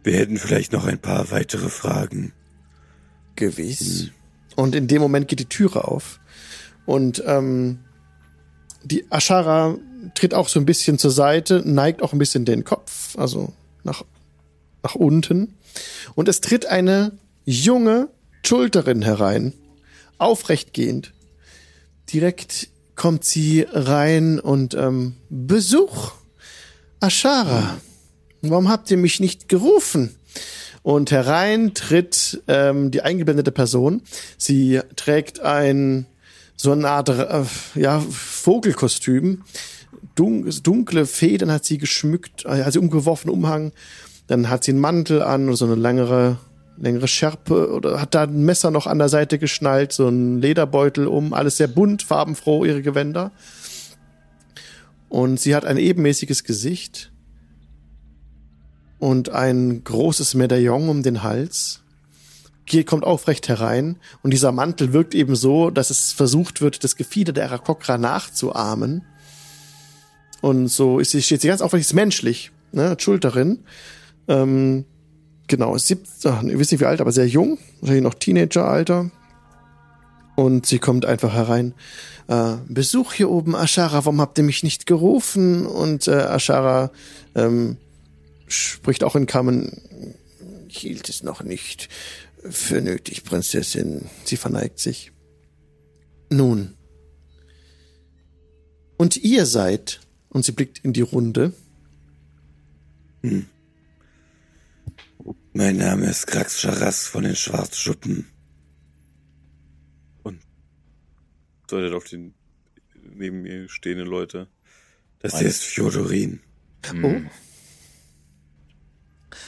[0.02, 2.32] wir hätten vielleicht noch ein paar weitere Fragen.
[3.36, 4.10] Gewiss.
[4.56, 6.20] Und in dem Moment geht die Türe auf.
[6.86, 7.80] Und ähm,
[8.82, 9.76] die Ashara
[10.14, 13.52] tritt auch so ein bisschen zur Seite, neigt auch ein bisschen den Kopf, also
[13.84, 14.04] nach,
[14.82, 15.54] nach unten.
[16.14, 17.12] Und es tritt eine
[17.44, 18.08] junge
[18.44, 19.54] Schulterin herein,
[20.18, 21.12] aufrechtgehend.
[22.12, 26.12] Direkt kommt sie rein und ähm, Besuch.
[27.02, 27.78] Ashara,
[28.42, 30.14] warum habt ihr mich nicht gerufen?
[30.82, 34.02] Und herein tritt ähm, die eingeblendete Person.
[34.36, 36.04] Sie trägt ein
[36.56, 37.44] so eine Art äh,
[37.74, 39.44] ja, Vogelkostüm.
[40.14, 43.72] Dun dunkle Federn hat sie geschmückt, sie umgeworfen, Umhang.
[44.26, 46.36] Dann hat sie einen Mantel an oder so eine längere,
[46.76, 51.06] längere Schärpe oder hat da ein Messer noch an der Seite geschnallt, so ein Lederbeutel
[51.06, 51.32] um.
[51.32, 53.32] Alles sehr bunt, farbenfroh, ihre Gewänder.
[55.10, 57.10] Und sie hat ein ebenmäßiges Gesicht
[59.00, 61.82] und ein großes Medaillon um den Hals.
[62.64, 66.94] Geht, kommt aufrecht herein und dieser Mantel wirkt eben so, dass es versucht wird, das
[66.94, 69.02] Gefieder der Arakokra nachzuahmen.
[70.42, 73.64] Und so ist sie, steht sie ganz aufrecht, ist menschlich, ne, Schulterin.
[74.28, 74.84] Ähm,
[75.48, 79.10] genau, ach, ihr wisst nicht wie alt, aber sehr jung, wahrscheinlich noch Teenageralter.
[80.36, 81.74] Und sie kommt einfach herein.
[82.28, 85.66] Äh, Besuch hier oben, Ashara, warum habt ihr mich nicht gerufen?
[85.66, 86.90] Und äh, Ashara
[87.34, 87.76] ähm,
[88.46, 89.82] spricht auch in Kamen,
[90.68, 91.88] hielt es noch nicht
[92.48, 94.06] für nötig, Prinzessin.
[94.24, 95.12] Sie verneigt sich.
[96.30, 96.74] Nun.
[98.96, 101.52] Und ihr seid, und sie blickt in die Runde,
[105.52, 108.26] Mein Name ist Krax Charas von den Schwarzschuppen.
[111.70, 112.32] Deutet auf die
[113.14, 114.48] neben mir stehenden Leute.
[115.20, 116.40] Das hier ist Fjodorin.
[117.02, 117.20] oh,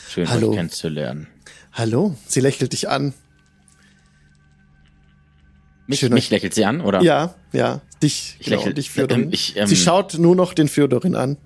[0.09, 0.51] Schön, Hallo.
[0.51, 1.27] euch kennenzulernen.
[1.73, 3.15] hallo, sie lächelt dich an.
[5.86, 7.03] Mich, Schön, mich lächelt sie an, oder?
[7.03, 9.24] Ja, ja, dich, Ich genau, lächle- dich Fjodorin.
[9.24, 11.36] ähm, ich, ähm, sie schaut nur noch den Fjodorin an.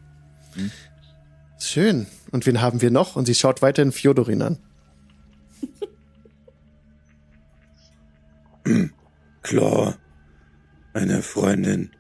[1.61, 2.07] Schön.
[2.33, 3.17] Und wen haben wir noch?
[3.17, 4.59] Und sie schaut weiterhin Fjodorin an.
[9.43, 9.95] Claw,
[10.97, 11.91] eine Freundin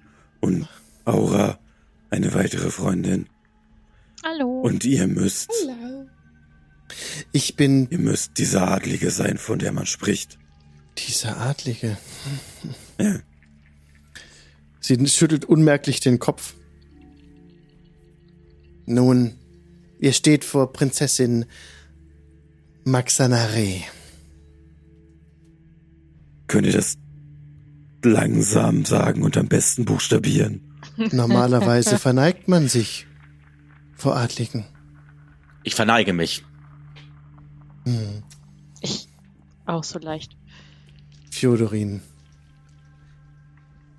[0.40, 0.66] und
[1.04, 1.58] Aura,
[2.10, 3.28] eine weitere Freundin.
[4.24, 4.60] Hallo.
[4.62, 6.06] Und ihr müsst, Hallo.
[7.32, 10.38] Ich bin ihr müsst dieser Adlige sein, von der man spricht.
[10.96, 11.98] dieser Adlige.
[12.98, 13.20] Ja.
[14.80, 16.54] Sie schüttelt unmerklich den Kopf.
[18.86, 19.34] Nun,
[19.98, 21.44] ihr steht vor Prinzessin
[22.84, 23.82] Maxanare.
[26.46, 26.96] Könnt ihr das
[28.06, 30.60] langsam sagen und am besten buchstabieren?
[30.96, 33.06] Normalerweise verneigt man sich
[33.96, 34.64] vor Adligen.
[35.62, 36.44] Ich verneige mich.
[38.80, 39.08] Ich
[39.64, 40.36] auch so leicht.
[41.30, 42.00] Fjodorin.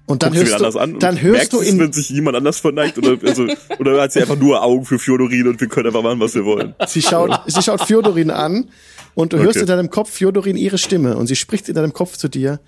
[0.05, 1.91] Und dann Guckt sie hörst, anders du, an und dann hörst du es, in, wenn
[1.91, 3.45] sich jemand anders verneigt oder, also,
[3.77, 6.45] oder hat sie einfach nur Augen für Fjodorin und wir können einfach machen, was wir
[6.45, 6.73] wollen.
[6.87, 8.69] sie schaut, sie schaut Fjodorin an
[9.15, 9.59] und du hörst Okay.
[9.61, 12.61] in deinem Kopf Fjodorin ihre Stimme und sie spricht in deinem Kopf zu dir.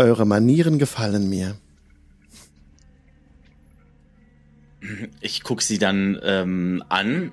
[0.00, 1.58] Eure Manieren gefallen mir.
[5.20, 7.32] Ich guck sie dann ähm, an,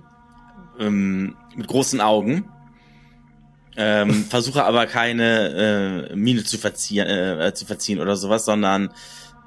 [0.77, 2.49] ähm, mit großen Augen.
[3.77, 8.89] Ähm, versuche aber keine äh, Miene zu verziehen, äh, zu verziehen oder sowas, sondern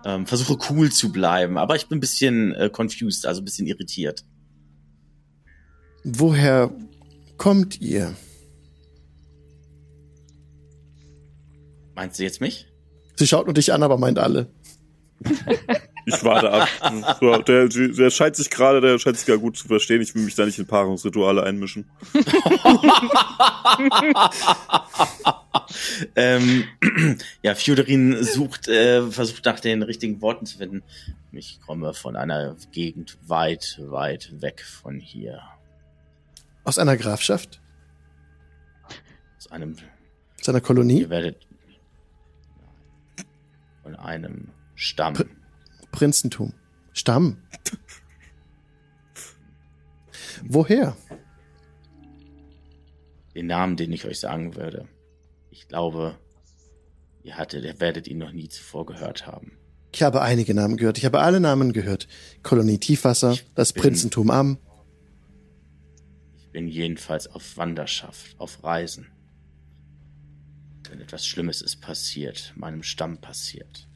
[0.06, 1.58] ähm, versuche cool zu bleiben.
[1.58, 4.24] Aber ich bin ein bisschen äh, confused, also ein bisschen irritiert.
[6.04, 6.72] Woher
[7.36, 8.14] kommt ihr?
[11.94, 12.69] Meinst du jetzt mich?
[13.20, 14.46] Sie schaut nur dich an, aber meint alle.
[16.06, 16.66] Ich warte ab.
[17.20, 20.00] So, der, der scheint sich gerade, der scheint sich gar gut zu verstehen.
[20.00, 21.84] Ich will mich da nicht in Paarungsrituale einmischen.
[26.16, 26.64] ähm,
[27.42, 30.82] ja, Fjodorin sucht, äh, versucht nach den richtigen Worten zu finden.
[31.32, 35.42] Ich komme von einer Gegend weit, weit weg von hier.
[36.64, 37.60] Aus einer Grafschaft?
[39.36, 39.76] Aus einem,
[40.40, 41.02] Aus einer Kolonie?
[41.02, 41.49] ihr werdet
[43.94, 45.14] von einem Stamm.
[45.14, 45.26] Pr-
[45.92, 46.52] Prinzentum.
[46.92, 47.38] Stamm.
[50.44, 50.96] Woher?
[53.34, 54.88] Den Namen, den ich euch sagen würde.
[55.50, 56.16] Ich glaube,
[57.22, 59.52] ihr hattet, ihr werdet ihn noch nie zuvor gehört haben.
[59.92, 60.98] Ich habe einige Namen gehört.
[60.98, 62.06] Ich habe alle Namen gehört.
[62.42, 64.58] Kolonie Tiefwasser, Ich das bin- Prinzentum Am.
[66.38, 69.08] Ich bin jedenfalls auf Wanderschaft, auf Reisen.
[70.90, 73.86] Wenn etwas Schlimmes ist passiert, meinem Stamm passiert.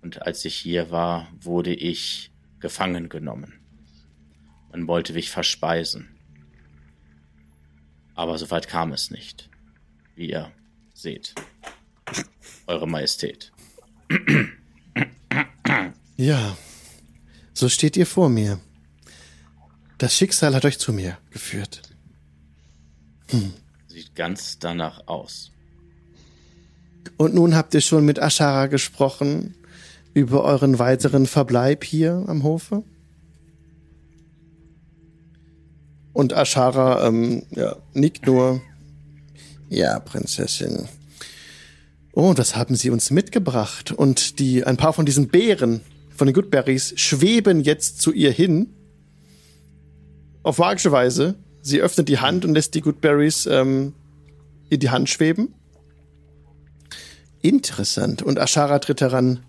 [0.00, 3.58] Und als ich hier war, wurde ich gefangen genommen.
[4.70, 6.08] Man wollte mich verspeisen.
[8.14, 9.50] Aber soweit kam es nicht.
[10.14, 10.52] Wie ihr
[10.94, 11.34] seht.
[12.68, 13.50] Eure Majestät.
[16.16, 16.56] Ja,
[17.54, 18.60] so steht ihr vor mir.
[19.98, 21.82] Das Schicksal hat euch zu mir geführt.
[23.90, 25.50] Sieht ganz danach aus.
[27.16, 29.56] Und nun habt ihr schon mit Ashara gesprochen
[30.14, 32.84] über euren weiteren Verbleib hier am Hofe?
[36.12, 38.62] Und Ashara ähm, ja, nickt nur.
[39.68, 40.88] Ja, Prinzessin.
[42.12, 43.90] Oh, das haben sie uns mitgebracht.
[43.90, 45.80] Und die, ein paar von diesen Beeren,
[46.14, 48.72] von den Goodberries, schweben jetzt zu ihr hin.
[50.44, 51.34] Auf magische Weise.
[51.62, 53.94] Sie öffnet die Hand und lässt die Goodberries ähm,
[54.68, 55.54] in die Hand schweben.
[57.42, 58.22] Interessant.
[58.22, 59.44] Und Ashara tritt heran,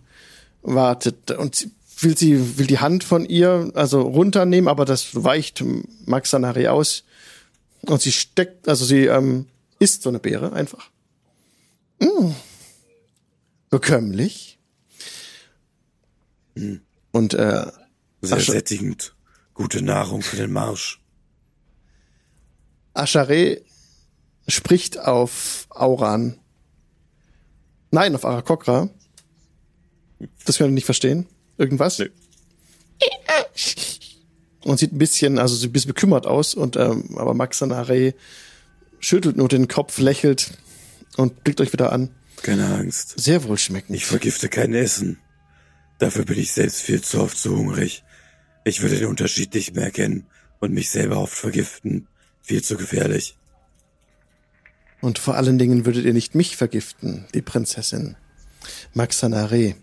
[0.61, 1.71] wartet und sie
[2.03, 5.63] will sie will die Hand von ihr also runternehmen, aber das weicht
[6.05, 7.03] Maxanari aus
[7.81, 9.47] und sie steckt, also sie ähm,
[9.79, 10.89] isst so eine Beere einfach.
[11.99, 12.31] Mm.
[13.69, 14.59] Bekömmlich.
[17.11, 17.65] Und äh,
[18.21, 18.55] Sehr Ach, schon.
[18.55, 19.15] sättigend.
[19.53, 21.00] Gute Nahrung für den Marsch.
[22.93, 23.61] Ashare
[24.47, 26.39] spricht auf Auran.
[27.91, 28.89] Nein, auf Arakokra.
[30.45, 31.27] Das können wir nicht verstehen.
[31.57, 31.99] Irgendwas?
[31.99, 32.09] Nee.
[34.63, 36.53] Und sieht ein bisschen, also sieht ein bisschen bekümmert aus.
[36.53, 38.13] Und ähm, aber Maxanare
[38.99, 40.51] schüttelt nur den Kopf, lächelt
[41.17, 42.09] und blickt euch wieder an.
[42.43, 43.19] Keine Angst.
[43.19, 43.95] Sehr wohlschmeckend.
[43.95, 45.19] Ich vergifte kein Essen.
[45.99, 48.03] Dafür bin ich selbst viel zu oft zu hungrig.
[48.63, 50.25] Ich würde den Unterschied nicht mehr erkennen
[50.59, 52.07] und mich selber oft vergiften.
[52.41, 53.37] Viel zu gefährlich.
[55.01, 58.15] Und vor allen Dingen würdet ihr nicht mich vergiften, die Prinzessin.
[58.93, 59.75] Maxanare,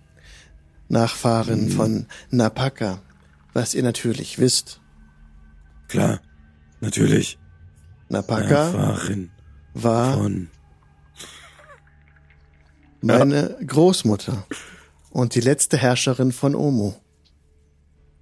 [0.89, 3.03] Nachfahren von Napaka,
[3.53, 4.81] was ihr natürlich wisst.
[5.89, 6.21] Klar,
[6.81, 7.39] natürlich.
[8.09, 9.31] Napaka Nachfahrin
[9.75, 10.49] war von.
[13.01, 14.47] meine Großmutter
[15.11, 17.01] und die letzte Herrscherin von Omo.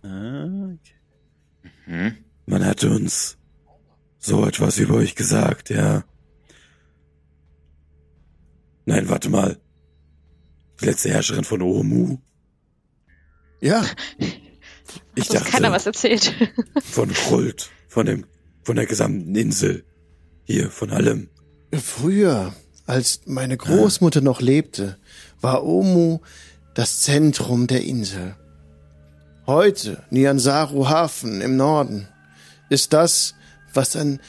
[0.03, 0.79] Hm?
[2.47, 3.37] Man hatte uns
[4.27, 6.05] so etwas über euch gesagt, ja.
[8.85, 9.59] Nein, warte mal.
[10.81, 12.19] Die letzte Herrscherin von Omu.
[13.61, 13.85] Ja.
[15.15, 16.35] Ich dachte, keiner was erzählt.
[16.83, 18.27] von Kult, von dem,
[18.63, 19.85] von der gesamten Insel.
[20.45, 21.31] Hier, von allem.
[21.73, 22.53] Früher,
[22.85, 24.99] als meine Großmutter noch lebte,
[25.41, 26.19] war Omu
[26.75, 28.35] das Zentrum der Insel.
[29.47, 32.09] Heute, Nyansaru Hafen im Norden,
[32.69, 33.36] ist das,
[33.77, 34.21] was an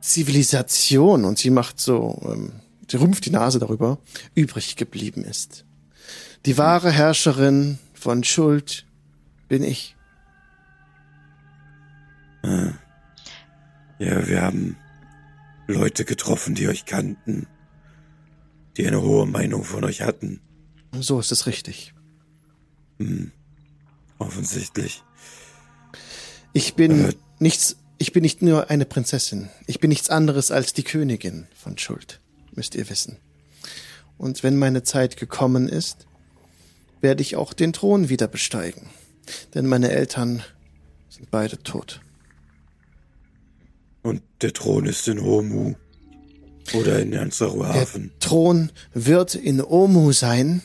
[0.00, 2.52] Zivilisation, und sie macht so, ähm,
[2.90, 3.98] sie rümpft die Nase darüber,
[4.34, 5.64] übrig geblieben ist.
[6.44, 8.84] Die wahre Herrscherin von Schuld
[9.48, 9.96] bin ich.
[13.98, 14.76] Ja, wir haben
[15.66, 17.46] Leute getroffen, die euch kannten,
[18.76, 20.40] die eine hohe Meinung von euch hatten.
[21.00, 21.94] So ist es richtig.
[24.18, 25.02] Offensichtlich.
[26.52, 27.12] Ich bin Äh.
[27.38, 29.48] nichts, ich bin nicht nur eine Prinzessin.
[29.66, 32.20] Ich bin nichts anderes als die Königin von Schuld,
[32.54, 33.16] müsst ihr wissen.
[34.18, 36.06] Und wenn meine Zeit gekommen ist,
[37.00, 38.90] werde ich auch den Thron wieder besteigen.
[39.54, 40.42] Denn meine Eltern
[41.08, 42.02] sind beide tot.
[44.02, 45.72] Und der Thron ist in Omu.
[46.74, 48.12] Oder in Nyanzaru Der Hafen.
[48.20, 50.60] Thron wird in Omu sein,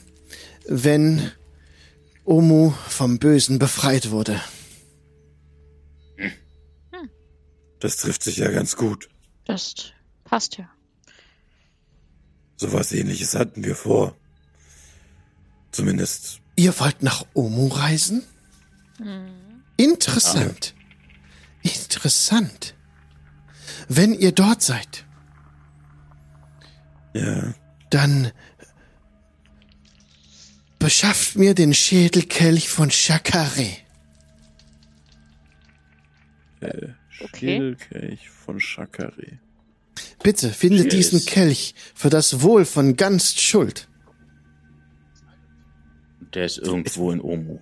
[0.67, 1.31] wenn
[2.25, 4.41] Omu vom Bösen befreit wurde.
[7.79, 9.09] Das trifft sich ja ganz gut.
[9.45, 9.73] Das
[10.25, 10.69] passt ja.
[12.57, 14.15] Sowas ähnliches hatten wir vor.
[15.71, 18.23] Zumindest, Ihr wollt nach Omu reisen?
[19.77, 20.75] Interessant.
[21.61, 22.75] Interessant.
[23.87, 25.05] Wenn ihr dort seid,
[27.13, 27.53] ja,
[27.89, 28.31] dann
[30.79, 33.77] beschafft mir den Schädelkelch von Shakare.
[37.21, 37.57] Okay.
[37.57, 39.39] Schädelkelch von Shakari.
[40.23, 41.09] Bitte findet Yes.
[41.11, 43.87] diesen Kelch für das Wohl von ganz Schuld.
[46.33, 47.59] Der ist irgendwo in Omu.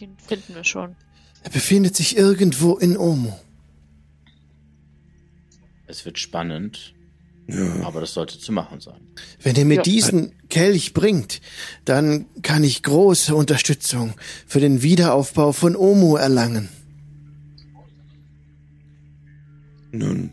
[0.00, 0.94] Den finden wir schon.
[1.42, 3.32] Er befindet sich irgendwo in Omu.
[5.86, 6.94] Es wird spannend,
[7.48, 9.00] ja, aber das sollte zu machen sein.
[9.42, 9.82] Wenn ihr mir Ja.
[9.82, 11.40] diesen Kelch bringt,
[11.86, 14.12] dann kann ich große Unterstützung
[14.46, 16.68] für den Wiederaufbau von Omu erlangen.
[19.92, 20.30] Nun,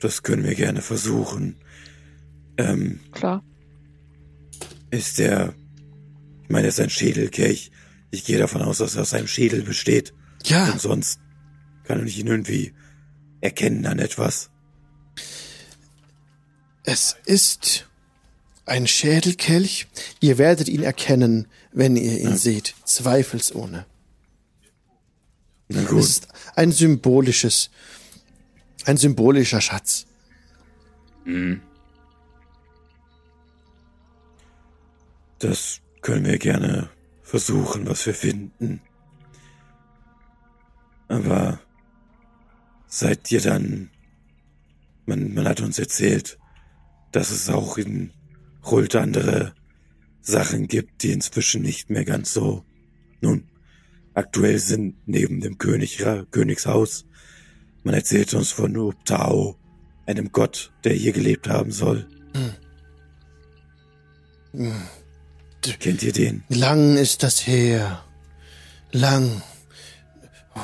[0.00, 1.56] das können wir gerne versuchen.
[2.56, 3.42] Ähm, Klar.
[4.90, 5.54] ist der,
[6.44, 7.70] ich meine, es ist ein Schädelkelch.
[8.10, 10.12] Ich gehe davon aus, dass er aus einem Schädel besteht.
[10.44, 11.20] Ja, Und sonst
[11.84, 12.72] kann ich ihn irgendwie
[13.40, 14.50] erkennen an etwas.
[16.84, 17.88] es ist
[18.66, 19.86] ein Schädelkelch.
[20.20, 22.74] Ihr werdet ihn erkennen, wenn ihr ihn seht.
[22.84, 23.86] Zweifelsohne.
[25.68, 27.70] Na Es gut, ist ein symbolisches,
[28.86, 30.06] ein symbolischer Schatz.
[31.24, 31.60] Mhm.
[35.40, 36.90] das können wir gerne
[37.22, 38.80] versuchen, was wir finden.
[41.08, 41.58] Aber
[42.86, 43.90] seid ihr dann,
[45.06, 46.38] man, man hat uns erzählt,
[47.10, 48.12] dass es auch in
[48.64, 49.54] Rult andere
[50.20, 52.64] Sachen gibt, die inzwischen nicht mehr ganz so,
[53.20, 53.48] nun,
[54.14, 57.06] aktuell sind neben dem König, Königshaus.
[57.82, 59.56] Man erzählt uns von Uptao,
[60.06, 62.06] einem Gott, der hier gelebt haben soll.
[65.78, 66.44] Kennt ihr den?
[66.48, 68.04] Lang ist das her.
[68.92, 69.42] Lang.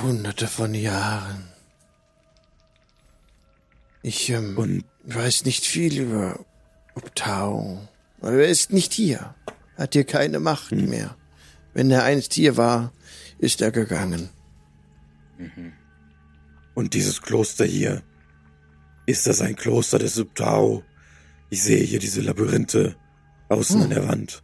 [0.03, 1.49] Hunderte von Jahren.
[4.03, 6.45] Ich ähm, Und weiß nicht viel über
[6.95, 7.89] Uptao.
[8.21, 9.35] Aber er ist nicht hier.
[9.77, 11.17] Hat hier keine Macht mehr.
[11.73, 12.93] Wenn er einst hier war,
[13.39, 14.31] ist er gegangen.
[16.77, 18.03] Und dieses Kloster hier,
[19.07, 20.85] ist das ein Kloster des Subtao?
[21.49, 22.97] Ich sehe hier diese Labyrinthe
[23.49, 24.43] außen an der Wand.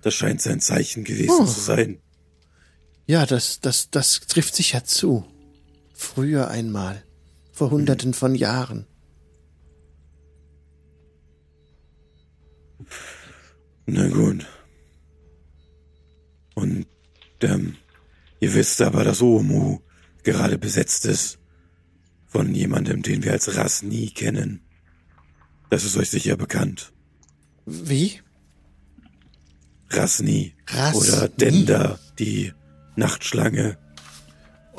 [0.00, 1.44] Das scheint sein Zeichen gewesen Oh.
[1.44, 2.00] zu sein.
[3.04, 5.26] Ja, das, das, das trifft sich ja zu.
[5.92, 7.04] Früher einmal.
[7.52, 8.86] Vor hunderten von Jahren.
[13.84, 14.46] Na gut.
[16.54, 16.86] Und,
[17.42, 17.76] ähm,
[18.40, 19.80] ihr wisst aber, dass Omu
[20.22, 21.38] gerade besetzt ist
[22.36, 24.60] von jemandem, den wir als Rasni kennen.
[25.70, 26.92] Das ist euch sicher bekannt.
[27.64, 28.20] Wie?
[29.88, 30.54] Rasni.
[30.66, 30.98] Rasni?
[30.98, 32.52] Oder Denda, die
[32.94, 33.78] Nachtschlange.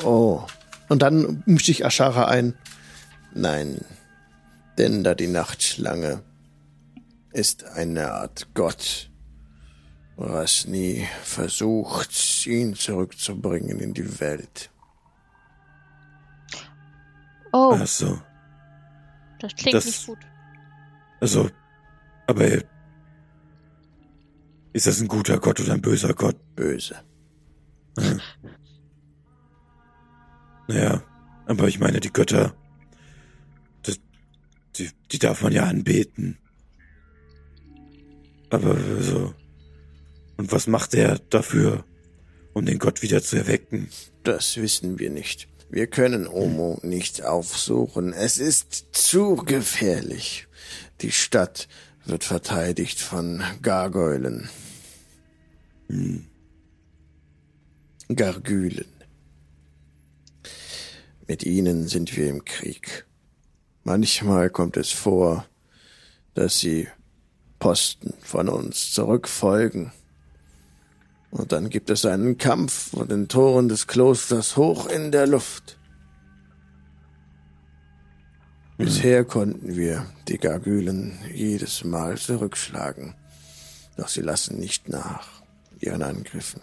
[0.04, 0.44] Oh.
[0.88, 2.54] Und dann mischt sich Ashara ein.
[3.34, 3.82] Nein,
[4.78, 6.22] denn da die Nachtschlange
[7.34, 9.10] ist eine Art Gott.
[10.16, 14.70] Rasni versucht, ihn zurückzubringen in die Welt.
[17.54, 18.22] Oh, Ach so.
[19.40, 20.20] das klingt das- nicht gut.
[21.20, 21.50] Also,
[22.28, 22.46] Aber
[24.74, 26.36] ist das ein guter Gott oder ein böser Gott?
[26.56, 26.96] Böse.
[27.98, 28.18] Ja.
[30.68, 31.04] Naja,
[31.46, 32.54] aber ich meine, die Götter,
[33.84, 34.00] das,
[34.76, 36.38] die, die darf man ja anbeten.
[38.50, 39.34] Aber so.
[40.38, 41.86] Und was macht er dafür,
[42.54, 43.90] um den Gott wieder zu erwecken?
[44.24, 45.48] Das wissen wir nicht.
[45.70, 48.14] Wir können Omo nicht aufsuchen.
[48.14, 50.48] Es ist zu gefährlich.
[51.02, 51.68] Die Stadt
[52.06, 54.50] wird verteidigt von Gargoylen.
[55.90, 56.28] Hm.
[58.08, 58.88] Gargülen.
[61.28, 63.06] Mit ihnen sind wir im Krieg.
[63.84, 65.46] Manchmal kommt es vor,
[66.34, 66.88] dass sie
[67.60, 69.92] Posten von uns zurückfolgen.
[71.30, 75.78] Und dann gibt es einen Kampf vor den Toren des Klosters hoch in der Luft.
[78.78, 83.16] Bisher konnten wir die Gargülen jedes Mal zurückschlagen,
[83.98, 85.42] doch sie lassen nicht nach
[85.80, 86.62] ihren Angriffen.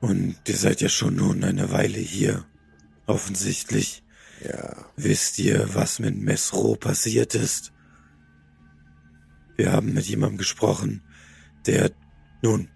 [0.00, 2.44] Und ihr seid ja schon nun eine Weile hier,
[3.06, 4.02] offensichtlich.
[4.46, 4.84] Ja.
[4.96, 7.72] Wisst ihr, was mit Mesro passiert ist?
[9.56, 11.02] Wir haben mit jemandem gesprochen,
[11.66, 11.92] der,
[12.42, 12.68] nun,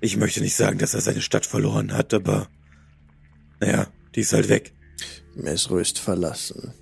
[0.00, 2.48] ich möchte nicht sagen, dass er seine Stadt verloren hat, aber,
[3.60, 4.74] naja, die ist halt weg.
[5.34, 6.72] Mesro ist verlassen.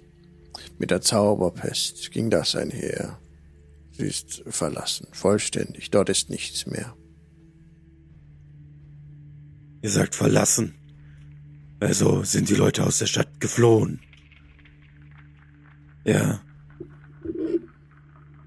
[0.78, 3.18] Mit der Zauberpest ging das einher.
[3.92, 5.90] Sie ist verlassen, vollständig.
[5.90, 6.96] Dort ist nichts mehr.
[9.82, 10.74] Ihr sagt verlassen.
[11.80, 14.00] Also sind die Leute aus der Stadt geflohen.
[16.04, 16.42] Ja.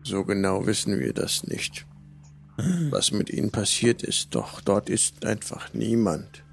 [0.03, 1.85] So genau wissen wir das nicht.
[2.91, 6.43] Was mit ihnen passiert ist, doch dort ist einfach niemand.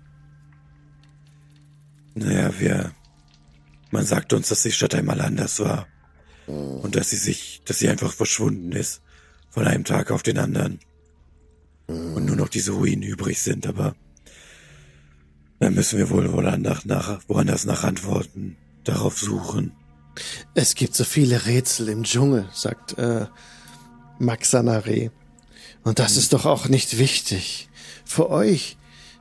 [2.15, 2.93] Naja, wir.
[3.91, 5.89] Man sagt uns, dass die Stadt einmal anders war.
[6.47, 9.03] Und dass sie sich, dass sie einfach verschwunden ist.
[9.51, 10.79] Von einem Tag auf den anderen.
[11.87, 13.95] Und nur noch diese Ruinen übrig sind, aber.
[15.59, 19.73] Dann müssen wir wohl woanders nach, woanders nach Antworten darauf suchen.
[20.55, 23.27] Es gibt so viele Rätsel im Dschungel, sagt äh,
[24.19, 25.11] Max Sanare.
[25.83, 27.69] Und das ist doch auch nicht wichtig.
[28.05, 28.77] Für euch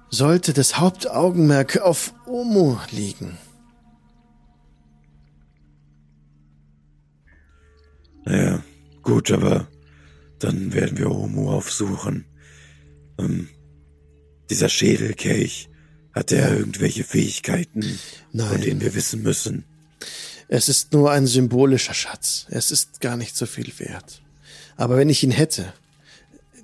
[0.09, 3.37] sollte das Hauptaugenmerk auf Omo liegen.
[8.25, 8.61] Naja,
[9.01, 9.67] gut, aber
[10.39, 12.25] dann werden wir Omo aufsuchen.
[13.17, 13.49] Ähm,
[14.49, 15.69] dieser Schädelkelch,
[16.13, 17.99] hat er irgendwelche Fähigkeiten,
[18.31, 18.47] Nein.
[18.49, 19.63] von denen wir wissen müssen?
[20.51, 22.47] Es ist nur ein symbolischer Schatz.
[22.49, 24.23] Es ist gar nicht so viel wert.
[24.77, 25.73] Aber wenn ich ihn hätte,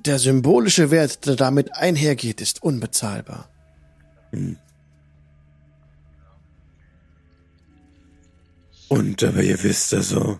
[0.06, 3.48] der symbolische Wert, der damit einhergeht, ist unbezahlbar.
[4.32, 4.58] Hm.
[8.88, 10.40] Und aber ihr wisst also,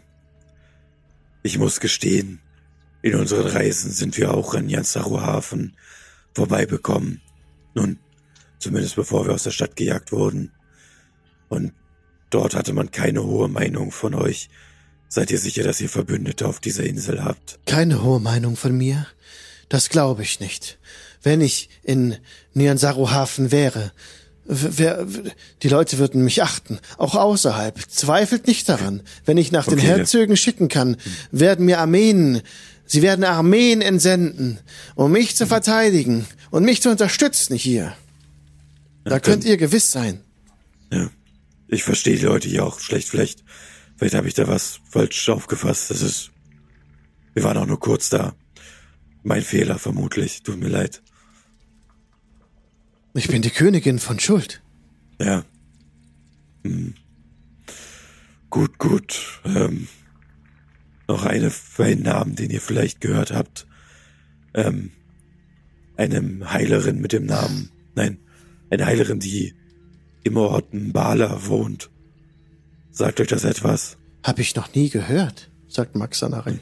[1.44, 2.42] ich muss gestehen,
[3.04, 5.78] in unseren Reisen sind wir auch an Jansaru Hafen
[6.34, 7.22] vorbeibekommen.
[7.76, 8.00] Nun,
[8.58, 10.52] zumindest bevor wir aus der Stadt gejagt wurden.
[11.50, 11.74] Und
[12.36, 14.50] Dort hatte man keine hohe Meinung von euch.
[15.08, 17.60] Seid ihr sicher, dass ihr Verbündete auf dieser Insel habt?
[17.66, 19.08] Keine hohe Meinung von mir?
[19.70, 20.78] Das glaube ich nicht.
[21.24, 22.18] Wenn ich in
[22.54, 23.94] Nyansaru-Hafen wäre,
[24.44, 25.08] wer,
[25.64, 27.80] die Leute würden mich achten, auch außerhalb.
[27.90, 29.02] Zweifelt nicht daran.
[29.24, 29.78] Wenn ich nach okay.
[29.78, 30.98] den Herzögen schicken kann,
[31.32, 32.42] werden mir Armeen,
[32.86, 34.60] sie werden Armeen entsenden,
[34.96, 37.96] um mich zu verteidigen und mich zu unterstützen hier.
[39.06, 40.20] Da könnt ihr gewiss sein.
[40.92, 41.10] Ja.
[41.68, 43.10] Ich verstehe die Leute hier auch schlecht.
[43.10, 43.44] Vielleicht,
[43.98, 45.90] vielleicht habe ich da was falsch aufgefasst.
[45.92, 46.32] Das ist.
[47.34, 48.36] Wir waren auch nur kurz da.
[49.24, 50.44] Mein Fehler, vermutlich.
[50.44, 51.02] Tut mir leid.
[53.14, 54.62] Ich bin die Königin von Schuld.
[55.20, 55.44] Ja.
[56.64, 56.94] Hm.
[58.50, 59.42] Gut, gut.
[59.46, 59.88] Ähm,
[61.08, 63.68] noch eine einen Namen, den ihr vielleicht gehört habt.
[64.54, 64.92] Ähm,
[65.98, 67.72] einem Heilerin mit dem Namen.
[67.96, 68.20] Nein,
[68.70, 69.56] eine Heilerin, die
[70.26, 71.90] im Ort Mbala wohnt.
[72.92, 73.98] Sagt euch das etwas?
[74.24, 76.60] Hab ich noch nie gehört, sagt Max Sanari.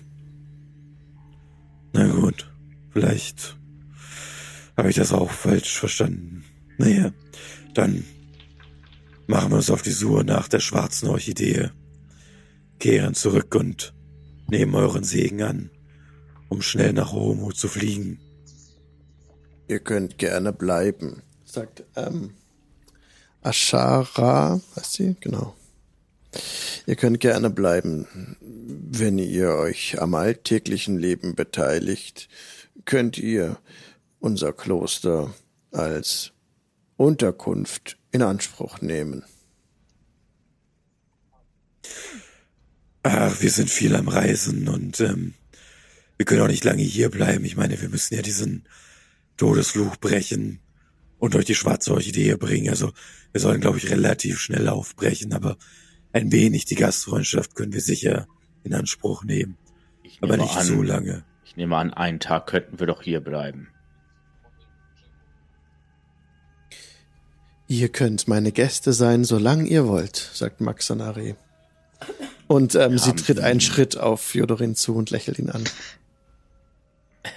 [1.93, 2.51] Na gut,
[2.91, 3.57] vielleicht
[4.75, 6.43] habe ich das auch falsch verstanden.
[6.77, 7.11] Naja,
[7.73, 8.03] dann
[9.27, 11.69] machen wir uns auf die Suche nach der schwarzen Orchidee,
[12.79, 13.93] kehren zurück und
[14.49, 15.69] nehmen euren Segen an,
[16.49, 18.19] um schnell nach Homo zu fliegen.
[19.69, 22.31] Ihr könnt gerne bleiben, sagt ähm,
[23.43, 25.15] Ashara, weißt du?
[25.19, 25.55] Genau.
[26.85, 28.37] Ihr könnt gerne bleiben.
[28.41, 32.29] Wenn ihr euch am alltäglichen Leben beteiligt,
[32.85, 33.57] könnt ihr
[34.19, 35.33] unser Kloster
[35.71, 36.31] als
[36.97, 39.23] Unterkunft in Anspruch nehmen.
[43.03, 45.33] Ach, wir sind viel am Reisen und ähm,
[46.17, 47.43] wir können auch nicht lange hier bleiben.
[47.43, 48.65] Ich meine, wir müssen ja diesen
[49.35, 50.59] Todesfluch brechen
[51.23, 52.69] und euch die schwarze Orchidee bringen.
[52.69, 52.91] Also
[53.31, 55.55] wir sollen, glaube ich, relativ schnell aufbrechen, aber
[56.11, 58.27] ein wenig die Gastfreundschaft können wir sicher
[58.65, 59.57] in Anspruch nehmen.
[60.19, 61.23] Aber nicht an, so lange.
[61.45, 63.69] Ich nehme an, einen Tag könnten wir doch hier bleiben.
[67.69, 71.35] Ihr könnt meine Gäste sein, solange ihr wollt, sagt Maxanari.
[72.47, 75.63] Und ähm, sie tritt einen Schritt auf Fjodorin zu und lächelt ihn an.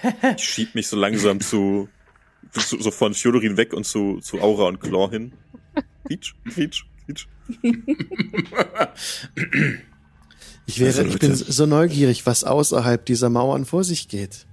[0.37, 1.89] Ich schieb mich so langsam zu,
[2.53, 5.33] so, so von Fjodorin weg und zu, zu Aura und Claw hin.
[6.05, 7.29] Peach, Peach, Peach.
[10.67, 14.47] Ich wäre, ich bin so neugierig, was außerhalb dieser Mauern vor sich geht.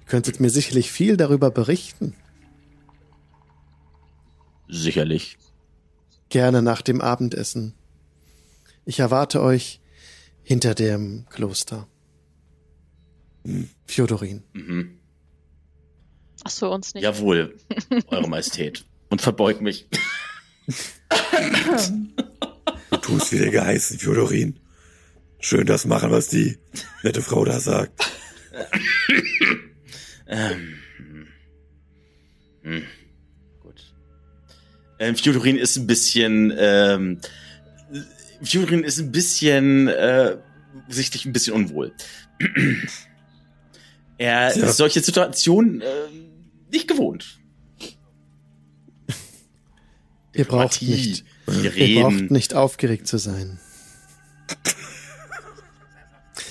[0.00, 2.14] Ihr könntet mir sicherlich viel darüber berichten.
[4.68, 5.38] Sicherlich.
[6.28, 7.74] Gerne nach dem Abendessen.
[8.84, 9.80] Ich erwarte euch
[10.42, 11.88] hinter dem Kloster.
[13.86, 14.42] Fjodorin.
[14.52, 14.98] Mhm.
[16.46, 17.02] Ach so, uns nicht.
[17.02, 17.56] Jawohl,
[18.06, 18.84] Eure Majestät.
[19.08, 19.88] Und verbeug mich.
[22.90, 24.60] Du tust wie der geheißen, Fjodorin.
[25.40, 26.56] Schön das machen, was die
[27.02, 28.00] nette Frau da sagt.
[30.28, 30.78] ähm,
[32.62, 32.84] hm,
[33.60, 33.92] gut.
[35.00, 37.20] Ähm, Fjodorin ist ein bisschen, ähm,
[38.40, 40.36] Fjodorin ist ein bisschen, äh,
[40.88, 41.92] sichtlich ein bisschen unwohl.
[44.16, 44.72] er Ja.
[44.72, 45.86] solche Situationen äh,
[46.70, 47.38] nicht gewohnt.
[50.34, 51.24] Ihr braucht nicht,
[51.64, 53.58] ihr braucht nicht aufgeregt zu sein.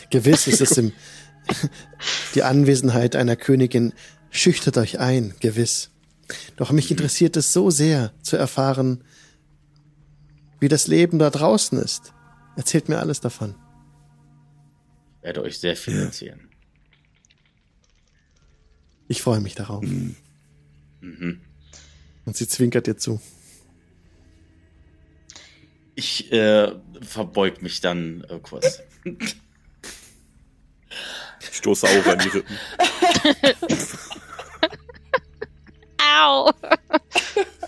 [0.09, 0.91] Gewiss ist es im,
[2.35, 3.93] die Anwesenheit einer Königin
[4.31, 5.91] schüchtert euch ein, gewiss.
[6.55, 9.03] Doch mich interessiert es so sehr zu erfahren,
[10.59, 12.13] wie das Leben da draußen ist.
[12.55, 13.55] Erzählt mir alles davon.
[15.19, 16.05] Ich werde euch sehr viel Ja.
[16.05, 16.49] erzählen.
[19.07, 19.83] Ich freue mich darauf.
[19.83, 20.15] Mhm.
[22.25, 23.21] Und sie zwinkert dir zu.
[25.95, 26.71] Ich äh,
[27.01, 28.81] verbeug mich dann äh, kurz.
[31.39, 32.57] Ich stoße Aura in die Rippen.
[36.17, 36.51] Au!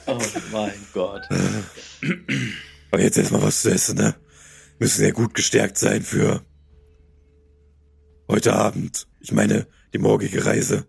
[0.07, 0.19] Oh
[0.51, 1.23] mein Gott.
[2.91, 4.15] Aber jetzt erstmal was zu essen, ne?
[4.79, 6.45] Müssen ja gut gestärkt sein für
[8.27, 9.07] heute Abend.
[9.19, 10.87] Ich meine, die morgige Reise.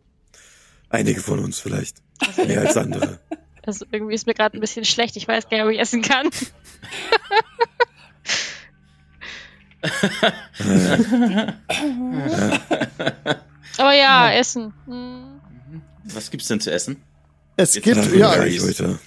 [0.90, 1.98] Einige von uns vielleicht.
[2.36, 3.18] Mehr als andere.
[3.66, 5.14] Also irgendwie ist mir gerade ein bisschen schlecht.
[5.18, 6.30] Ich weiß gar nicht, ob ich essen kann.
[13.76, 14.72] Aber ja, Essen.
[14.86, 15.40] Hm.
[16.04, 16.96] Was gibt's denn zu essen?
[17.56, 18.98] Es Jetzt gibt, ja, Berries heute.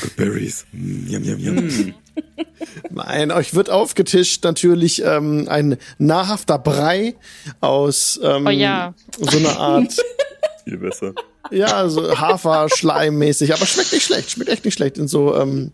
[0.00, 0.64] Good Berries.
[0.72, 1.94] Mm, yum, yum, yum.
[2.90, 7.14] Nein, euch wird aufgetischt natürlich ähm, ein nahrhafter Brei
[7.60, 8.94] aus ähm, Oh ja.
[9.18, 9.96] so einer Art,
[10.64, 11.12] Viel besser.
[11.50, 14.98] ja, so Hafer-Schleimmäßig, aber schmeckt nicht schlecht, schmeckt echt nicht schlecht.
[14.98, 15.72] In so, ähm,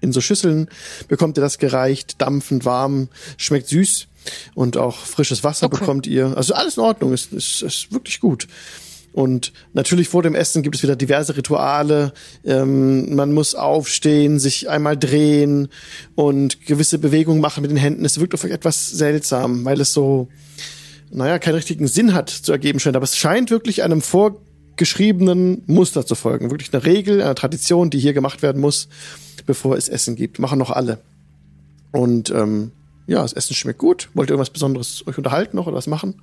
[0.00, 0.68] in so Schüsseln
[1.08, 4.06] bekommt ihr das gereicht, dampfend warm, schmeckt süß
[4.54, 5.78] und auch frisches Wasser Okay.
[5.78, 6.36] bekommt ihr.
[6.36, 8.46] Also alles in Ordnung, ist, ist, ist wirklich gut.
[9.12, 12.12] Und natürlich vor dem Essen gibt es wieder diverse Rituale.
[12.44, 15.68] Ähm, man muss aufstehen, sich einmal drehen
[16.14, 18.04] und gewisse Bewegungen machen mit den Händen.
[18.04, 20.28] Es wirkt auf euch etwas seltsam, weil es so,
[21.10, 22.96] naja, keinen richtigen Sinn hat zu ergeben scheint.
[22.96, 26.50] Aber es scheint wirklich einem vorgeschriebenen Muster zu folgen.
[26.50, 28.88] Wirklich eine Regel, eine Tradition, die hier gemacht werden muss,
[29.46, 30.38] bevor es Essen gibt.
[30.38, 31.00] Machen noch alle.
[31.92, 32.72] Und ähm,
[33.06, 34.08] ja, das Essen schmeckt gut.
[34.14, 36.22] Wollt ihr irgendwas Besonderes euch unterhalten noch oder was machen?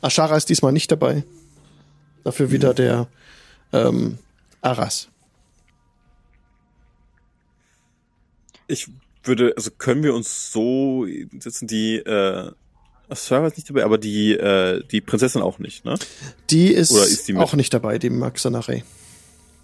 [0.00, 1.22] Ashara ist diesmal nicht dabei.
[2.24, 3.06] Dafür wieder der
[3.72, 4.18] ähm,
[4.60, 5.08] Aras.
[8.66, 8.88] Ich
[9.22, 11.06] würde, also können wir uns so
[11.38, 12.50] sitzen, die, äh,
[13.14, 15.94] Sarah ist nicht dabei, aber die, äh, die Prinzessin auch nicht, ne?
[16.50, 18.82] Die ist, Oder ist die auch nicht dabei, die Maxanare.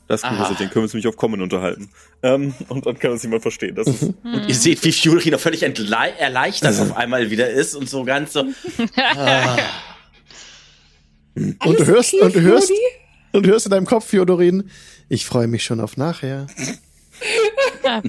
[0.08, 1.90] Das ist gut, also den können wir uns nämlich auf Common unterhalten.
[2.22, 3.74] Ähm, und dann kann uns jemand verstehen.
[3.74, 7.90] Das ist, Und ihr seht, wie Fury noch völlig erleichtert auf einmal wieder ist und
[7.90, 8.44] so ganz so.
[8.96, 9.58] Ah,
[11.38, 12.72] Und du hörst, und du hörst,
[13.32, 14.70] und du hörst in deinem Kopf, Fjodorin,
[15.10, 16.46] ich freue mich schon auf nachher.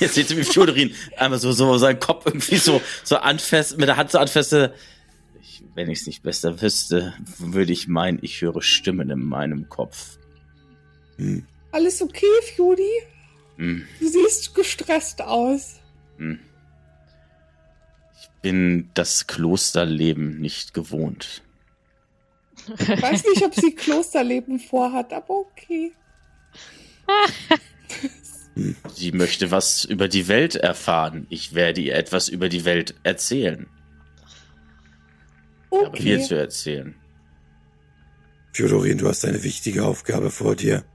[0.00, 3.88] jetzt seht ihr, wie Fjodorin einmal so, so seinen Kopf irgendwie so, so anfest, mit
[3.88, 4.74] der Hand so anfeste.
[5.40, 9.68] Ich, wenn ich es nicht besser wüsste, würde ich meinen, ich höre Stimmen in meinem
[9.68, 10.18] Kopf.
[11.72, 12.90] Alles okay, Fjodi?
[13.56, 15.80] Hm, Du siehst gestresst aus.
[16.18, 16.38] hm.
[18.20, 21.42] Ich bin das Klosterleben nicht gewohnt.
[22.78, 25.92] Ich weiß nicht, ob sie Klosterleben vorhat, aber okay.
[28.94, 31.26] Sie möchte was über die Welt erfahren.
[31.30, 33.68] Ich werde ihr etwas über die Welt erzählen.
[35.70, 35.80] Okay.
[35.80, 36.94] Ich habe viel zu erzählen.
[38.52, 40.84] Fjodorin, du hast eine wichtige Aufgabe vor dir.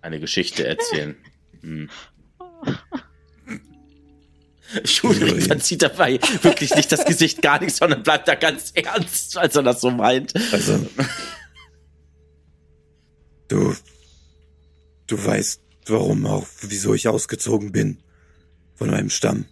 [0.00, 1.14] Eine Geschichte erzählen.
[1.60, 1.88] Hm.
[4.84, 9.54] Fjodorin verzieht dabei wirklich nicht das Gesicht gar nicht, sondern bleibt da ganz ernst, als
[9.54, 10.34] er das so meint.
[10.50, 10.84] Also,
[13.46, 13.76] du,
[15.06, 17.98] du weißt, warum auch, wieso ich ausgezogen bin
[18.74, 19.46] von meinem Stamm.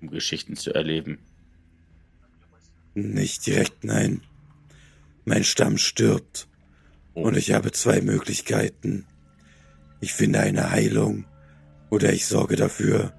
[0.00, 1.18] Um Geschichten zu erleben.
[2.94, 4.22] Nicht direkt, nein.
[5.24, 6.48] Mein Stamm stirbt.
[7.14, 7.22] Oh.
[7.22, 9.06] Und ich habe zwei Möglichkeiten.
[10.00, 11.24] Ich finde eine Heilung
[11.90, 13.12] oder ich sorge dafür,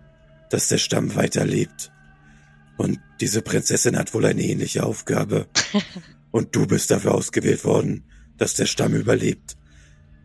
[0.49, 1.91] dass der Stamm weiterlebt.
[2.77, 5.47] Und diese Prinzessin hat wohl eine ähnliche Aufgabe.
[6.31, 8.03] Und du bist dafür ausgewählt worden,
[8.37, 9.55] dass der Stamm überlebt.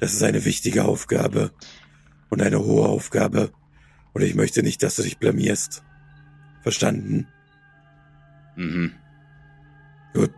[0.01, 1.53] Das ist eine wichtige Aufgabe
[2.31, 3.51] und eine hohe Aufgabe.
[4.13, 5.83] Und ich möchte nicht, dass du dich blamierst.
[6.63, 7.29] Verstanden?
[8.57, 8.93] Mhm.
[10.15, 10.31] Gut.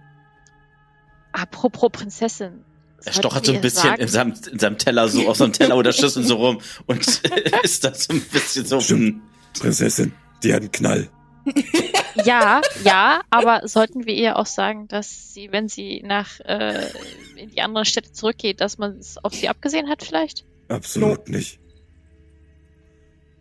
[1.32, 2.64] Apropos Prinzessin.
[3.04, 5.76] Er stochert so ein bisschen in seinem, in seinem, Teller so auf so einem Teller
[5.76, 6.98] oder Schüssel so rum und
[7.62, 8.80] ist da so ein bisschen so.
[8.80, 9.00] Stimmt.
[9.00, 9.22] Hm.
[9.58, 10.12] Prinzessin,
[10.42, 11.08] die hat einen Knall.
[12.24, 16.86] Ja, ja, aber sollten wir ihr auch sagen, dass sie, wenn sie nach äh,
[17.36, 20.44] in die anderen Städte zurückgeht, dass man es auf sie abgesehen hat vielleicht?
[20.68, 21.36] Absolut no.
[21.36, 21.60] nicht.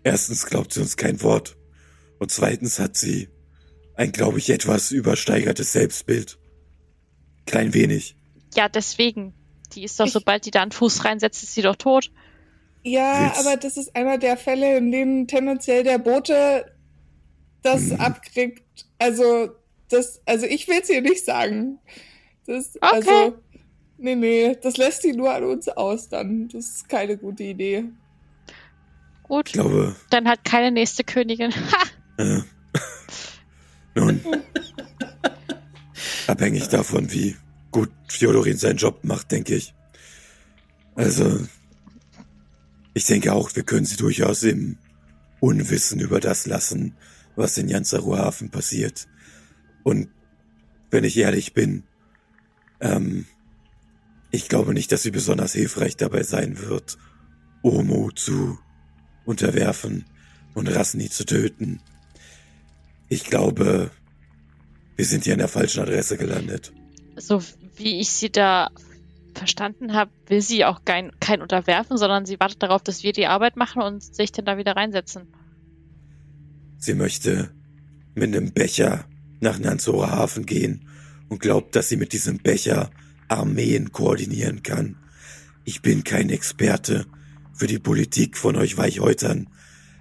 [0.03, 1.57] Erstens glaubt sie uns kein Wort
[2.19, 3.29] und zweitens hat sie
[3.95, 6.39] ein, glaube ich, etwas übersteigertes Selbstbild.
[7.45, 8.15] Klein wenig.
[8.55, 9.33] Ja, deswegen.
[9.73, 12.11] Die ist doch, ich, sobald die da einen Fuß reinsetzt, ist sie doch tot.
[12.81, 13.39] Ja, Witz.
[13.39, 16.65] aber das ist einer der Fälle, in denen tendenziell der Bote
[17.61, 17.99] das hm.
[17.99, 18.87] abkriegt.
[18.97, 19.49] Also,
[19.89, 21.79] das, also ich will es ihr nicht sagen.
[22.45, 22.87] Das, okay.
[22.91, 23.37] also,
[23.97, 26.47] nee, nee, das lässt sie nur an uns aus dann.
[26.49, 27.85] Das ist keine gute Idee.
[29.23, 29.47] Gut.
[29.47, 29.95] Ich glaube.
[30.09, 31.53] Dann hat keine nächste Königin.
[32.17, 32.23] Ha!
[32.23, 32.41] Äh.
[33.95, 34.21] Nun,
[36.27, 37.35] abhängig davon, wie
[37.71, 39.73] gut Fjodorin seinen Job macht, denke ich.
[40.95, 41.39] Also,
[42.93, 44.77] ich denke auch, wir können sie durchaus im
[45.39, 46.95] Unwissen über das lassen,
[47.39, 49.07] was in Jansaru Hafen passiert.
[49.83, 50.09] Und
[50.91, 51.83] wenn ich ehrlich bin,
[52.81, 53.25] ähm,
[54.29, 56.97] ich glaube nicht, dass sie besonders hilfreich dabei sein wird,
[57.63, 58.59] Omo zu
[59.25, 60.05] unterwerfen
[60.53, 61.81] und Rasni zu töten.
[63.07, 63.89] Ich glaube,
[64.95, 66.73] wir sind hier an der falschen Adresse gelandet.
[67.15, 67.41] So
[67.75, 68.69] wie ich sie da
[69.33, 73.27] verstanden habe, will sie auch kein, kein Unterwerfen, sondern sie wartet darauf, dass wir die
[73.27, 75.27] Arbeit machen und sich dann da wieder reinsetzen.
[76.79, 77.51] Sie möchte
[78.15, 79.05] mit einem Becher
[79.41, 80.87] nach Nanzora Hafen gehen
[81.27, 82.89] und glaubt, dass sie mit diesem Becher
[83.27, 84.97] Armeen koordinieren kann.
[85.65, 87.05] Ich bin kein Experte
[87.53, 89.49] für die Politik von euch Weichhäutern,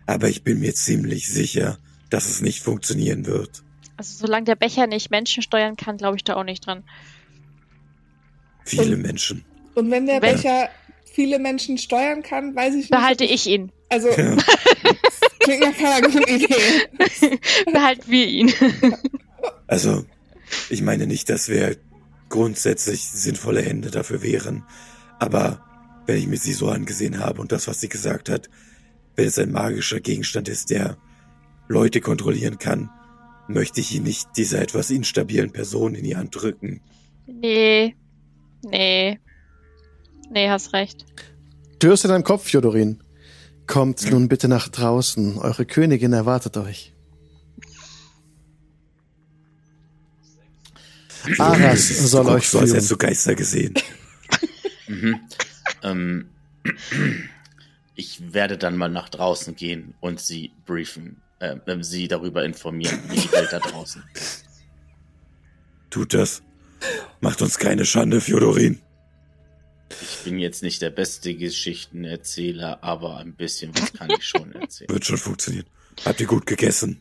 [0.06, 1.78] aber ich bin mir ziemlich sicher,
[2.10, 3.62] dass es nicht funktionieren wird.
[3.96, 6.84] Also solange der Becher nicht Menschen steuern kann, glaube ich da auch nicht dran.
[8.64, 9.44] Viele und, Menschen.
[9.74, 10.70] Und wenn der Becher
[11.12, 12.90] viele Menschen steuern kann, weiß ich nicht.
[12.90, 13.72] Behalte ich ihn.
[13.88, 14.36] Also ja.
[15.40, 16.88] klingt nach keiner guten Idee.
[17.72, 18.52] Behalten wir ihn.
[19.66, 20.04] Also,
[20.70, 21.76] ich meine nicht, dass wir
[22.28, 24.64] grundsätzlich sinnvolle Hände dafür wären,
[25.18, 25.64] aber
[26.06, 28.48] wenn ich mir sie so angesehen habe und das, was sie gesagt hat,
[29.16, 30.96] wenn es ein magischer Gegenstand ist, der
[31.68, 32.90] Leute kontrollieren kann,
[33.48, 36.80] möchte ich ihn nicht dieser etwas instabilen Person in die Hand drücken.
[37.26, 37.94] Nee.
[38.62, 39.18] Nee.
[40.30, 41.04] Nee, hast recht.
[41.78, 43.02] Du hörst in deinem Kopf, Fjodorin.
[43.68, 45.38] Kommt nun bitte nach draußen.
[45.38, 46.94] Eure Königin erwartet euch.
[51.38, 52.64] Aras soll euch führen.
[52.64, 53.74] Du hast jetzt so Geister gesehen.
[54.88, 55.20] mhm.
[55.82, 56.28] ähm,
[57.94, 63.20] ich werde dann mal nach draußen gehen und sie briefen äh, sie darüber informieren, wie
[63.20, 64.02] die Welt da draußen.
[65.90, 66.42] Tut das.
[67.20, 68.80] Macht uns keine Schande, Fjodorin.
[69.90, 74.90] Ich bin jetzt nicht der beste Geschichtenerzähler, aber ein bisschen was kann ich schon erzählen.
[74.90, 75.66] Wird schon funktionieren.
[76.04, 77.00] Habt ihr gut gegessen?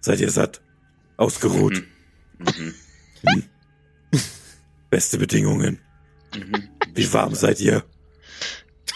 [0.00, 0.60] Seid ihr satt?
[1.16, 1.82] Ausgeruht?
[2.38, 2.46] Mhm.
[2.56, 2.74] Mhm.
[3.22, 3.44] Hm.
[4.88, 5.80] Beste Bedingungen.
[6.34, 6.68] Mhm.
[6.94, 7.84] Wie warm seid ihr?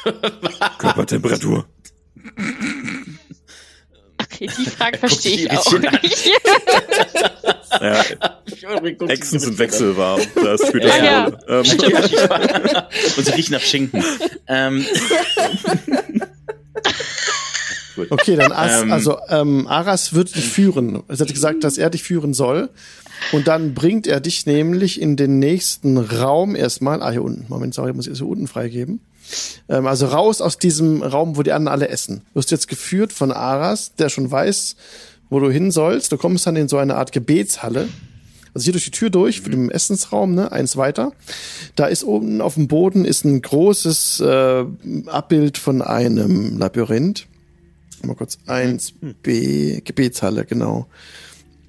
[0.78, 1.68] Körpertemperatur.
[4.34, 6.30] Okay, die Frage verstehe ich auch nicht.
[7.80, 8.04] ja,
[9.08, 10.20] Echsen sind wechselwarm.
[10.34, 11.26] Das spielt das ja, ja.
[11.48, 11.56] Ähm.
[13.16, 14.04] Und sie riechen nach Schinken.
[14.48, 14.84] Ähm.
[17.94, 18.10] Gut.
[18.10, 21.04] Okay, dann As, ähm, also ähm, Aras wird dich führen.
[21.06, 22.70] Es hat gesagt, dass er dich führen soll.
[23.30, 27.02] Und dann bringt er dich nämlich in den nächsten Raum erstmal.
[27.02, 27.46] Ah, hier unten.
[27.48, 29.00] Moment, sorry, muss ich das hier unten freigeben.
[29.68, 32.22] Ähm, also raus aus diesem Raum, wo die anderen alle essen.
[32.32, 34.76] Du wirst jetzt geführt von Aras, der schon weiß,
[35.30, 36.12] wo du hin sollst.
[36.12, 37.88] Du kommst dann in so eine Art Gebetshalle.
[38.54, 41.12] Also hier durch die Tür durch, für den Essensraum, ne, eins weiter.
[41.74, 44.64] Da ist oben auf dem Boden ist ein großes äh,
[45.06, 47.26] Abbild von einem Labyrinth.
[48.02, 48.92] Mal kurz eins
[49.22, 50.86] B Gebetshalle, genau.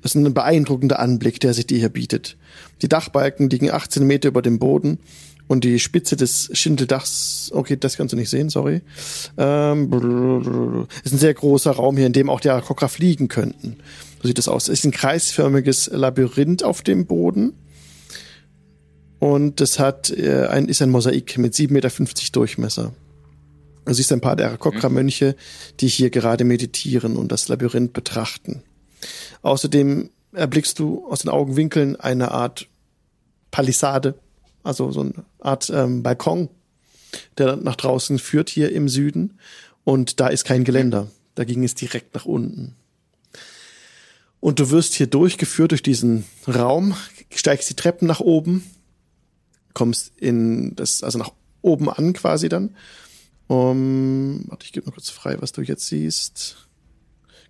[0.04, 2.38] Das ist ein beeindruckender Anblick, der sich dir hier bietet.
[2.84, 5.00] Die Dachbalken liegen 18 Meter über dem Boden
[5.48, 8.82] und die Spitze des Schindeldachs, okay, das kannst du nicht sehen, sorry.
[9.38, 13.78] Ähm, ist ein sehr großer Raum hier, in dem auch die Arakokra fliegen könnten.
[14.22, 14.68] So sieht es aus.
[14.68, 17.54] Es ist ein kreisförmiges Labyrinth auf dem Boden.
[19.20, 21.92] Und es hat äh, ein, ist ein Mosaik mit 7,50 Meter
[22.32, 22.94] Durchmesser.
[23.86, 25.36] Du siehst ein paar der Arakokra-Mönche,
[25.80, 28.64] die hier gerade meditieren und das Labyrinth betrachten.
[29.44, 32.68] Außerdem erblickst du aus den Augenwinkeln eine Art
[33.52, 34.16] Palisade,
[34.66, 36.50] also so eine Art ähm, Balkon,
[37.38, 39.40] der nach draußen führt hier im Süden.
[39.84, 41.08] Und da ist kein Geländer.
[41.36, 42.76] Da ging es direkt nach unten.
[44.40, 46.96] Und du wirst hier durchgeführt durch diesen Raum,
[47.34, 48.64] steigst die Treppen nach oben,
[49.74, 51.32] kommst in das, also nach
[51.62, 52.76] oben an quasi dann.
[53.48, 56.68] Um, warte, ich gebe mal kurz frei, was du jetzt siehst.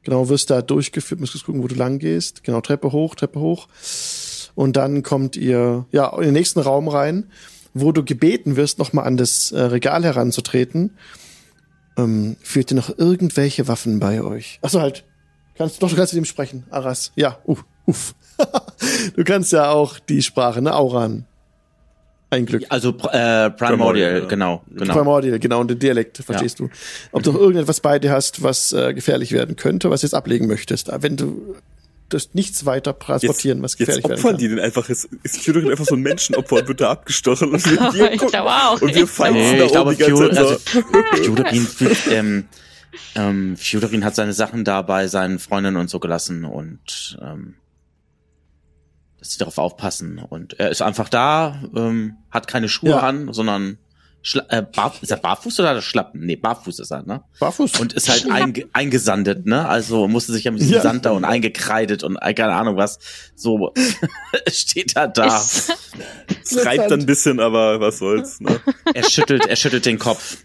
[0.04, 2.44] Genau, wirst da durchgeführt, musst gucken, wo du lang gehst.
[2.44, 3.68] Genau, Treppe hoch, Treppe hoch.
[4.56, 7.26] Und dann kommt ihr ja in den nächsten Raum rein,
[7.74, 10.98] wo du gebeten wirst, nochmal an das äh, Regal heranzutreten.
[11.98, 14.60] Ähm, führt ihr noch irgendwelche Waffen bei euch?
[14.62, 15.04] Achso, halt.
[15.58, 17.12] Kannst, doch, du kannst mit ihm sprechen, Aras.
[17.16, 18.16] Ja, uff, uff.
[19.16, 21.26] du kannst ja auch die Sprache, ne, Auran.
[22.30, 22.66] Ein Glück.
[22.70, 24.94] Also äh, Primordial, Primordial genau, genau.
[24.94, 26.66] Primordial, genau, und den Dialekt, verstehst ja.
[26.66, 26.72] du.
[27.12, 30.16] Ob du noch irgendetwas bei dir hast, was äh, gefährlich werden könnte, was du jetzt
[30.16, 30.90] ablegen möchtest.
[31.02, 31.56] Wenn du
[32.10, 35.72] das nichts weiter transportieren, jetzt, was gefährlich jetzt opfern die den einfach, ist, ist Fyodor
[35.72, 38.82] einfach so ein Menschenopfer und wird da abgestochen und wir, wir ich glaube auch.
[38.82, 40.58] Und wir feiern nee, da ich glaube, Fjodorin, also,
[41.24, 41.68] Fjodorin,
[42.12, 42.46] ähm,
[43.16, 47.56] ähm, Fjodorin hat seine Sachen da bei seinen Freundinnen und so gelassen und ähm,
[49.20, 50.20] dass sie darauf aufpassen.
[50.20, 53.00] Und er ist einfach da, ähm, hat keine Schuhe ja.
[53.00, 53.80] an, sondern
[54.28, 56.26] Schla äh, barf ist er barfuß oder Schlappen?
[56.26, 57.24] Nee, barfuß ist er, ne?
[57.40, 57.80] Barfuß.
[57.80, 59.68] Und ist halt einge eingesandet, ne?
[59.68, 60.82] Also musste sich ja mit diesem ja.
[60.82, 62.98] Sand da und eingekreidet und äh, keine Ahnung was.
[63.36, 63.72] So
[64.52, 65.38] steht er da.
[65.38, 65.70] Es
[66.66, 68.60] reibt ein bisschen, aber was soll's, ne?
[68.96, 70.38] Er schüttelt, er schüttelt den Kopf,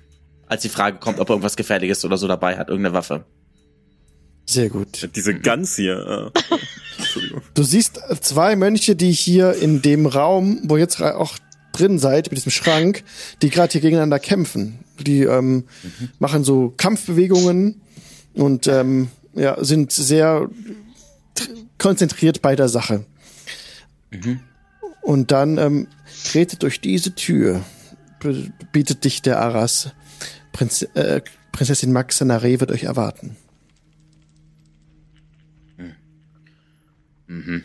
[0.46, 3.24] als die Frage kommt, ob er irgendwas Gefährliches oder so dabei hat, irgendeine Waffe.
[4.44, 5.08] Sehr gut.
[5.16, 6.32] Diese Gans hier.
[6.36, 6.58] Ah.
[7.54, 11.38] Du siehst zwei Mönche, die hier in dem Raum, wo jetzt auch
[11.80, 13.02] drin seid, mit diesem Schrank,
[13.42, 14.80] die gerade hier gegeneinander kämpfen.
[14.98, 16.10] Die ähm, mhm.
[16.18, 17.80] machen so Kampfbewegungen
[18.34, 20.48] und ähm, ja, sind sehr
[21.78, 23.04] konzentriert bei der Sache.
[24.10, 24.40] Mhm.
[25.02, 25.88] Und dann ähm,
[26.24, 27.64] tretet durch diese Tür,
[28.72, 29.92] bietet dich der Aras.
[30.52, 33.36] Prinz, äh, Prinzessin Maxanare wird euch erwarten.
[37.26, 37.62] Mhm.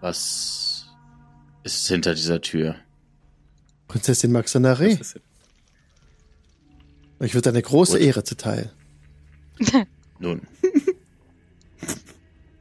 [0.00, 0.63] Was
[1.64, 2.76] ist hinter dieser Tür?
[3.88, 4.98] Prinzessin Maxanare.
[7.20, 8.06] Ich würde eine große Gut.
[8.06, 8.70] Ehre zuteil.
[10.18, 10.42] Nun.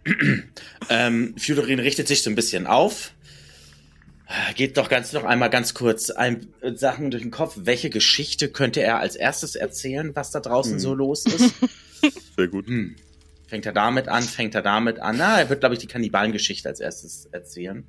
[0.90, 3.14] ähm, Fjodorin richtet sich so ein bisschen auf.
[4.56, 7.56] Geht doch ganz noch einmal ganz kurz ein, äh, Sachen durch den Kopf.
[7.58, 10.80] Welche Geschichte könnte er als erstes erzählen, was da draußen hm.
[10.80, 11.54] so los ist?
[12.36, 12.68] Sehr gut.
[12.68, 12.96] Hm.
[13.48, 14.24] Fängt er damit an?
[14.24, 15.18] Fängt er damit an?
[15.18, 17.86] Na, er wird, glaube ich, die Kannibalengeschichte als erstes erzählen.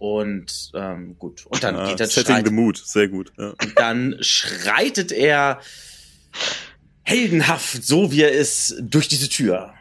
[0.00, 3.34] Und ähm, gut, und dann ja, geht er Setting the mood, sehr gut.
[3.38, 3.50] Ja.
[3.50, 5.60] Und dann schreitet er
[7.02, 9.74] heldenhaft, so wie er ist, durch diese Tür.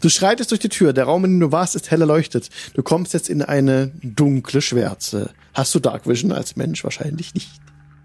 [0.00, 0.92] Du schreitest durch die Tür.
[0.92, 2.50] Der Raum, in dem du warst, ist hell erleuchtet.
[2.74, 5.30] Du kommst jetzt in eine dunkle Schwärze.
[5.54, 6.82] Hast du Dark Vision als Mensch?
[6.82, 7.48] Wahrscheinlich nicht.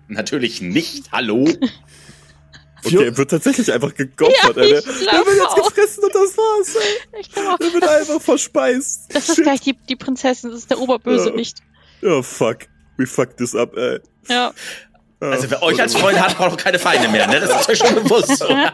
[0.10, 1.12] Natürlich nicht.
[1.12, 1.48] Hallo.
[2.84, 4.66] Okay, er wird tatsächlich einfach gegoffert, ja, Alter.
[4.66, 7.20] Er wird jetzt gefressen und das war's, ey.
[7.20, 9.06] Ich Er wird einfach verspeist.
[9.14, 9.44] Das ist Shit.
[9.44, 11.60] gleich die, die Prinzessin, das ist der Oberböse nicht.
[12.02, 12.68] Ja, fuck.
[12.98, 14.00] We fucked this up, ey.
[14.28, 14.54] Ja.
[15.20, 17.40] Also wer euch als Freund hat, braucht auch keine Feinde mehr, ne?
[17.40, 18.46] Das ist euch schon bewusst.
[18.48, 18.72] Ja.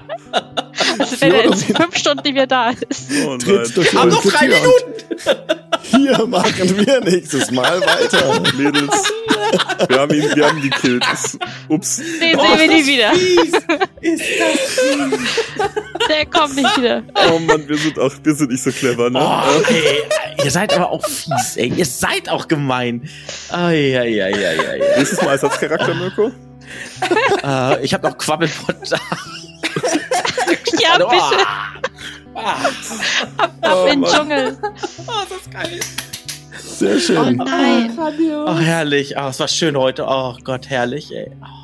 [0.99, 3.09] Also wenn er in fünf Stunden nicht mehr da ist.
[3.25, 4.93] Oh durch Haben noch drei Minuten!
[5.83, 8.41] Hier machen wir nächstes Mal weiter.
[8.57, 9.13] Mädels.
[9.87, 11.05] Wir haben ihn, wir haben ihn gekillt.
[11.67, 11.97] Ups.
[11.97, 13.13] Den oh, sehen wir nie wieder.
[13.13, 13.53] Fies.
[14.01, 16.07] Ist das fies.
[16.09, 17.03] Der kommt nicht wieder.
[17.31, 19.19] Oh Mann, wir sind auch, wir sind nicht so clever, ne?
[19.21, 21.67] Oh, ey, ihr seid aber auch fies, ey.
[21.67, 23.09] Ihr seid auch gemein.
[23.49, 24.81] Ai, ai, ai, ai, ai.
[24.97, 26.31] Nächstes Mal als Charakter, Mirko?
[27.43, 28.97] uh, ich habe noch Quabbelpot da.
[30.79, 31.45] ja, bitte.
[32.35, 32.55] Ah.
[33.37, 34.57] Ab, ab oh, in den Dschungel.
[34.61, 35.79] Oh, das ist geil.
[36.63, 37.17] Sehr schön.
[37.17, 37.97] Oh nein.
[37.97, 39.15] Oh, herrlich.
[39.17, 40.05] Oh, es war schön heute.
[40.07, 41.31] Oh Gott, herrlich, ey.
[41.41, 41.63] Oh.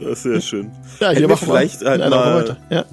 [0.00, 0.70] Das ist sehr schön.
[1.00, 2.84] Ja, hier machen wir vielleicht halt mal ja.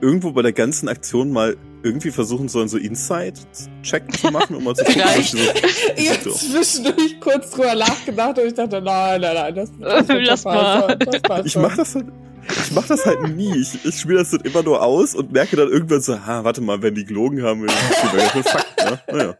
[0.00, 4.74] irgendwo bei der ganzen Aktion mal irgendwie versuchen sollen, so Inside-Check zu machen, um mal
[4.74, 5.38] zu gucken, was so,
[5.96, 10.44] Ich habe zwischendurch kurz drüber nachgedacht und ich dachte, nein, nein, nein, das, das, das,
[10.44, 10.96] mal.
[10.98, 12.06] das passt Ich mach das halt,
[12.48, 13.56] ich mach das halt nie.
[13.56, 16.60] Ich, ich spiele das dann immer nur aus und merke dann irgendwann so, ha, warte
[16.60, 19.00] mal, wenn die gelogen haben, das ist ein Fakt, ne?
[19.12, 19.34] Naja.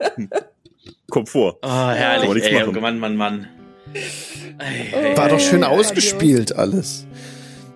[1.11, 1.59] Kommt vor.
[1.63, 2.81] Oh, herrlich, ey, machen.
[2.81, 3.49] Mann, Mann, Mann.
[3.95, 7.07] Ey, War doch schön ausgespielt alles.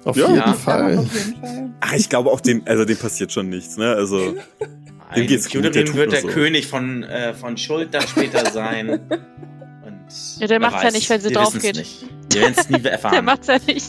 [0.05, 0.27] Auf ja.
[0.27, 0.53] jeden ja.
[0.55, 1.07] Fall.
[1.81, 3.93] Ach, ich glaube auch dem, also dem passiert schon nichts, ne?
[3.95, 4.35] Also
[5.15, 5.65] dem geht's gut.
[5.65, 6.29] Der wird der so.
[6.29, 8.89] König von äh, von Schuld dann später sein.
[8.91, 10.07] Und
[10.39, 11.77] ja, der macht's ja nicht, wenn sie drauf geht.
[11.77, 12.07] Nicht.
[12.33, 13.13] Wir werden es nie erfahren.
[13.13, 13.87] der macht's ja nicht.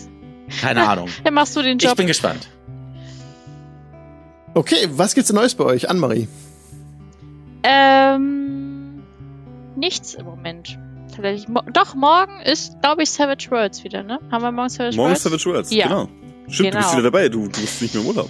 [0.60, 1.10] Keine Ahnung.
[1.24, 1.92] Dann machst du den Job.
[1.92, 2.50] Ich bin gespannt.
[4.54, 6.28] Okay, was gibt's Neues bei euch, Anne-Marie?
[7.64, 8.51] Ähm,
[9.82, 10.80] nichts im Moment.
[11.14, 11.50] Tatsächlich.
[11.50, 14.20] Mo doch, morgen ist, glaube ich, Savage Worlds wieder, ne?
[14.32, 15.26] Haben wir morgen Savage morgen Worlds?
[15.26, 15.88] Morgen Savage Worlds, ja.
[15.88, 16.10] genau.
[16.48, 16.72] Stimmt, genau.
[16.72, 18.30] du bist wieder dabei, du, du bist nicht mehr im Urlaub.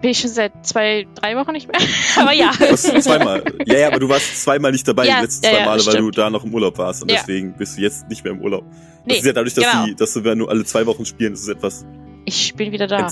[0.00, 1.80] Bin ich schon seit zwei, drei Wochen nicht mehr.
[2.16, 2.52] aber ja.
[2.52, 3.42] Du warst zweimal.
[3.66, 5.92] Ja, ja, aber du warst zweimal nicht dabei, ja, die letzten ja, zwei Male, ja,
[5.92, 7.02] weil du da noch im Urlaub warst.
[7.02, 8.64] Und deswegen bist du jetzt nicht mehr im Urlaub.
[9.04, 9.86] Nee, das ist ja dadurch, dass, genau.
[9.86, 11.84] die, dass wir nur alle zwei Wochen spielen, ist etwas.
[12.26, 13.08] Ich bin wieder da.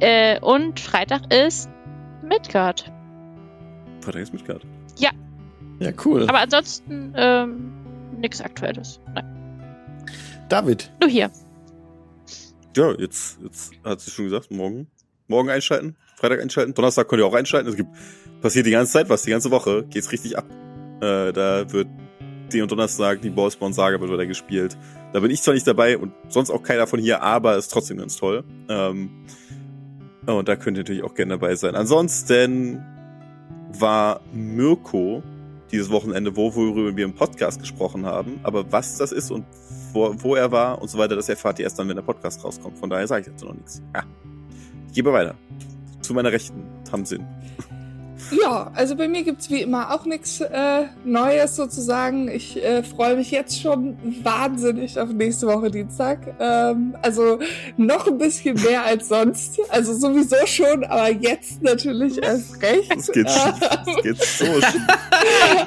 [0.00, 1.68] Äh, und Freitag ist
[2.22, 2.92] Midgard.
[4.02, 4.62] Freitag ist Midgard.
[4.98, 5.10] Ja.
[5.80, 6.28] Ja, cool.
[6.28, 7.72] Aber ansonsten ähm,
[8.18, 9.00] nichts Aktuelles.
[9.14, 9.40] Nein.
[10.48, 10.92] David.
[11.00, 11.30] Nur hier.
[12.76, 14.86] Ja, jetzt, jetzt hat sie schon gesagt, morgen.
[15.26, 17.68] Morgen einschalten, Freitag einschalten, Donnerstag könnt ihr auch einschalten.
[17.68, 17.90] Es gibt,
[18.42, 20.44] passiert die ganze Zeit was, die ganze Woche geht's richtig ab.
[21.00, 21.88] Äh, da wird
[22.52, 24.76] den und Donnerstag die Ballspawn-Saga wird wieder gespielt.
[25.12, 27.98] Da bin ich zwar nicht dabei und sonst auch keiner von hier, aber ist trotzdem
[27.98, 28.44] ganz toll.
[28.68, 29.24] Ähm,
[30.26, 31.74] und da könnt ihr natürlich auch gerne dabei sein.
[31.74, 32.84] Ansonsten
[33.78, 35.22] war Mirko
[35.72, 38.40] dieses Wochenende, wo, worüber wir im Podcast gesprochen haben.
[38.42, 39.44] Aber was das ist und
[39.92, 42.44] wo, wo er war und so weiter, das erfahrt ihr erst dann, wenn der Podcast
[42.44, 42.78] rauskommt.
[42.78, 43.82] Von daher sage ich dazu noch nichts.
[43.94, 44.04] Ja.
[44.88, 45.34] Ich gebe weiter.
[46.00, 47.26] Zu meiner Rechten, Tamsin.
[48.30, 52.28] Ja, also bei mir gibt's wie immer auch nichts äh, Neues sozusagen.
[52.28, 56.34] Ich äh, freue mich jetzt schon wahnsinnig auf nächste Woche Dienstag.
[56.38, 57.38] Ähm, also
[57.76, 59.60] noch ein bisschen mehr als sonst.
[59.70, 62.94] Also sowieso schon, aber jetzt natürlich erst recht.
[62.96, 64.86] Es geht, es geht so schön.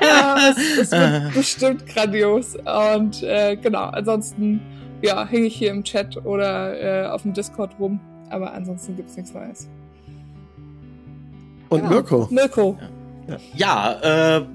[0.01, 2.55] ja, es, es wird bestimmt grandios.
[2.55, 4.61] Und äh, genau, ansonsten
[5.01, 7.99] ja, hänge ich hier im Chat oder äh, auf dem Discord rum.
[8.29, 9.67] Aber ansonsten gibt's nichts Neues.
[11.73, 11.91] Und genau.
[11.91, 12.27] Mirko.
[12.29, 12.77] Mirko.
[13.27, 13.37] Ja,
[14.01, 14.45] ja äh,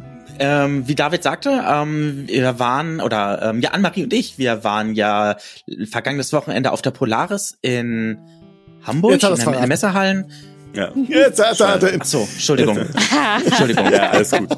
[0.40, 4.94] ähm, wie David sagte, ähm, wir waren, oder ähm, ja, Anne-Marie und ich, wir waren
[4.94, 5.36] ja
[5.90, 8.18] vergangenes Wochenende auf der Polaris in
[8.84, 10.30] Hamburg, in den Messerhallen.
[10.74, 10.90] Ja.
[11.08, 12.00] Jetzt hat er.
[12.00, 12.78] Achso, Entschuldigung.
[13.44, 13.90] Entschuldigung.
[13.90, 14.48] Ja, alles gut.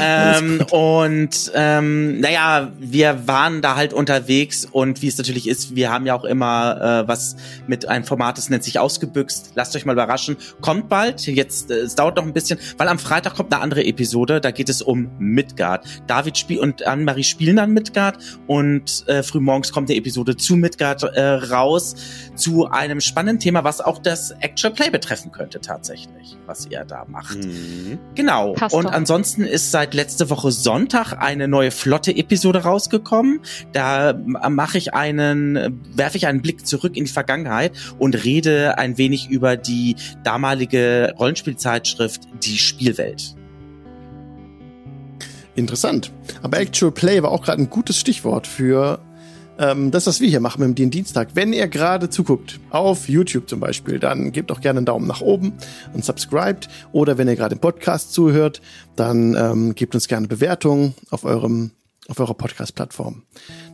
[0.00, 5.90] Ähm, und ähm, naja, wir waren da halt unterwegs und wie es natürlich ist, wir
[5.90, 7.36] haben ja auch immer äh, was
[7.66, 9.52] mit einem Format, das nennt sich ausgebüxt.
[9.54, 10.36] Lasst euch mal überraschen.
[10.60, 11.26] Kommt bald.
[11.26, 14.40] Jetzt, äh, es dauert noch ein bisschen, weil am Freitag kommt eine andere Episode.
[14.40, 15.86] Da geht es um Midgard.
[16.06, 21.02] David spielt und Anne-Marie spielen dann Midgard und äh, frühmorgens kommt eine Episode zu Midgard
[21.02, 21.94] äh, raus
[22.34, 27.04] zu einem spannenden Thema, was auch das Actual Play betreffen könnte tatsächlich, was ihr da
[27.08, 27.36] macht.
[27.36, 27.98] Mhm.
[28.14, 28.52] Genau.
[28.52, 28.92] Passt und doch.
[28.92, 33.40] ansonsten ist seit letzte Woche Sonntag eine neue Flotte-Episode rausgekommen.
[33.72, 38.98] Da mache ich einen, werfe ich einen Blick zurück in die Vergangenheit und rede ein
[38.98, 43.34] wenig über die damalige Rollenspielzeitschrift Die Spielwelt.
[45.54, 46.12] Interessant.
[46.42, 49.00] Aber Actual Play war auch gerade ein gutes Stichwort für
[49.58, 51.30] ähm, das, was wir hier machen mit dem Dienstag.
[51.34, 55.20] Wenn ihr gerade zuguckt, auf YouTube zum Beispiel, dann gebt doch gerne einen Daumen nach
[55.20, 55.52] oben
[55.92, 56.68] und subscribt.
[56.92, 58.60] Oder wenn ihr gerade im Podcast zuhört,
[58.96, 61.72] dann ähm, gebt uns gerne Bewertungen auf eurem
[62.08, 63.22] auf eurer Podcast-Plattform.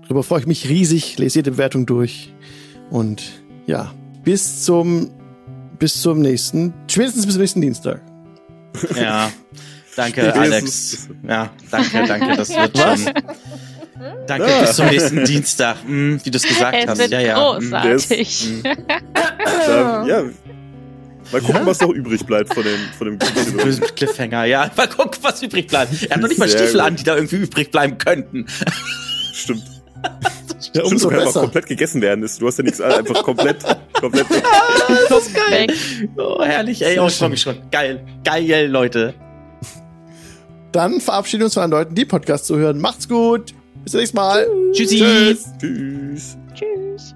[0.03, 1.19] Darüber freue ich mich riesig.
[1.19, 2.35] Lese jede Bewertung durch.
[2.91, 3.23] Und
[3.67, 3.93] ja,
[4.23, 5.11] bis zum
[5.79, 8.03] bis zum nächsten, spätestens bis zum nächsten Dienstag.
[8.95, 9.31] Ja,
[9.97, 11.09] danke, Alex.
[11.27, 12.37] Ja, danke, danke.
[12.37, 13.13] Das wird schon.
[14.27, 14.61] Danke, ja.
[14.61, 16.99] bis zum nächsten Dienstag, hm, wie du es gesagt es hast.
[16.99, 17.35] Wird ja, ja.
[17.35, 18.49] großartig.
[18.63, 18.63] Hm.
[19.67, 20.25] Da, ja.
[21.31, 23.19] Mal gucken, was noch übrig bleibt von dem, von dem
[23.59, 24.45] bösen Cliffhanger.
[24.45, 26.03] Ja, mal gucken, was übrig bleibt.
[26.05, 26.81] Er hat noch nicht mal Stiefel gut.
[26.81, 28.47] an, die da irgendwie übrig bleiben könnten.
[29.33, 29.65] Stimmt.
[30.03, 30.11] Ja,
[30.61, 32.29] Stimmt, das kann einfach komplett gegessen werden.
[32.39, 33.63] Du hast ja nichts einfach komplett,
[33.93, 34.45] komplett weg.
[35.09, 35.67] das ist geil.
[36.17, 36.99] Oh, herrlich, ey.
[36.99, 37.57] Oh, ich freue mich schon.
[37.71, 38.05] Geil.
[38.25, 39.15] Geil, Leute.
[40.73, 42.81] Dann verabschieden wir uns von den Leuten, die Podcast zu hören.
[42.81, 43.55] Macht's gut.
[43.89, 44.47] Bis zum nächsten Mal.
[44.73, 44.99] Tschüssi.
[44.99, 45.45] Tschüss.
[45.59, 46.37] Tschüss.
[46.55, 47.15] Tschüss.